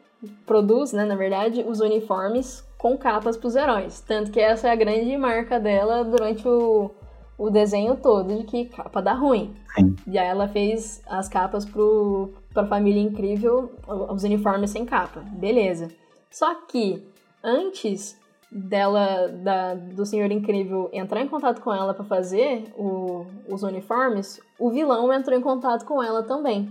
produz, 0.44 0.92
né, 0.92 1.06
na 1.06 1.16
verdade, 1.16 1.62
os 1.62 1.80
uniformes 1.80 2.68
com 2.80 2.98
capas 2.98 3.38
pros 3.38 3.56
heróis. 3.56 4.02
Tanto 4.02 4.32
que 4.32 4.40
essa 4.40 4.70
é 4.70 4.72
a 4.72 4.76
grande 4.76 5.16
marca 5.16 5.60
dela 5.60 6.04
durante 6.04 6.48
o, 6.48 6.90
o 7.38 7.52
desenho 7.52 7.96
todo, 7.98 8.40
de 8.40 8.44
que 8.44 8.66
capa 8.66 9.04
dá 9.04 9.14
ruim. 9.14 9.56
Sim. 9.76 9.96
E 10.08 10.18
aí 10.18 10.28
ela 10.28 10.48
fez 10.48 11.04
as 11.06 11.30
capas 11.30 11.64
pro, 11.64 12.34
pra 12.52 12.66
família 12.66 13.04
incrível, 13.04 13.72
os 13.88 14.24
uniformes 14.24 14.72
sem 14.72 14.84
capa. 14.84 15.20
Beleza. 15.34 15.90
Só 16.32 16.56
que 16.68 17.08
antes 17.44 18.20
dela, 18.52 19.28
da, 19.28 19.74
do 19.76 20.06
Senhor 20.06 20.32
Incrível 20.32 20.90
entrar 20.94 21.22
em 21.22 21.28
contato 21.28 21.62
com 21.62 21.74
ela 21.74 21.94
pra 21.94 22.04
fazer 22.06 22.64
o- 22.78 23.26
os 23.48 23.64
uniformes, 23.64 24.40
o 24.60 24.70
vilão 24.70 25.12
entrou 25.12 25.38
em 25.38 25.42
contato 25.42 25.86
com 25.86 26.02
ela 26.02 26.24
também. 26.24 26.70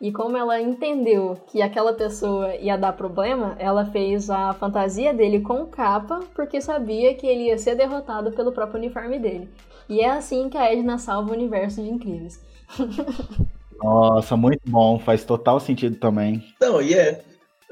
E 0.00 0.10
como 0.12 0.36
ela 0.36 0.60
entendeu 0.60 1.36
que 1.46 1.62
aquela 1.62 1.92
pessoa 1.94 2.54
ia 2.56 2.76
dar 2.76 2.92
problema, 2.92 3.54
ela 3.58 3.86
fez 3.86 4.28
a 4.28 4.52
fantasia 4.52 5.14
dele 5.14 5.40
com 5.40 5.66
capa, 5.66 6.20
porque 6.34 6.60
sabia 6.60 7.14
que 7.14 7.26
ele 7.26 7.44
ia 7.44 7.56
ser 7.56 7.74
derrotado 7.74 8.32
pelo 8.32 8.52
próprio 8.52 8.78
uniforme 8.78 9.18
dele. 9.18 9.48
E 9.88 10.00
é 10.00 10.10
assim 10.10 10.48
que 10.48 10.58
a 10.58 10.70
Edna 10.72 10.98
salva 10.98 11.30
o 11.30 11.34
universo 11.34 11.82
de 11.82 11.88
Incríveis. 11.88 12.44
Nossa, 13.82 14.36
muito 14.36 14.62
bom. 14.66 14.98
Faz 14.98 15.24
total 15.24 15.60
sentido 15.60 15.96
também. 15.96 16.42
Não, 16.60 16.80
e 16.80 16.94
é. 16.94 17.22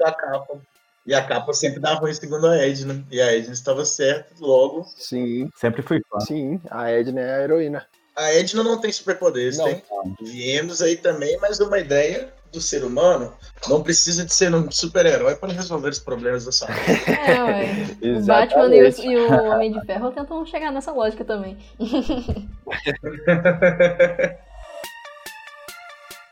A 0.03 0.11
capa. 0.11 0.59
E 1.05 1.13
a 1.13 1.21
capa 1.25 1.53
sempre 1.53 1.79
dá 1.79 1.93
ruim 1.95 2.13
segundo 2.13 2.47
a 2.47 2.57
Edna. 2.57 3.03
E 3.11 3.21
a 3.21 3.35
Edna 3.35 3.53
estava 3.53 3.83
certa, 3.85 4.33
logo. 4.39 4.85
Sim, 4.97 5.49
Sempre 5.55 5.81
fui 5.81 6.01
fã. 6.09 6.19
sim. 6.21 6.61
A 6.71 6.89
Edna 6.89 7.19
é 7.19 7.35
a 7.35 7.41
heroína. 7.43 7.85
A 8.15 8.31
Edna 8.33 8.63
não 8.63 8.79
tem 8.79 8.91
superpoderes, 8.91 9.57
Não. 9.57 9.65
tem? 9.65 9.83
Viemos 10.21 10.81
aí 10.81 10.95
também, 10.95 11.37
mas 11.41 11.59
uma 11.59 11.79
ideia 11.79 12.31
do 12.51 12.61
ser 12.61 12.83
humano 12.83 13.33
não 13.67 13.81
precisa 13.81 14.23
de 14.23 14.31
ser 14.31 14.53
um 14.53 14.69
super-herói 14.69 15.35
para 15.35 15.51
resolver 15.51 15.89
os 15.89 15.97
problemas 15.97 16.45
da 16.45 16.51
sua 16.51 16.67
vida. 16.67 16.99
É, 17.25 17.43
ué. 17.43 17.87
O 18.19 18.25
Batman 18.25 18.75
e 18.75 18.83
o, 18.83 19.01
e 19.01 19.17
o 19.17 19.43
Homem 19.51 19.71
de 19.73 19.83
Ferro 19.85 20.11
tentam 20.11 20.45
chegar 20.45 20.71
nessa 20.71 20.91
lógica 20.91 21.25
também. 21.25 21.57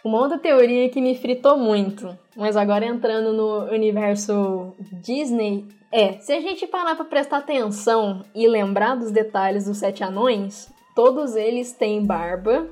Uma 0.03 0.19
outra 0.19 0.37
teoria 0.37 0.89
que 0.89 0.99
me 0.99 1.15
fritou 1.15 1.57
muito, 1.57 2.17
mas 2.35 2.57
agora 2.57 2.85
entrando 2.85 3.33
no 3.33 3.71
universo 3.71 4.73
Disney, 4.93 5.67
é: 5.91 6.13
se 6.13 6.33
a 6.33 6.41
gente 6.41 6.65
parar 6.65 6.95
pra 6.95 7.05
prestar 7.05 7.37
atenção 7.37 8.23
e 8.33 8.47
lembrar 8.47 8.95
dos 8.95 9.11
detalhes 9.11 9.65
dos 9.65 9.77
Sete 9.77 10.03
Anões, 10.03 10.71
todos 10.95 11.35
eles 11.35 11.73
têm 11.73 12.03
barba, 12.03 12.67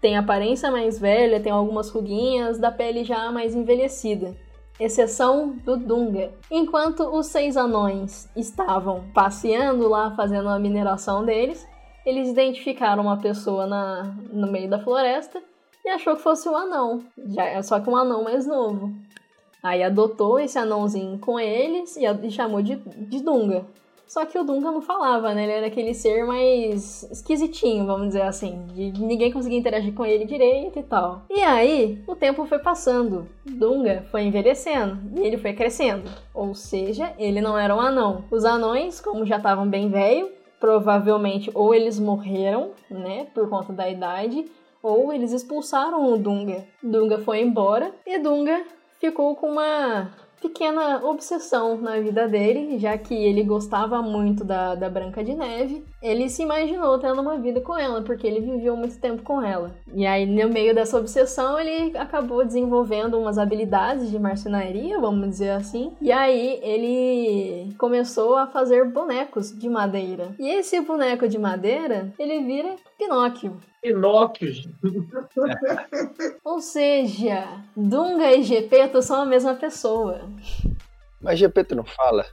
têm 0.00 0.16
aparência 0.16 0.70
mais 0.70 0.98
velha, 0.98 1.40
têm 1.40 1.52
algumas 1.52 1.90
ruguinhas, 1.90 2.58
da 2.58 2.72
pele 2.72 3.04
já 3.04 3.30
mais 3.30 3.54
envelhecida 3.54 4.34
exceção 4.80 5.50
do 5.62 5.76
Dunga. 5.76 6.32
Enquanto 6.50 7.00
os 7.00 7.26
seis 7.26 7.56
anões 7.56 8.28
estavam 8.34 9.04
passeando 9.12 9.86
lá, 9.86 10.10
fazendo 10.12 10.48
a 10.48 10.58
mineração 10.58 11.22
deles, 11.22 11.68
eles 12.04 12.30
identificaram 12.30 13.02
uma 13.02 13.18
pessoa 13.18 13.66
na, 13.66 14.16
no 14.32 14.50
meio 14.50 14.70
da 14.70 14.78
floresta 14.78 15.42
e 15.84 15.88
achou 15.88 16.16
que 16.16 16.22
fosse 16.22 16.48
um 16.48 16.56
anão, 16.56 17.02
já, 17.26 17.62
só 17.62 17.80
que 17.80 17.88
um 17.88 17.96
anão 17.96 18.24
mais 18.24 18.46
novo. 18.46 18.92
Aí 19.62 19.82
adotou 19.82 20.38
esse 20.38 20.58
anãozinho 20.58 21.18
com 21.18 21.38
eles 21.38 21.96
e, 21.96 22.04
e 22.04 22.30
chamou 22.30 22.62
de, 22.62 22.76
de 22.76 23.22
Dunga. 23.22 23.66
Só 24.10 24.24
que 24.26 24.36
o 24.36 24.42
Dunga 24.42 24.72
não 24.72 24.82
falava, 24.82 25.32
né? 25.32 25.44
Ele 25.44 25.52
era 25.52 25.66
aquele 25.68 25.94
ser 25.94 26.24
mais 26.24 27.04
esquisitinho, 27.12 27.86
vamos 27.86 28.08
dizer 28.08 28.22
assim. 28.22 28.66
De 28.74 28.90
ninguém 29.00 29.30
conseguia 29.30 29.56
interagir 29.56 29.94
com 29.94 30.04
ele 30.04 30.24
direito 30.24 30.80
e 30.80 30.82
tal. 30.82 31.22
E 31.30 31.40
aí, 31.42 32.02
o 32.08 32.16
tempo 32.16 32.44
foi 32.44 32.58
passando. 32.58 33.28
Dunga 33.46 34.04
foi 34.10 34.22
envelhecendo 34.22 34.98
e 35.16 35.24
ele 35.24 35.38
foi 35.38 35.52
crescendo. 35.52 36.10
Ou 36.34 36.56
seja, 36.56 37.14
ele 37.18 37.40
não 37.40 37.56
era 37.56 37.72
um 37.72 37.80
anão. 37.80 38.24
Os 38.32 38.44
anões, 38.44 39.00
como 39.00 39.24
já 39.24 39.36
estavam 39.36 39.68
bem 39.68 39.88
velhos, 39.88 40.28
provavelmente 40.58 41.48
ou 41.54 41.72
eles 41.72 42.00
morreram, 42.00 42.72
né? 42.90 43.28
Por 43.32 43.48
conta 43.48 43.72
da 43.72 43.88
idade, 43.88 44.44
ou 44.82 45.12
eles 45.12 45.32
expulsaram 45.32 46.12
o 46.12 46.18
Dunga. 46.18 46.64
Dunga 46.82 47.18
foi 47.18 47.40
embora 47.40 47.92
e 48.06 48.18
Dunga 48.18 48.62
ficou 48.98 49.34
com 49.34 49.52
uma 49.52 50.10
pequena 50.40 51.04
obsessão 51.04 51.76
na 51.76 52.00
vida 52.00 52.26
dele, 52.26 52.78
já 52.78 52.96
que 52.96 53.14
ele 53.14 53.42
gostava 53.42 54.00
muito 54.00 54.44
da, 54.44 54.74
da 54.74 54.88
Branca 54.88 55.22
de 55.22 55.34
Neve. 55.34 55.84
Ele 56.02 56.30
se 56.30 56.42
imaginou 56.42 56.98
tendo 56.98 57.20
uma 57.20 57.36
vida 57.36 57.60
com 57.60 57.76
ela, 57.76 58.00
porque 58.02 58.26
ele 58.26 58.40
viveu 58.40 58.74
muito 58.74 58.98
tempo 58.98 59.22
com 59.22 59.42
ela. 59.42 59.74
E 59.92 60.06
aí, 60.06 60.24
no 60.24 60.48
meio 60.48 60.74
dessa 60.74 60.98
obsessão, 60.98 61.58
ele 61.60 61.96
acabou 61.96 62.44
desenvolvendo 62.44 63.18
umas 63.18 63.36
habilidades 63.36 64.10
de 64.10 64.18
marcenaria, 64.18 64.98
vamos 64.98 65.28
dizer 65.28 65.50
assim. 65.50 65.92
E 66.00 66.10
aí, 66.10 66.58
ele 66.62 67.74
começou 67.76 68.36
a 68.36 68.46
fazer 68.46 68.84
bonecos 68.86 69.56
de 69.56 69.68
madeira. 69.68 70.34
E 70.38 70.48
esse 70.48 70.80
boneco 70.80 71.28
de 71.28 71.38
madeira, 71.38 72.12
ele 72.18 72.44
vira 72.44 72.76
Pinóquio. 72.96 73.58
Pinóquio. 73.82 74.52
Ou 76.44 76.60
seja, 76.60 77.46
Dunga 77.76 78.32
e 78.32 78.42
Gepeto 78.42 79.02
são 79.02 79.22
a 79.22 79.26
mesma 79.26 79.54
pessoa. 79.54 80.22
Mas 81.20 81.38
Gepeto 81.38 81.74
não 81.74 81.84
fala. 81.84 82.24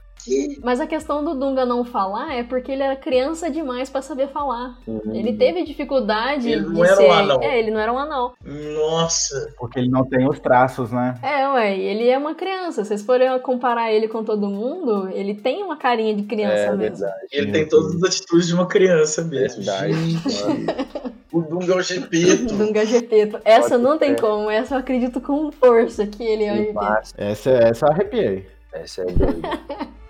Mas 0.62 0.80
a 0.80 0.86
questão 0.86 1.24
do 1.24 1.34
Dunga 1.34 1.64
não 1.64 1.84
falar 1.84 2.34
é 2.34 2.42
porque 2.42 2.72
ele 2.72 2.82
era 2.82 2.96
criança 2.96 3.50
demais 3.50 3.88
pra 3.90 4.02
saber 4.02 4.28
falar. 4.28 4.76
Uhum. 4.86 5.14
Ele 5.14 5.32
teve 5.34 5.64
dificuldade 5.64 6.50
Ele 6.50 6.62
não 6.62 6.72
de 6.74 6.80
era 6.82 6.96
ser. 6.96 7.06
um 7.08 7.12
anão. 7.12 7.42
É, 7.42 7.58
ele 7.58 7.70
não 7.70 7.80
era 7.80 7.92
um 7.92 7.98
anão. 7.98 8.32
Nossa. 8.44 9.52
Porque 9.58 9.78
ele 9.78 9.88
não 9.88 10.04
tem 10.04 10.28
os 10.28 10.38
traços, 10.40 10.90
né? 10.92 11.14
É, 11.22 11.48
ué, 11.48 11.76
ele 11.78 12.08
é 12.08 12.16
uma 12.18 12.34
criança. 12.34 12.82
Se 12.82 12.88
vocês 12.88 13.02
forem 13.02 13.38
comparar 13.40 13.92
ele 13.92 14.08
com 14.08 14.22
todo 14.24 14.48
mundo, 14.48 15.08
ele 15.12 15.34
tem 15.34 15.62
uma 15.62 15.76
carinha 15.76 16.14
de 16.14 16.22
criança 16.24 16.54
É 16.54 16.76
mesmo. 16.76 16.78
verdade. 16.98 17.26
Ele 17.32 17.52
tem 17.52 17.68
todas 17.68 17.94
as 17.96 18.02
atitudes 18.02 18.46
de 18.46 18.54
uma 18.54 18.66
criança 18.66 19.22
mesmo. 19.22 19.62
Verdade. 19.62 19.94
O 21.30 21.42
Dunga 21.42 21.74
é 21.74 21.76
o 21.76 21.82
Gepeto. 21.82 22.46
Dunga 22.56 22.86
Gepeto. 22.86 23.38
Essa 23.44 23.68
Pode 23.72 23.82
não 23.82 23.98
tem 23.98 24.10
ser. 24.12 24.20
como. 24.22 24.50
Essa 24.50 24.74
eu 24.76 24.78
acredito 24.78 25.20
com 25.20 25.52
força 25.52 26.06
que 26.06 26.22
ele 26.24 26.44
é 26.44 26.52
o 26.54 26.56
Gepeto. 26.56 27.12
Essa, 27.18 27.50
essa 27.50 27.84
eu 27.86 27.90
arrepiei. 27.92 28.46
Essa 28.72 29.02
é 29.02 29.04
doida. 29.04 29.48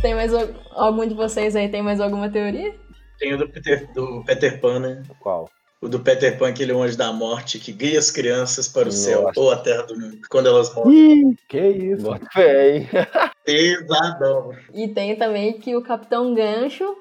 Tem 0.00 0.14
mais 0.14 0.32
al- 0.32 0.48
algum 0.72 1.06
de 1.06 1.14
vocês 1.14 1.54
aí? 1.54 1.68
Tem 1.68 1.82
mais 1.82 2.00
alguma 2.00 2.28
teoria? 2.30 2.74
Tem 3.18 3.34
o 3.34 3.38
do 3.38 3.48
Peter, 3.48 3.92
do 3.92 4.24
Peter 4.24 4.60
Pan, 4.60 4.78
né? 4.80 5.02
Qual? 5.18 5.50
O 5.82 5.88
do 5.88 6.00
Peter 6.00 6.36
Pan, 6.38 6.48
aquele 6.48 6.72
anjo 6.72 6.96
da 6.96 7.12
morte 7.12 7.58
que 7.58 7.72
guia 7.72 7.98
as 7.98 8.10
crianças 8.10 8.68
para 8.68 8.82
o 8.82 8.84
Nossa. 8.86 8.96
céu 8.98 9.30
ou 9.36 9.50
a 9.50 9.56
terra 9.56 9.82
do 9.82 9.98
mundo 9.98 10.18
quando 10.30 10.46
elas 10.48 10.74
morrem. 10.74 11.30
Ih, 11.30 11.36
que 11.48 11.58
isso. 11.68 12.02
Bota 12.02 12.26
fé? 12.32 12.86
Pesadão. 13.44 14.52
E 14.74 14.88
tem 14.88 15.16
também 15.16 15.54
que 15.58 15.74
o 15.76 15.82
Capitão 15.82 16.34
Gancho, 16.34 16.96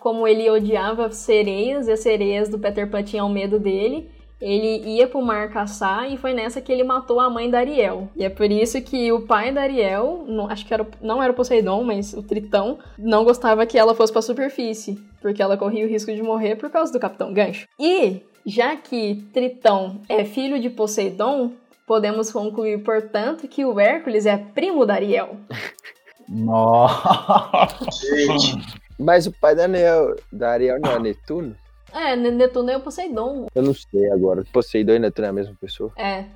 como 0.00 0.26
ele 0.26 0.48
odiava 0.50 1.10
sereias 1.12 1.86
e 1.88 1.92
as 1.92 2.00
sereias 2.00 2.48
do 2.48 2.58
Peter 2.58 2.88
Pan 2.90 3.02
tinham 3.02 3.28
medo 3.28 3.58
dele, 3.60 4.10
ele 4.40 4.82
ia 4.96 5.06
pro 5.06 5.22
mar 5.22 5.48
caçar 5.50 6.10
e 6.12 6.16
foi 6.16 6.32
nessa 6.34 6.60
que 6.60 6.70
ele 6.70 6.84
matou 6.84 7.18
a 7.20 7.30
mãe 7.30 7.48
da 7.50 7.58
Ariel. 7.58 8.08
E 8.14 8.24
é 8.24 8.28
por 8.28 8.50
isso 8.50 8.80
que 8.82 9.10
o 9.12 9.22
pai 9.22 9.50
da 9.52 9.62
Ariel, 9.62 10.24
não- 10.28 10.48
acho 10.50 10.66
que 10.66 10.74
era, 10.74 10.86
não 11.00 11.22
era 11.22 11.32
o 11.32 11.36
Poseidon, 11.36 11.82
mas 11.84 12.12
o 12.12 12.22
Tritão, 12.22 12.78
não 12.98 13.24
gostava 13.24 13.64
que 13.66 13.78
ela 13.78 13.94
fosse 13.94 14.12
pra 14.12 14.20
superfície, 14.22 14.98
porque 15.22 15.42
ela 15.42 15.56
corria 15.56 15.84
o 15.86 15.88
risco 15.88 16.12
de 16.14 16.22
morrer 16.22 16.56
por 16.56 16.70
causa 16.70 16.92
do 16.92 17.00
Capitão 17.00 17.32
Gancho. 17.32 17.66
E, 17.80 18.20
já 18.44 18.76
que 18.76 19.24
Tritão 19.32 20.00
é 20.08 20.24
filho 20.24 20.60
de 20.60 20.68
Poseidon, 20.70 21.52
podemos 21.86 22.30
concluir, 22.30 22.82
portanto, 22.82 23.48
que 23.48 23.64
o 23.64 23.78
Hércules 23.80 24.26
é 24.26 24.36
primo 24.36 24.84
da 24.84 24.94
Ariel. 24.94 25.36
Nossa. 26.28 27.68
Gente, 28.16 28.58
Mas 28.98 29.26
o 29.26 29.32
pai 29.40 29.54
da, 29.54 29.68
Neo, 29.68 30.16
da 30.32 30.50
Ariel 30.50 30.80
não 30.80 30.92
é 30.92 30.98
Netuno? 30.98 31.54
É, 31.96 32.14
Netuno 32.14 32.70
é 32.70 32.76
o 32.76 32.80
Poseidon. 32.80 33.46
Eu 33.54 33.62
não 33.62 33.72
sei 33.72 34.10
agora. 34.12 34.44
Poseidon 34.52 34.92
e 34.92 34.98
Netuno 34.98 35.26
é 35.26 35.30
a 35.30 35.32
mesma 35.32 35.56
pessoa? 35.58 35.90
É, 35.96 36.26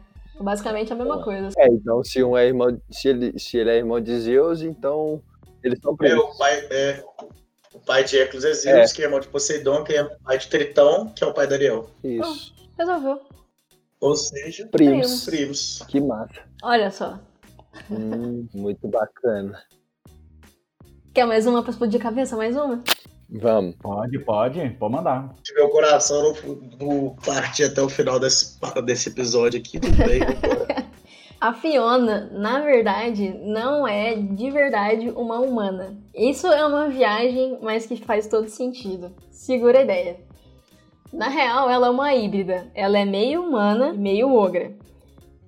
basicamente 0.40 0.90
a 0.90 0.96
mesma 0.96 1.22
coisa. 1.22 1.50
É, 1.58 1.68
então 1.68 2.02
se 2.02 2.22
um 2.24 2.34
é 2.34 2.46
irmão. 2.46 2.80
Se 2.90 3.08
ele, 3.08 3.38
se 3.38 3.58
ele 3.58 3.68
é 3.68 3.76
irmão 3.76 4.00
de 4.00 4.18
Zeus, 4.18 4.62
então. 4.62 5.22
Eles 5.62 5.78
são 5.82 5.92
é 5.92 5.96
primos. 5.96 6.24
o 6.24 6.38
pai, 6.38 6.66
é, 6.70 7.04
o 7.74 7.78
pai 7.80 8.04
de 8.04 8.18
Hércules 8.18 8.44
é 8.44 8.54
Zeus, 8.54 8.92
que 8.94 9.02
é 9.02 9.04
irmão 9.04 9.20
de 9.20 9.28
Poseidon, 9.28 9.84
que 9.84 9.92
é 9.92 10.02
pai 10.24 10.38
de 10.38 10.48
Tritão, 10.48 11.10
que 11.10 11.22
é 11.22 11.26
o 11.26 11.34
pai 11.34 11.46
da 11.46 11.56
Ariel. 11.56 11.90
Isso. 12.02 12.54
Resolveu. 12.78 13.20
Ou 14.00 14.16
seja, 14.16 14.66
Primos. 14.68 15.26
primos. 15.26 15.82
Que 15.86 16.00
massa. 16.00 16.40
Olha 16.62 16.90
só. 16.90 17.20
Hum, 17.90 18.48
muito 18.54 18.88
bacana. 18.88 19.62
Quer 21.12 21.26
mais 21.26 21.46
uma 21.46 21.62
pra 21.62 21.70
explodir 21.70 22.00
a 22.00 22.02
cabeça? 22.02 22.34
Mais 22.34 22.56
uma? 22.56 22.82
Vamos. 23.32 23.76
Pode, 23.76 24.18
pode. 24.20 24.70
Pode 24.70 24.92
mandar. 24.92 25.34
Se 25.44 25.54
meu 25.54 25.68
coração 25.68 26.34
não, 26.44 26.56
não 26.78 27.16
partir 27.24 27.64
até 27.64 27.80
o 27.80 27.88
final 27.88 28.18
desse, 28.18 28.58
desse 28.84 29.08
episódio 29.08 29.60
aqui, 29.60 29.78
tudo 29.78 29.96
bem. 29.96 30.20
A 31.40 31.54
Fiona, 31.54 32.28
na 32.34 32.60
verdade, 32.60 33.34
não 33.42 33.88
é 33.88 34.14
de 34.14 34.50
verdade 34.50 35.08
uma 35.08 35.40
humana. 35.40 35.96
Isso 36.14 36.46
é 36.46 36.66
uma 36.66 36.90
viagem, 36.90 37.58
mas 37.62 37.86
que 37.86 37.96
faz 37.96 38.26
todo 38.26 38.46
sentido. 38.50 39.10
Segura 39.30 39.78
a 39.78 39.82
ideia. 39.82 40.20
Na 41.10 41.28
real, 41.28 41.70
ela 41.70 41.86
é 41.86 41.90
uma 41.90 42.14
híbrida. 42.14 42.70
Ela 42.74 42.98
é 42.98 43.06
meio 43.06 43.42
humana 43.42 43.94
e 43.94 43.98
meio 43.98 44.34
ogra. 44.34 44.74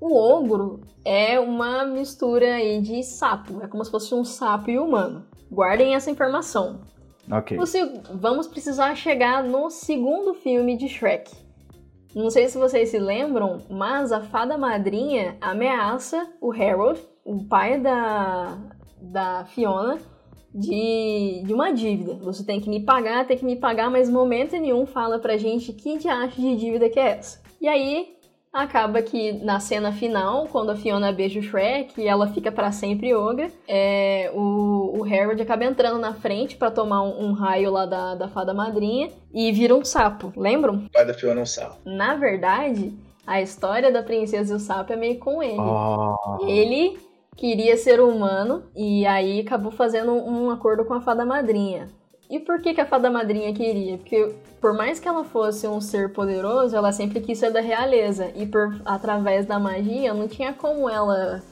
O 0.00 0.16
ogro 0.16 0.80
é 1.04 1.38
uma 1.38 1.84
mistura 1.84 2.54
aí 2.54 2.80
de 2.80 3.02
sapo. 3.02 3.62
É 3.62 3.66
como 3.66 3.84
se 3.84 3.90
fosse 3.90 4.14
um 4.14 4.24
sapo 4.24 4.70
e 4.70 4.78
humano. 4.78 5.26
Guardem 5.50 5.94
essa 5.94 6.10
informação. 6.10 6.80
Ok. 7.32 7.56
Vamos 8.12 8.46
precisar 8.46 8.94
chegar 8.94 9.42
no 9.42 9.70
segundo 9.70 10.34
filme 10.34 10.76
de 10.76 10.86
Shrek. 10.86 11.30
Não 12.14 12.28
sei 12.28 12.46
se 12.48 12.58
vocês 12.58 12.90
se 12.90 12.98
lembram, 12.98 13.60
mas 13.70 14.12
a 14.12 14.20
fada 14.20 14.58
madrinha 14.58 15.36
ameaça 15.40 16.30
o 16.42 16.52
Harold, 16.52 17.00
o 17.24 17.44
pai 17.44 17.80
da, 17.80 18.58
da 19.00 19.46
Fiona, 19.46 19.98
de, 20.54 21.42
de 21.46 21.54
uma 21.54 21.72
dívida. 21.72 22.14
Você 22.22 22.44
tem 22.44 22.60
que 22.60 22.68
me 22.68 22.84
pagar, 22.84 23.26
tem 23.26 23.38
que 23.38 23.44
me 23.44 23.56
pagar, 23.56 23.90
mas 23.90 24.10
momento 24.10 24.52
nenhum 24.52 24.84
fala 24.84 25.18
pra 25.18 25.38
gente 25.38 25.72
que 25.72 25.96
diacho 25.96 26.38
de 26.38 26.54
dívida 26.56 26.90
que 26.90 27.00
é 27.00 27.12
essa. 27.12 27.40
E 27.58 27.66
aí, 27.66 28.16
Acaba 28.52 29.00
que 29.00 29.32
na 29.32 29.58
cena 29.60 29.92
final, 29.92 30.46
quando 30.48 30.70
a 30.70 30.76
Fiona 30.76 31.10
beija 31.10 31.40
o 31.40 31.42
Shrek 31.42 31.98
e 31.98 32.06
ela 32.06 32.26
fica 32.26 32.52
para 32.52 32.70
sempre 32.70 33.14
ogra, 33.14 33.50
é, 33.66 34.30
o, 34.34 34.98
o 34.98 35.04
Harold 35.04 35.40
acaba 35.40 35.64
entrando 35.64 35.98
na 35.98 36.12
frente 36.12 36.56
para 36.56 36.70
tomar 36.70 37.02
um, 37.02 37.28
um, 37.28 37.32
raio 37.32 37.70
lá 37.70 37.86
da, 37.86 38.14
da 38.14 38.28
fada 38.28 38.52
madrinha 38.52 39.08
e 39.32 39.50
vira 39.52 39.74
um 39.74 39.82
sapo, 39.82 40.30
lembram? 40.36 40.74
O 40.74 40.90
pai 40.90 41.06
da 41.06 41.14
Fiona 41.14 41.40
é 41.40 41.42
um 41.42 41.46
sapo. 41.46 41.78
Na 41.86 42.14
verdade, 42.14 42.92
a 43.26 43.40
história 43.40 43.90
da 43.90 44.02
princesa 44.02 44.52
e 44.52 44.56
o 44.56 44.60
sapo 44.60 44.92
é 44.92 44.96
meio 44.96 45.18
com 45.18 45.42
ele. 45.42 45.58
Oh. 45.58 46.46
Ele 46.46 46.98
queria 47.34 47.78
ser 47.78 48.00
humano 48.00 48.64
e 48.76 49.06
aí 49.06 49.40
acabou 49.40 49.72
fazendo 49.72 50.12
um 50.12 50.50
acordo 50.50 50.84
com 50.84 50.92
a 50.92 51.00
fada 51.00 51.24
madrinha. 51.24 51.88
E 52.32 52.40
por 52.40 52.62
que, 52.62 52.72
que 52.72 52.80
a 52.80 52.86
fada 52.86 53.10
madrinha 53.10 53.52
queria? 53.52 53.98
Porque 53.98 54.34
por 54.58 54.72
mais 54.72 54.98
que 54.98 55.06
ela 55.06 55.22
fosse 55.22 55.68
um 55.68 55.82
ser 55.82 56.14
poderoso, 56.14 56.74
ela 56.74 56.90
sempre 56.90 57.20
quis 57.20 57.36
ser 57.36 57.50
da 57.50 57.60
realeza. 57.60 58.32
E 58.34 58.46
por 58.46 58.80
através 58.86 59.44
da 59.44 59.58
magia 59.58 60.14
não 60.14 60.26
tinha 60.26 60.54
como 60.54 60.88
ela 60.88 61.42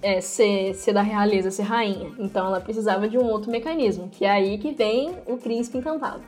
é, 0.00 0.22
ser, 0.22 0.72
ser 0.72 0.94
da 0.94 1.02
realeza, 1.02 1.50
ser 1.50 1.64
rainha. 1.64 2.10
Então 2.18 2.46
ela 2.46 2.62
precisava 2.62 3.06
de 3.06 3.18
um 3.18 3.26
outro 3.26 3.50
mecanismo, 3.50 4.08
que 4.08 4.24
é 4.24 4.30
aí 4.30 4.56
que 4.56 4.70
vem 4.70 5.12
o 5.26 5.36
príncipe 5.36 5.76
encantado. 5.76 6.22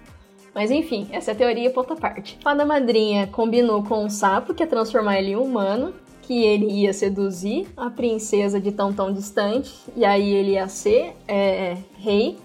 Mas 0.54 0.70
enfim, 0.70 1.08
essa 1.10 1.30
é 1.30 1.34
a 1.34 1.38
teoria 1.38 1.70
por 1.70 1.80
outra 1.80 1.96
parte. 1.96 2.38
Fada 2.42 2.66
madrinha 2.66 3.26
combinou 3.28 3.82
com 3.82 4.04
o 4.04 4.10
sapo, 4.10 4.52
que 4.52 4.62
é 4.62 4.66
transformar 4.66 5.18
ele 5.18 5.30
em 5.30 5.36
humano, 5.36 5.94
que 6.20 6.44
ele 6.44 6.66
ia 6.66 6.92
seduzir 6.92 7.66
a 7.74 7.88
princesa 7.88 8.60
de 8.60 8.70
tão 8.70 8.92
tão 8.92 9.10
distante, 9.10 9.74
e 9.96 10.04
aí 10.04 10.30
ele 10.34 10.50
ia 10.52 10.68
ser 10.68 11.14
é, 11.26 11.78
rei 11.96 12.36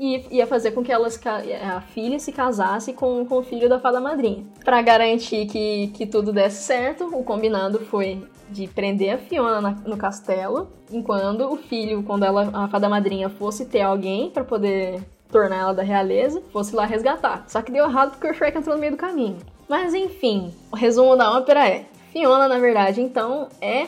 e 0.00 0.24
ia 0.30 0.46
fazer 0.46 0.70
com 0.70 0.82
que 0.82 0.90
elas, 0.90 1.20
a 1.62 1.82
filha 1.82 2.18
se 2.18 2.32
casasse 2.32 2.94
com, 2.94 3.26
com 3.26 3.36
o 3.36 3.42
filho 3.42 3.68
da 3.68 3.78
fada 3.78 4.00
madrinha. 4.00 4.46
Para 4.64 4.80
garantir 4.80 5.44
que, 5.44 5.88
que 5.88 6.06
tudo 6.06 6.32
desse 6.32 6.62
certo, 6.62 7.04
o 7.14 7.22
combinado 7.22 7.80
foi 7.80 8.26
de 8.48 8.66
prender 8.66 9.14
a 9.14 9.18
Fiona 9.18 9.60
na, 9.60 9.70
no 9.72 9.98
castelo, 9.98 10.70
enquanto 10.90 11.42
o 11.42 11.56
filho, 11.58 12.02
quando 12.02 12.24
ela, 12.24 12.48
a 12.50 12.66
fada 12.68 12.88
madrinha 12.88 13.28
fosse 13.28 13.66
ter 13.66 13.82
alguém 13.82 14.30
para 14.30 14.42
poder 14.42 15.02
tornar 15.30 15.56
ela 15.56 15.74
da 15.74 15.82
realeza, 15.82 16.42
fosse 16.50 16.74
lá 16.74 16.86
resgatar. 16.86 17.44
Só 17.46 17.60
que 17.60 17.70
deu 17.70 17.84
errado 17.84 18.12
porque 18.12 18.26
o 18.26 18.34
Shrek 18.34 18.56
entrou 18.56 18.76
no 18.76 18.80
meio 18.80 18.92
do 18.92 18.98
caminho. 18.98 19.36
Mas 19.68 19.92
enfim, 19.92 20.50
o 20.72 20.76
resumo 20.76 21.14
da 21.14 21.30
ópera 21.36 21.68
é: 21.68 21.84
Fiona, 22.10 22.48
na 22.48 22.58
verdade, 22.58 23.02
então, 23.02 23.50
é 23.60 23.86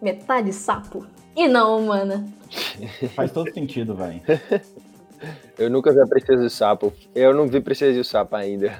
metade 0.00 0.54
sapo 0.54 1.06
e 1.36 1.46
não 1.46 1.78
humana. 1.78 2.26
Faz 3.14 3.30
todo 3.30 3.52
sentido, 3.52 3.94
velho. 3.94 4.22
Eu 5.58 5.70
nunca 5.70 5.92
vi 5.92 6.00
a 6.00 6.06
Princesa 6.06 6.42
do 6.42 6.50
Sapo. 6.50 6.92
Eu 7.14 7.34
não 7.34 7.46
vi 7.46 7.60
Princesa 7.60 7.96
do 7.96 8.04
Sapo 8.04 8.36
ainda. 8.36 8.72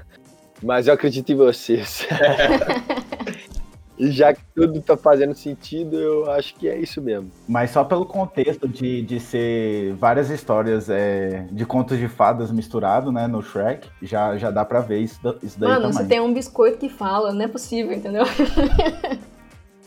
Mas 0.62 0.86
eu 0.86 0.94
acredito 0.94 1.30
em 1.30 1.36
vocês. 1.36 2.06
e 3.98 4.10
já 4.10 4.32
que 4.32 4.40
tudo 4.54 4.80
tá 4.80 4.96
fazendo 4.96 5.34
sentido, 5.34 5.98
eu 5.98 6.30
acho 6.30 6.54
que 6.56 6.68
é 6.68 6.78
isso 6.78 7.02
mesmo. 7.02 7.30
Mas 7.46 7.70
só 7.70 7.84
pelo 7.84 8.06
contexto 8.06 8.66
de, 8.68 9.02
de 9.02 9.20
ser 9.20 9.94
várias 9.94 10.30
histórias 10.30 10.88
é, 10.88 11.46
de 11.50 11.66
contos 11.66 11.98
de 11.98 12.08
fadas 12.08 12.50
misturado, 12.50 13.12
né, 13.12 13.26
no 13.26 13.42
Shrek, 13.42 13.88
já, 14.02 14.36
já 14.36 14.50
dá 14.50 14.64
pra 14.64 14.80
ver 14.80 15.00
isso, 15.00 15.20
isso 15.42 15.58
daí 15.58 15.68
Mano, 15.68 15.82
também. 15.82 15.98
você 15.98 16.04
tem 16.06 16.20
um 16.20 16.32
biscoito 16.32 16.78
que 16.78 16.88
fala, 16.88 17.32
não 17.32 17.42
é 17.42 17.48
possível, 17.48 17.92
entendeu? 17.92 18.24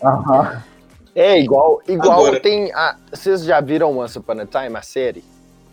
Aham. 0.03 0.63
É, 1.17 1.39
igual, 1.39 1.81
igual 1.87 2.27
Agora. 2.27 2.39
tem. 2.39 2.71
A, 2.73 2.95
vocês 3.11 3.43
já 3.43 3.59
viram 3.59 3.97
Once 3.97 4.19
Upon 4.19 4.39
a 4.39 4.45
Time, 4.45 4.77
a 4.77 4.83
série? 4.83 5.23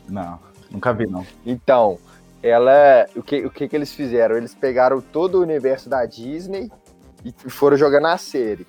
Não, 0.08 0.38
nunca 0.74 0.92
vi, 0.92 1.06
não. 1.06 1.26
Então, 1.46 1.98
ela. 2.42 3.06
O 3.16 3.22
que, 3.22 3.46
o 3.46 3.50
que, 3.50 3.68
que 3.68 3.74
eles 3.74 3.92
fizeram? 3.92 4.36
Eles 4.36 4.54
pegaram 4.54 5.00
todo 5.00 5.36
o 5.36 5.42
universo 5.42 5.88
da 5.88 6.04
Disney 6.04 6.70
e 7.24 7.32
foram 7.50 7.76
jogar 7.76 8.00
na 8.00 8.18
série. 8.18 8.66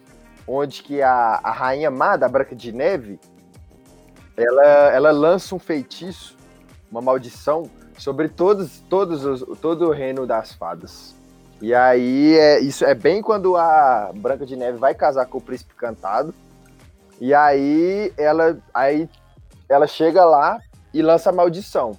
Onde 0.47 0.82
que 0.82 1.01
a, 1.01 1.39
a 1.43 1.51
rainha 1.51 1.91
má 1.91 2.16
da 2.16 2.30
Branca 2.30 2.56
de 2.56 2.72
Neve 2.72 3.20
ela, 4.38 4.66
ela 4.91 5.12
lança 5.12 5.56
um 5.56 5.60
feitiço, 5.60 6.38
uma 6.91 7.01
maldição, 7.01 7.70
sobre 7.97 8.28
todos, 8.28 8.80
todos 8.89 9.26
os, 9.26 9.60
todo 9.60 9.88
o 9.88 9.91
reino 9.91 10.28
das 10.28 10.53
fadas. 10.53 11.16
E 11.62 11.74
aí, 11.74 12.38
é, 12.38 12.60
isso 12.60 12.84
é 12.86 12.93
bem 12.93 13.22
quando 13.22 13.56
a 13.56 14.12
Branca 14.14 14.45
de 14.45 14.56
Neve 14.56 14.78
vai 14.78 14.93
casar 14.93 15.26
com 15.26 15.38
o 15.38 15.41
príncipe 15.41 15.74
cantado. 15.76 16.34
E 17.20 17.34
aí 17.34 18.14
ela, 18.18 18.58
aí 18.74 19.10
ela 19.70 19.88
chega 19.88 20.26
lá 20.26 20.60
e 20.96 21.02
lança 21.02 21.30
a 21.30 21.34
maldição. 21.34 21.91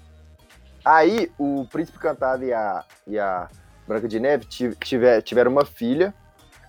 Aí 0.83 1.31
o 1.39 1.67
príncipe 1.71 1.99
cantado 1.99 2.45
e 2.45 2.53
a, 2.53 2.83
e 3.07 3.19
a 3.19 3.47
Branca 3.87 4.09
de 4.09 4.19
Neve 4.19 4.47
tiver, 4.47 5.21
tiveram 5.21 5.53
uma 5.53 5.67
filha. 5.67 6.15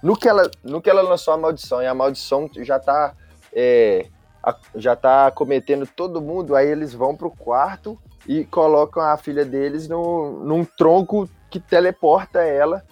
No 0.03 0.13
que, 0.13 0.27
ela, 0.27 0.51
no 0.61 0.81
que 0.81 0.89
ela 0.89 1.01
lançou 1.01 1.33
a 1.33 1.37
maldição, 1.37 1.81
e 1.81 1.87
a 1.87 1.93
maldição 1.93 2.49
já 2.57 2.77
tá, 2.77 3.15
é, 3.53 4.07
já 4.75 4.93
tá 4.93 5.31
cometendo 5.31 5.87
todo 5.87 6.21
mundo, 6.21 6.53
aí 6.53 6.67
eles 6.67 6.93
vão 6.93 7.15
pro 7.15 7.31
quarto 7.31 7.97
e 8.27 8.43
colocam 8.43 9.01
a 9.01 9.15
filha 9.15 9.45
deles 9.45 9.87
no, 9.87 10.43
num 10.43 10.65
tronco 10.65 11.29
que 11.49 11.61
teleporta 11.61 12.41
ela 12.41 12.83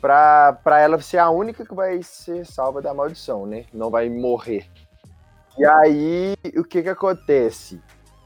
pra 0.00 0.80
ela 0.80 0.98
ser 1.00 1.18
a 1.18 1.28
única 1.28 1.66
que 1.66 1.74
vai 1.74 2.02
ser 2.02 2.46
salva 2.46 2.80
da 2.80 2.94
maldição, 2.94 3.44
né? 3.44 3.66
Não 3.70 3.90
vai 3.90 4.08
morrer. 4.08 4.66
E 5.58 5.66
aí, 5.66 6.36
o 6.56 6.64
que 6.64 6.82
que 6.82 6.88
acontece? 6.88 7.82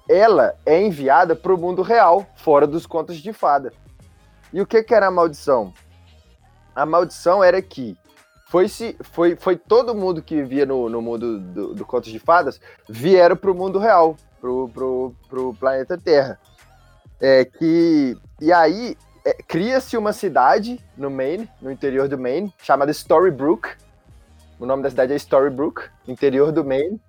Ela 0.09 0.55
é 0.67 0.81
enviada 0.83 1.35
pro 1.35 1.59
mundo 1.59 1.83
real, 1.83 2.27
fora 2.37 2.67
dos 2.67 2.87
contos 2.87 3.17
de 3.17 3.33
fada. 3.33 3.73
E 4.53 4.61
o 4.61 4.67
que 4.67 4.83
que 4.83 4.95
era 4.95 5.07
a 5.07 5.11
maldição? 5.11 5.73
A 6.75 6.85
maldição 6.85 7.43
era 7.43 7.61
que 7.63 7.97
foi, 8.47 8.69
se, 8.69 8.97
foi, 9.01 9.35
foi 9.35 9.57
todo 9.57 9.95
mundo 9.95 10.23
que 10.23 10.37
vivia 10.37 10.67
no, 10.67 10.89
no 10.89 11.01
mundo 11.01 11.41
do, 11.41 11.75
do 11.75 11.87
Contos 11.87 12.11
de 12.11 12.19
Fadas 12.19 12.61
vieram 12.87 13.35
pro 13.35 13.55
mundo 13.55 13.79
real, 13.79 14.17
pro, 14.41 15.15
pro 15.29 15.55
planeta 15.55 15.97
Terra. 15.97 16.39
É 17.19 17.45
que, 17.45 18.15
e 18.41 18.53
aí, 18.53 18.97
é, 19.25 19.33
cria-se 19.33 19.97
uma 19.97 20.13
cidade 20.13 20.79
no 20.97 21.11
Maine, 21.11 21.49
no 21.61 21.71
interior 21.71 22.09
do 22.09 22.19
Maine, 22.19 22.53
chamada 22.63 22.91
Storybrooke. 22.91 23.71
O 24.59 24.67
nome 24.67 24.83
da 24.83 24.91
cidade 24.91 25.13
é 25.13 25.17
Storybrooke, 25.17 25.89
interior 26.07 26.53
do 26.53 26.65
Maine. 26.65 27.01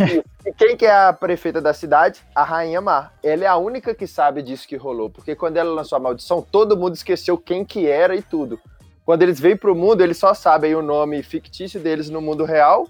E, 0.00 0.52
quem 0.52 0.76
que 0.76 0.86
é 0.86 0.94
a 0.94 1.12
prefeita 1.12 1.60
da 1.60 1.74
cidade? 1.74 2.20
A 2.34 2.42
Rainha 2.42 2.80
Mar. 2.80 3.14
Ela 3.22 3.44
é 3.44 3.46
a 3.46 3.56
única 3.56 3.94
que 3.94 4.06
sabe 4.06 4.42
disso 4.42 4.66
que 4.66 4.76
rolou, 4.76 5.10
porque 5.10 5.34
quando 5.34 5.56
ela 5.56 5.70
lançou 5.70 5.96
a 5.96 6.00
maldição, 6.00 6.42
todo 6.42 6.76
mundo 6.76 6.94
esqueceu 6.94 7.36
quem 7.36 7.64
que 7.64 7.86
era 7.86 8.14
e 8.16 8.22
tudo. 8.22 8.58
Quando 9.04 9.22
eles 9.22 9.40
vêm 9.40 9.56
pro 9.56 9.74
mundo, 9.74 10.00
eles 10.00 10.16
só 10.16 10.32
sabem 10.32 10.74
o 10.74 10.82
nome 10.82 11.22
fictício 11.22 11.80
deles 11.80 12.08
no 12.08 12.20
mundo 12.20 12.44
real, 12.44 12.86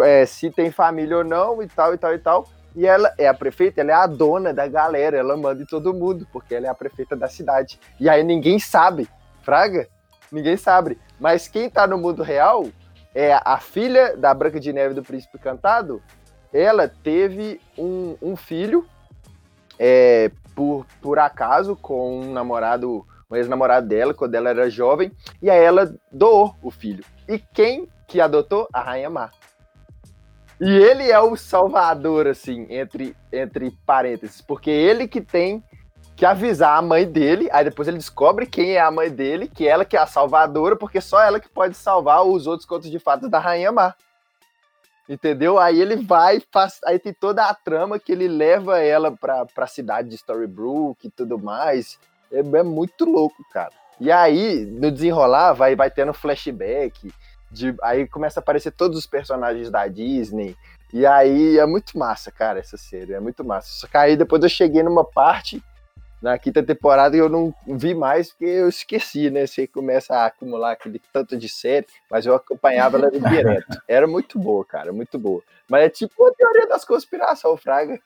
é, 0.00 0.26
se 0.26 0.50
tem 0.50 0.70
família 0.70 1.18
ou 1.18 1.24
não, 1.24 1.62
e 1.62 1.66
tal, 1.66 1.94
e 1.94 1.98
tal, 1.98 2.14
e 2.14 2.18
tal. 2.18 2.48
E 2.76 2.86
ela 2.86 3.12
é 3.18 3.26
a 3.26 3.34
prefeita, 3.34 3.80
ela 3.80 3.90
é 3.90 3.94
a 3.94 4.06
dona 4.06 4.52
da 4.52 4.68
galera, 4.68 5.16
ela 5.16 5.36
manda 5.36 5.62
em 5.62 5.66
todo 5.66 5.94
mundo, 5.94 6.26
porque 6.32 6.54
ela 6.54 6.66
é 6.66 6.70
a 6.70 6.74
prefeita 6.74 7.16
da 7.16 7.26
cidade. 7.26 7.80
E 7.98 8.08
aí 8.08 8.22
ninguém 8.22 8.58
sabe, 8.58 9.08
Fraga? 9.42 9.88
Ninguém 10.30 10.56
sabe. 10.56 10.98
Mas 11.18 11.48
quem 11.48 11.68
tá 11.70 11.86
no 11.86 11.98
mundo 11.98 12.22
real 12.22 12.66
é 13.14 13.40
a 13.44 13.58
filha 13.58 14.16
da 14.16 14.32
Branca 14.34 14.60
de 14.60 14.72
Neve 14.72 14.94
do 14.94 15.02
Príncipe 15.02 15.38
Cantado. 15.38 16.02
Ela 16.52 16.88
teve 16.88 17.60
um, 17.76 18.16
um 18.22 18.36
filho, 18.36 18.86
é, 19.78 20.30
por, 20.54 20.86
por 21.00 21.18
acaso, 21.18 21.76
com 21.76 22.20
um 22.20 22.32
namorado, 22.32 23.06
um 23.30 23.36
ex-namorado 23.36 23.86
dela, 23.86 24.14
quando 24.14 24.34
ela 24.34 24.50
era 24.50 24.70
jovem, 24.70 25.12
e 25.42 25.50
aí 25.50 25.62
ela 25.62 25.94
doou 26.10 26.54
o 26.62 26.70
filho. 26.70 27.04
E 27.28 27.38
quem 27.38 27.88
que 28.06 28.20
adotou? 28.20 28.68
A 28.72 28.80
Rainha 28.80 29.10
Má. 29.10 29.30
E 30.60 30.68
ele 30.68 31.10
é 31.10 31.20
o 31.20 31.36
salvador, 31.36 32.26
assim, 32.26 32.66
entre, 32.68 33.14
entre 33.32 33.70
parênteses, 33.86 34.40
porque 34.40 34.70
ele 34.70 35.06
que 35.06 35.20
tem 35.20 35.62
que 36.16 36.26
avisar 36.26 36.76
a 36.76 36.82
mãe 36.82 37.06
dele, 37.06 37.48
aí 37.52 37.62
depois 37.64 37.86
ele 37.86 37.96
descobre 37.96 38.44
quem 38.44 38.72
é 38.72 38.80
a 38.80 38.90
mãe 38.90 39.08
dele, 39.08 39.46
que 39.46 39.68
ela 39.68 39.84
que 39.84 39.96
é 39.96 40.00
a 40.00 40.06
salvadora, 40.06 40.74
porque 40.74 41.00
só 41.00 41.22
ela 41.22 41.38
que 41.38 41.48
pode 41.48 41.76
salvar 41.76 42.24
os 42.24 42.44
outros 42.48 42.66
contos 42.66 42.90
de 42.90 42.98
fadas 42.98 43.30
da 43.30 43.38
Rainha 43.38 43.70
Má. 43.70 43.94
Entendeu? 45.08 45.58
Aí 45.58 45.80
ele 45.80 45.96
vai, 45.96 46.42
faz, 46.52 46.80
aí 46.84 46.98
tem 46.98 47.14
toda 47.14 47.44
a 47.44 47.54
trama 47.54 47.98
que 47.98 48.12
ele 48.12 48.28
leva 48.28 48.78
ela 48.78 49.10
pra, 49.10 49.46
pra 49.46 49.66
cidade 49.66 50.10
de 50.10 50.16
Storybrooke 50.16 51.06
e 51.06 51.10
tudo 51.10 51.38
mais. 51.38 51.98
É, 52.30 52.40
é 52.40 52.62
muito 52.62 53.04
louco, 53.06 53.42
cara. 53.50 53.72
E 53.98 54.12
aí, 54.12 54.66
no 54.66 54.90
desenrolar, 54.92 55.54
vai, 55.54 55.74
vai 55.74 55.90
tendo 55.90 56.12
flashback, 56.12 57.12
de, 57.50 57.74
aí 57.82 58.06
começa 58.06 58.38
a 58.38 58.42
aparecer 58.42 58.70
todos 58.70 58.98
os 58.98 59.06
personagens 59.06 59.70
da 59.70 59.86
Disney. 59.88 60.54
E 60.92 61.04
aí 61.04 61.58
é 61.58 61.66
muito 61.66 61.98
massa, 61.98 62.30
cara, 62.30 62.58
essa 62.58 62.76
série. 62.76 63.14
É 63.14 63.20
muito 63.20 63.44
massa. 63.44 63.68
Só 63.72 63.86
que 63.86 63.96
aí 63.96 64.16
depois 64.16 64.42
eu 64.42 64.48
cheguei 64.48 64.82
numa 64.82 65.04
parte 65.04 65.62
na 66.20 66.36
quinta 66.38 66.62
temporada 66.62 67.16
eu 67.16 67.28
não 67.28 67.54
vi 67.66 67.94
mais 67.94 68.30
porque 68.30 68.44
eu 68.44 68.68
esqueci, 68.68 69.30
né? 69.30 69.46
Você 69.46 69.66
começa 69.66 70.14
a 70.14 70.26
acumular 70.26 70.72
aquele 70.72 71.00
tanto 71.12 71.36
de 71.36 71.48
série, 71.48 71.86
mas 72.10 72.26
eu 72.26 72.34
acompanhava 72.34 72.98
ela 72.98 73.10
direto. 73.30 73.80
Era 73.86 74.06
muito 74.06 74.38
boa, 74.38 74.64
cara, 74.64 74.92
muito 74.92 75.18
boa. 75.18 75.42
Mas 75.68 75.84
é 75.84 75.88
tipo 75.88 76.26
a 76.26 76.32
teoria 76.32 76.66
das 76.66 76.84
conspirações, 76.84 77.60
Fraga. 77.60 78.00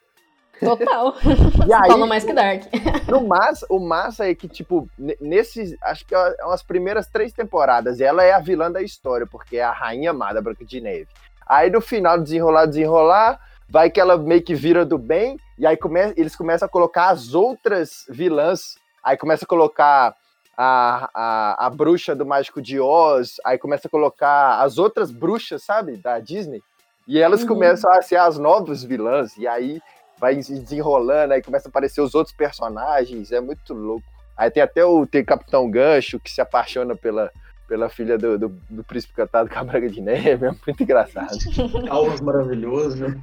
Total. 0.59 1.15
E 1.67 1.73
aí, 1.73 1.87
Fala 1.87 2.05
mais 2.05 2.23
que 2.23 2.33
Dark. 2.33 2.63
no 3.09 3.25
massa, 3.27 3.65
o 3.69 3.79
massa 3.79 4.29
é 4.29 4.35
que, 4.35 4.47
tipo, 4.47 4.87
ne- 4.97 5.17
nesses. 5.19 5.75
Acho 5.81 6.05
que 6.05 6.13
é 6.13 6.35
umas 6.45 6.61
primeiras 6.61 7.07
três 7.07 7.31
temporadas, 7.33 7.99
ela 8.01 8.23
é 8.23 8.33
a 8.33 8.39
vilã 8.39 8.71
da 8.71 8.81
história, 8.81 9.25
porque 9.25 9.57
é 9.57 9.63
a 9.63 9.71
rainha 9.71 10.11
amada 10.11 10.41
Branca 10.41 10.63
de 10.65 10.79
Neve. 10.81 11.07
Aí 11.45 11.69
no 11.69 11.81
final, 11.81 12.19
desenrolar, 12.19 12.65
desenrolar, 12.65 13.39
vai 13.69 13.89
que 13.89 13.99
ela 13.99 14.17
meio 14.17 14.41
que 14.41 14.55
vira 14.55 14.85
do 14.85 14.97
bem, 14.97 15.37
e 15.57 15.65
aí 15.65 15.77
come, 15.77 16.13
eles 16.17 16.35
começam 16.35 16.65
a 16.65 16.69
colocar 16.69 17.09
as 17.09 17.33
outras 17.33 18.05
vilãs. 18.09 18.75
Aí 19.03 19.17
começa 19.17 19.45
a 19.45 19.47
colocar 19.47 20.15
a, 20.57 21.09
a, 21.13 21.65
a 21.65 21.69
bruxa 21.69 22.15
do 22.15 22.25
Mágico 22.25 22.61
de 22.61 22.79
Oz, 22.79 23.35
aí 23.45 23.57
começa 23.57 23.87
a 23.87 23.91
colocar 23.91 24.61
as 24.61 24.77
outras 24.77 25.11
bruxas, 25.11 25.63
sabe, 25.63 25.97
da 25.97 26.19
Disney. 26.19 26.61
E 27.07 27.19
elas 27.19 27.41
Uhum. 27.41 27.47
começam 27.47 27.91
a 27.91 28.01
ser 28.01 28.15
as 28.15 28.37
novas 28.37 28.83
vilãs, 28.83 29.35
e 29.37 29.47
aí 29.47 29.81
vai 30.17 30.41
se 30.41 30.57
desenrolando, 30.57 31.33
aí 31.33 31.41
começa 31.41 31.67
a 31.67 31.69
aparecer 31.69 32.01
os 32.01 32.15
outros 32.15 32.35
personagens, 32.35 33.31
é 33.31 33.41
muito 33.41 33.73
louco. 33.73 34.05
Aí 34.37 34.49
tem 34.49 34.63
até 34.63 34.85
o 34.85 35.05
tem 35.05 35.23
Capitão 35.23 35.69
Gancho, 35.69 36.19
que 36.19 36.31
se 36.31 36.39
apaixona 36.39 36.95
pela, 36.95 37.29
pela 37.67 37.89
filha 37.89 38.17
do, 38.17 38.37
do, 38.37 38.49
do 38.69 38.83
príncipe 38.83 39.13
cantado 39.13 39.49
com 39.49 39.59
a 39.59 39.63
Braga 39.63 39.89
de 39.89 40.01
Neve, 40.01 40.47
é 40.47 40.51
muito 40.51 40.83
engraçado. 40.83 41.37
Almas 41.89 42.21
maravilhoso, 42.21 43.07
né? 43.07 43.21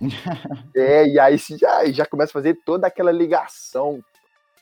É, 0.74 1.08
e 1.08 1.18
aí 1.18 1.38
já, 1.38 1.86
já 1.86 2.04
começa 2.04 2.30
a 2.30 2.34
fazer 2.34 2.58
toda 2.66 2.86
aquela 2.86 3.10
ligação. 3.10 4.04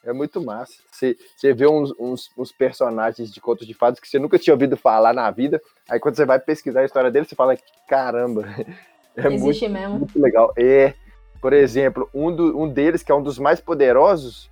É 0.05 0.13
muito 0.13 0.41
massa. 0.41 0.75
Você, 0.93 1.17
você 1.37 1.53
vê 1.53 1.67
uns, 1.67 1.93
uns, 1.99 2.31
uns 2.39 2.53
personagens 2.53 3.33
de 3.33 3.41
contos 3.41 3.67
de 3.67 3.75
fadas 3.75 3.99
que 3.99 4.07
você 4.07 4.19
nunca 4.19 4.39
tinha 4.39 4.55
ouvido 4.55 4.77
falar 4.77 5.13
na 5.13 5.29
vida. 5.33 5.61
Aí 5.91 5.99
quando 5.99 6.15
você 6.15 6.25
vai 6.25 6.39
pesquisar 6.39 6.83
a 6.83 6.85
história 6.85 7.11
dele, 7.11 7.27
você 7.27 7.35
fala, 7.35 7.57
caramba, 7.89 8.45
é 9.17 9.29
muito 9.29 9.47
Existe 9.47 9.69
mesmo. 9.69 9.99
muito 9.99 10.21
legal. 10.21 10.53
É, 10.57 10.95
por 11.41 11.53
exemplo, 11.53 12.09
um, 12.15 12.35
do, 12.35 12.57
um 12.57 12.69
deles, 12.69 13.03
que 13.03 13.11
é 13.11 13.15
um 13.15 13.23
dos 13.23 13.39
mais 13.39 13.61
poderosos, 13.61 14.49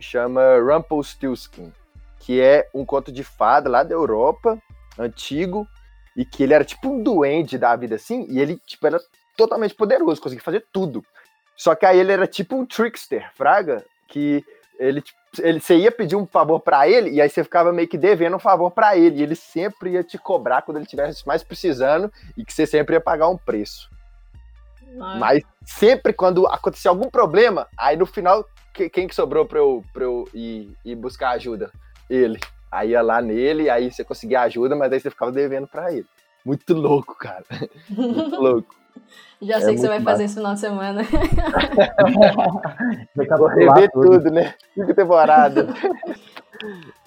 chama 0.00 0.58
Rumpelstiltskin, 0.58 1.72
que 2.22 2.40
é 2.40 2.68
um 2.72 2.84
conto 2.84 3.10
de 3.10 3.24
fada 3.24 3.68
lá 3.68 3.82
da 3.82 3.94
Europa, 3.94 4.56
antigo, 4.98 5.66
e 6.16 6.24
que 6.24 6.42
ele 6.42 6.54
era 6.54 6.64
tipo 6.64 6.88
um 6.88 7.02
duende 7.02 7.58
da 7.58 7.74
vida 7.74 7.96
assim, 7.96 8.26
e 8.28 8.38
ele 8.40 8.60
tipo, 8.64 8.86
era 8.86 9.00
totalmente 9.36 9.74
poderoso, 9.74 10.20
conseguia 10.20 10.44
fazer 10.44 10.64
tudo. 10.72 11.04
Só 11.56 11.74
que 11.74 11.84
aí 11.84 11.98
ele 11.98 12.12
era 12.12 12.26
tipo 12.26 12.54
um 12.56 12.64
trickster, 12.64 13.28
fraga, 13.34 13.84
que 14.08 14.44
ele, 14.78 15.00
tipo, 15.00 15.18
ele 15.40 15.60
você 15.60 15.76
ia 15.76 15.90
pedir 15.90 16.14
um 16.16 16.26
favor 16.26 16.60
pra 16.60 16.86
ele 16.88 17.10
e 17.10 17.20
aí 17.20 17.28
você 17.28 17.42
ficava 17.42 17.72
meio 17.72 17.88
que 17.88 17.98
devendo 17.98 18.36
um 18.36 18.40
favor 18.40 18.70
pra 18.70 18.96
ele, 18.96 19.18
e 19.18 19.22
ele 19.22 19.34
sempre 19.34 19.90
ia 19.90 20.04
te 20.04 20.16
cobrar 20.18 20.62
quando 20.62 20.76
ele 20.76 20.84
estivesse 20.84 21.26
mais 21.26 21.42
precisando 21.42 22.12
e 22.36 22.44
que 22.44 22.52
você 22.52 22.66
sempre 22.66 22.94
ia 22.94 23.00
pagar 23.00 23.28
um 23.28 23.36
preço. 23.36 23.90
Mas 25.18 25.42
sempre 25.64 26.12
quando 26.12 26.46
acontecia 26.46 26.90
algum 26.90 27.08
problema, 27.10 27.66
aí 27.76 27.96
no 27.96 28.04
final, 28.06 28.44
que- 28.74 28.90
quem 28.90 29.08
que 29.08 29.14
sobrou 29.14 29.46
pra 29.46 29.58
eu, 29.58 29.82
pra 29.92 30.04
eu 30.04 30.28
ir, 30.34 30.76
ir 30.84 30.94
buscar 30.94 31.30
ajuda? 31.30 31.70
Ele. 32.12 32.38
Aí 32.70 32.90
ia 32.90 33.02
lá 33.02 33.20
nele, 33.20 33.68
aí 33.70 33.90
você 33.90 34.02
conseguia 34.04 34.42
ajuda, 34.42 34.74
mas 34.76 34.92
aí 34.92 35.00
você 35.00 35.10
ficava 35.10 35.30
devendo 35.32 35.66
pra 35.66 35.92
ele. 35.92 36.06
Muito 36.44 36.74
louco, 36.74 37.14
cara. 37.16 37.44
Muito 37.88 38.36
louco. 38.40 38.74
Já 39.40 39.56
É 39.56 39.60
sei 39.60 39.70
o 39.70 39.74
que 39.74 39.80
você 39.80 39.88
vai 39.88 39.98
muito 39.98 40.10
fazer 40.10 40.24
esse 40.24 40.34
final 40.34 40.54
de 40.54 40.60
semana. 40.60 41.02
Rever 43.56 43.90
tudo. 43.92 44.10
tudo, 44.10 44.30
né? 44.30 44.54
Cinco 44.74 44.94
temporadas. 44.94 45.66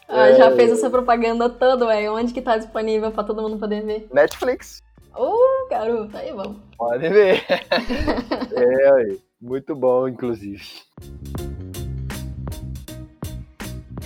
Ah, 0.08 0.32
já 0.34 0.52
É. 0.52 0.56
fez 0.56 0.72
essa 0.72 0.88
propaganda 0.88 1.50
toda, 1.50 1.88
ué. 1.88 2.08
Onde 2.12 2.32
que 2.32 2.40
tá 2.42 2.58
disponível 2.58 3.10
pra 3.12 3.24
todo 3.24 3.42
mundo 3.42 3.58
poder 3.58 3.84
ver? 3.84 4.08
Netflix. 4.14 4.84
Ô, 5.16 5.68
garoto, 5.68 6.16
aí 6.16 6.32
vamos. 6.32 6.58
Pode 6.78 7.10
ver. 7.10 7.44
É, 8.56 8.94
aí. 8.94 9.20
muito 9.42 9.76
bom, 9.76 10.08
inclusive. 10.08 10.62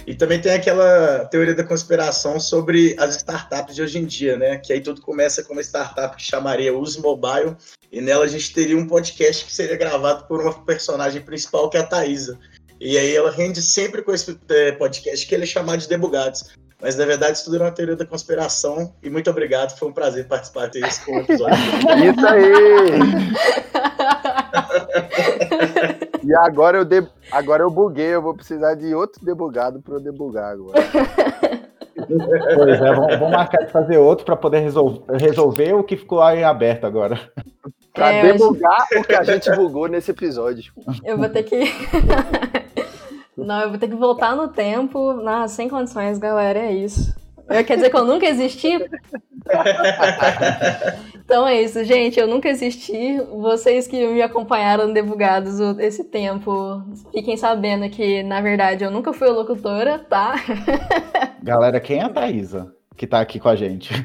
E 0.09 0.15
também 0.15 0.41
tem 0.41 0.51
aquela 0.53 1.25
teoria 1.25 1.53
da 1.53 1.63
conspiração 1.63 2.39
sobre 2.39 2.95
as 2.97 3.17
startups 3.17 3.75
de 3.75 3.83
hoje 3.83 3.99
em 3.99 4.05
dia, 4.05 4.35
né? 4.35 4.57
Que 4.57 4.73
aí 4.73 4.81
tudo 4.81 5.01
começa 5.01 5.43
com 5.43 5.53
uma 5.53 5.61
startup 5.61 6.17
que 6.17 6.23
chamaria 6.23 6.75
Use 6.75 6.99
Mobile, 6.99 7.55
e 7.91 8.01
nela 8.01 8.25
a 8.25 8.27
gente 8.27 8.51
teria 8.51 8.75
um 8.75 8.87
podcast 8.87 9.45
que 9.45 9.53
seria 9.53 9.77
gravado 9.77 10.23
por 10.25 10.41
uma 10.41 10.65
personagem 10.65 11.21
principal, 11.21 11.69
que 11.69 11.77
é 11.77 11.81
a 11.81 11.85
Thaisa. 11.85 12.39
E 12.81 12.97
aí 12.97 13.15
ela 13.15 13.29
rende 13.29 13.61
sempre 13.61 14.01
com 14.01 14.11
esse 14.11 14.35
eh, 14.49 14.71
podcast 14.71 15.27
que 15.27 15.35
ele 15.35 15.43
é 15.43 15.45
chamado 15.45 15.79
de 15.79 15.87
Debugados. 15.87 16.45
Mas 16.81 16.95
na 16.95 17.05
verdade 17.05 17.33
isso 17.33 17.43
tudo 17.45 17.57
era 17.57 17.65
uma 17.65 17.71
teoria 17.71 17.95
da 17.95 18.03
conspiração. 18.03 18.91
E 19.03 19.11
muito 19.11 19.29
obrigado, 19.29 19.77
foi 19.77 19.89
um 19.89 19.93
prazer 19.93 20.25
participar 20.25 20.69
desse 20.69 21.01
episódio. 21.07 21.55
Isso 22.17 22.27
aí! 22.27 22.49
E 26.29 26.35
agora 26.35 26.77
eu, 26.77 26.85
de... 26.85 27.03
agora 27.31 27.63
eu 27.63 27.71
buguei, 27.71 28.13
eu 28.13 28.21
vou 28.21 28.35
precisar 28.35 28.75
de 28.75 28.93
outro 28.93 29.25
debugado 29.25 29.81
para 29.81 29.95
eu 29.95 29.99
debugar 29.99 30.51
agora. 30.51 30.79
Pois 32.55 32.81
é, 32.81 32.93
vamos, 32.93 33.19
vamos 33.19 33.31
marcar 33.31 33.65
de 33.65 33.71
fazer 33.71 33.97
outro 33.97 34.25
para 34.25 34.35
poder 34.35 34.59
resol- 34.59 35.03
resolver 35.09 35.73
o 35.73 35.83
que 35.83 35.97
ficou 35.97 36.21
aí 36.21 36.43
aberto 36.43 36.85
agora. 36.85 37.19
Pra 37.93 38.11
É, 38.13 38.23
eu 38.23 38.29
acho- 38.29 38.37
debugar 38.39 38.87
o 38.97 39.03
que 39.03 39.13
a 39.13 39.23
gente 39.23 39.51
bugou 39.55 39.87
nesse 39.87 40.09
episódio. 40.09 40.71
Eu 41.03 41.17
vou 41.17 41.29
ter 41.29 41.43
que. 41.43 41.59
Não, 43.37 43.61
eu 43.61 43.69
vou 43.69 43.77
ter 43.77 43.89
que 43.89 43.95
voltar 43.95 44.35
no 44.35 44.47
tempo. 44.47 45.13
Não, 45.13 45.47
sem 45.47 45.69
condições, 45.69 46.17
galera, 46.17 46.57
é 46.59 46.71
isso. 46.71 47.13
Eu, 47.47 47.63
quer 47.63 47.75
dizer 47.75 47.89
que 47.91 47.97
eu 47.97 48.05
nunca 48.05 48.25
existi? 48.25 48.79
Então 51.29 51.47
é 51.47 51.61
isso, 51.61 51.83
gente. 51.83 52.19
Eu 52.19 52.25
nunca 52.25 52.49
existi. 52.49 53.21
Vocês 53.39 53.87
que 53.87 54.07
me 54.07 54.19
acompanharam 54.19 54.91
Debugados 54.91 55.59
esse 55.77 56.03
tempo, 56.03 56.81
fiquem 57.13 57.37
sabendo 57.37 57.87
que, 57.87 58.23
na 58.23 58.41
verdade, 58.41 58.83
eu 58.83 58.89
nunca 58.89 59.13
fui 59.13 59.29
locutora, 59.29 59.99
tá? 59.99 60.33
Galera, 61.43 61.79
quem 61.79 61.99
é 61.99 62.03
a 62.03 62.09
Thaísa 62.09 62.73
que 62.97 63.05
tá 63.05 63.21
aqui 63.21 63.39
com 63.39 63.47
a 63.47 63.55
gente? 63.55 63.93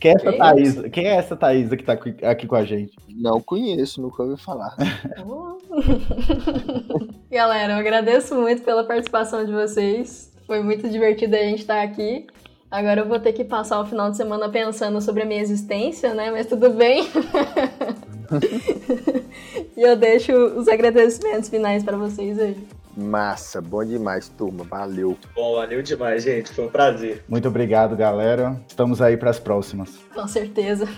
Quem 0.00 0.10
é 0.10 0.14
essa 0.14 0.32
Que 0.32 0.36
Thaísa? 0.36 0.90
Quem 0.90 1.06
é 1.06 1.14
essa 1.14 1.36
Thaísa 1.36 1.76
que 1.76 1.84
tá 1.84 1.92
aqui 1.92 2.16
aqui 2.24 2.46
com 2.46 2.56
a 2.56 2.64
gente? 2.64 2.96
Não 3.08 3.40
conheço, 3.40 4.02
nunca 4.02 4.24
ouvi 4.24 4.36
falar. 4.36 4.76
Galera, 7.30 7.74
eu 7.74 7.78
agradeço 7.78 8.34
muito 8.34 8.62
pela 8.62 8.82
participação 8.82 9.46
de 9.46 9.52
vocês. 9.52 10.32
Foi 10.44 10.60
muito 10.60 10.88
divertido 10.88 11.36
a 11.36 11.38
gente 11.38 11.60
estar 11.60 11.82
aqui. 11.82 12.26
Agora 12.70 13.00
eu 13.00 13.08
vou 13.08 13.18
ter 13.18 13.32
que 13.32 13.44
passar 13.44 13.80
o 13.80 13.86
final 13.86 14.10
de 14.10 14.16
semana 14.16 14.48
pensando 14.48 15.00
sobre 15.00 15.22
a 15.22 15.26
minha 15.26 15.40
existência, 15.40 16.14
né? 16.14 16.30
Mas 16.30 16.46
tudo 16.46 16.70
bem. 16.70 17.08
e 19.76 19.82
eu 19.82 19.96
deixo 19.96 20.32
os 20.32 20.68
agradecimentos 20.68 21.48
finais 21.48 21.82
para 21.82 21.96
vocês 21.96 22.38
aí. 22.38 22.56
Massa, 22.96 23.60
bom 23.60 23.84
demais, 23.84 24.28
turma. 24.28 24.64
Valeu. 24.64 25.16
Bom, 25.34 25.56
valeu 25.56 25.82
demais, 25.82 26.22
gente. 26.22 26.52
Foi 26.52 26.66
um 26.66 26.70
prazer. 26.70 27.24
Muito 27.28 27.48
obrigado, 27.48 27.96
galera. 27.96 28.60
Estamos 28.68 29.02
aí 29.02 29.16
para 29.16 29.30
as 29.30 29.38
próximas. 29.38 29.98
Com 30.14 30.28
certeza. 30.28 30.86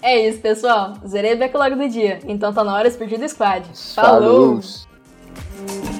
É 0.00 0.28
isso, 0.28 0.40
pessoal. 0.40 0.94
Zerei 1.04 1.34
o 1.34 1.38
backlog 1.38 1.74
do 1.74 1.88
dia. 1.88 2.20
Então 2.26 2.52
tá 2.52 2.62
na 2.62 2.74
hora 2.74 2.88
de 2.88 2.96
do 2.96 3.28
squad. 3.28 3.66
Falou! 3.94 4.60
Falou. 4.60 5.93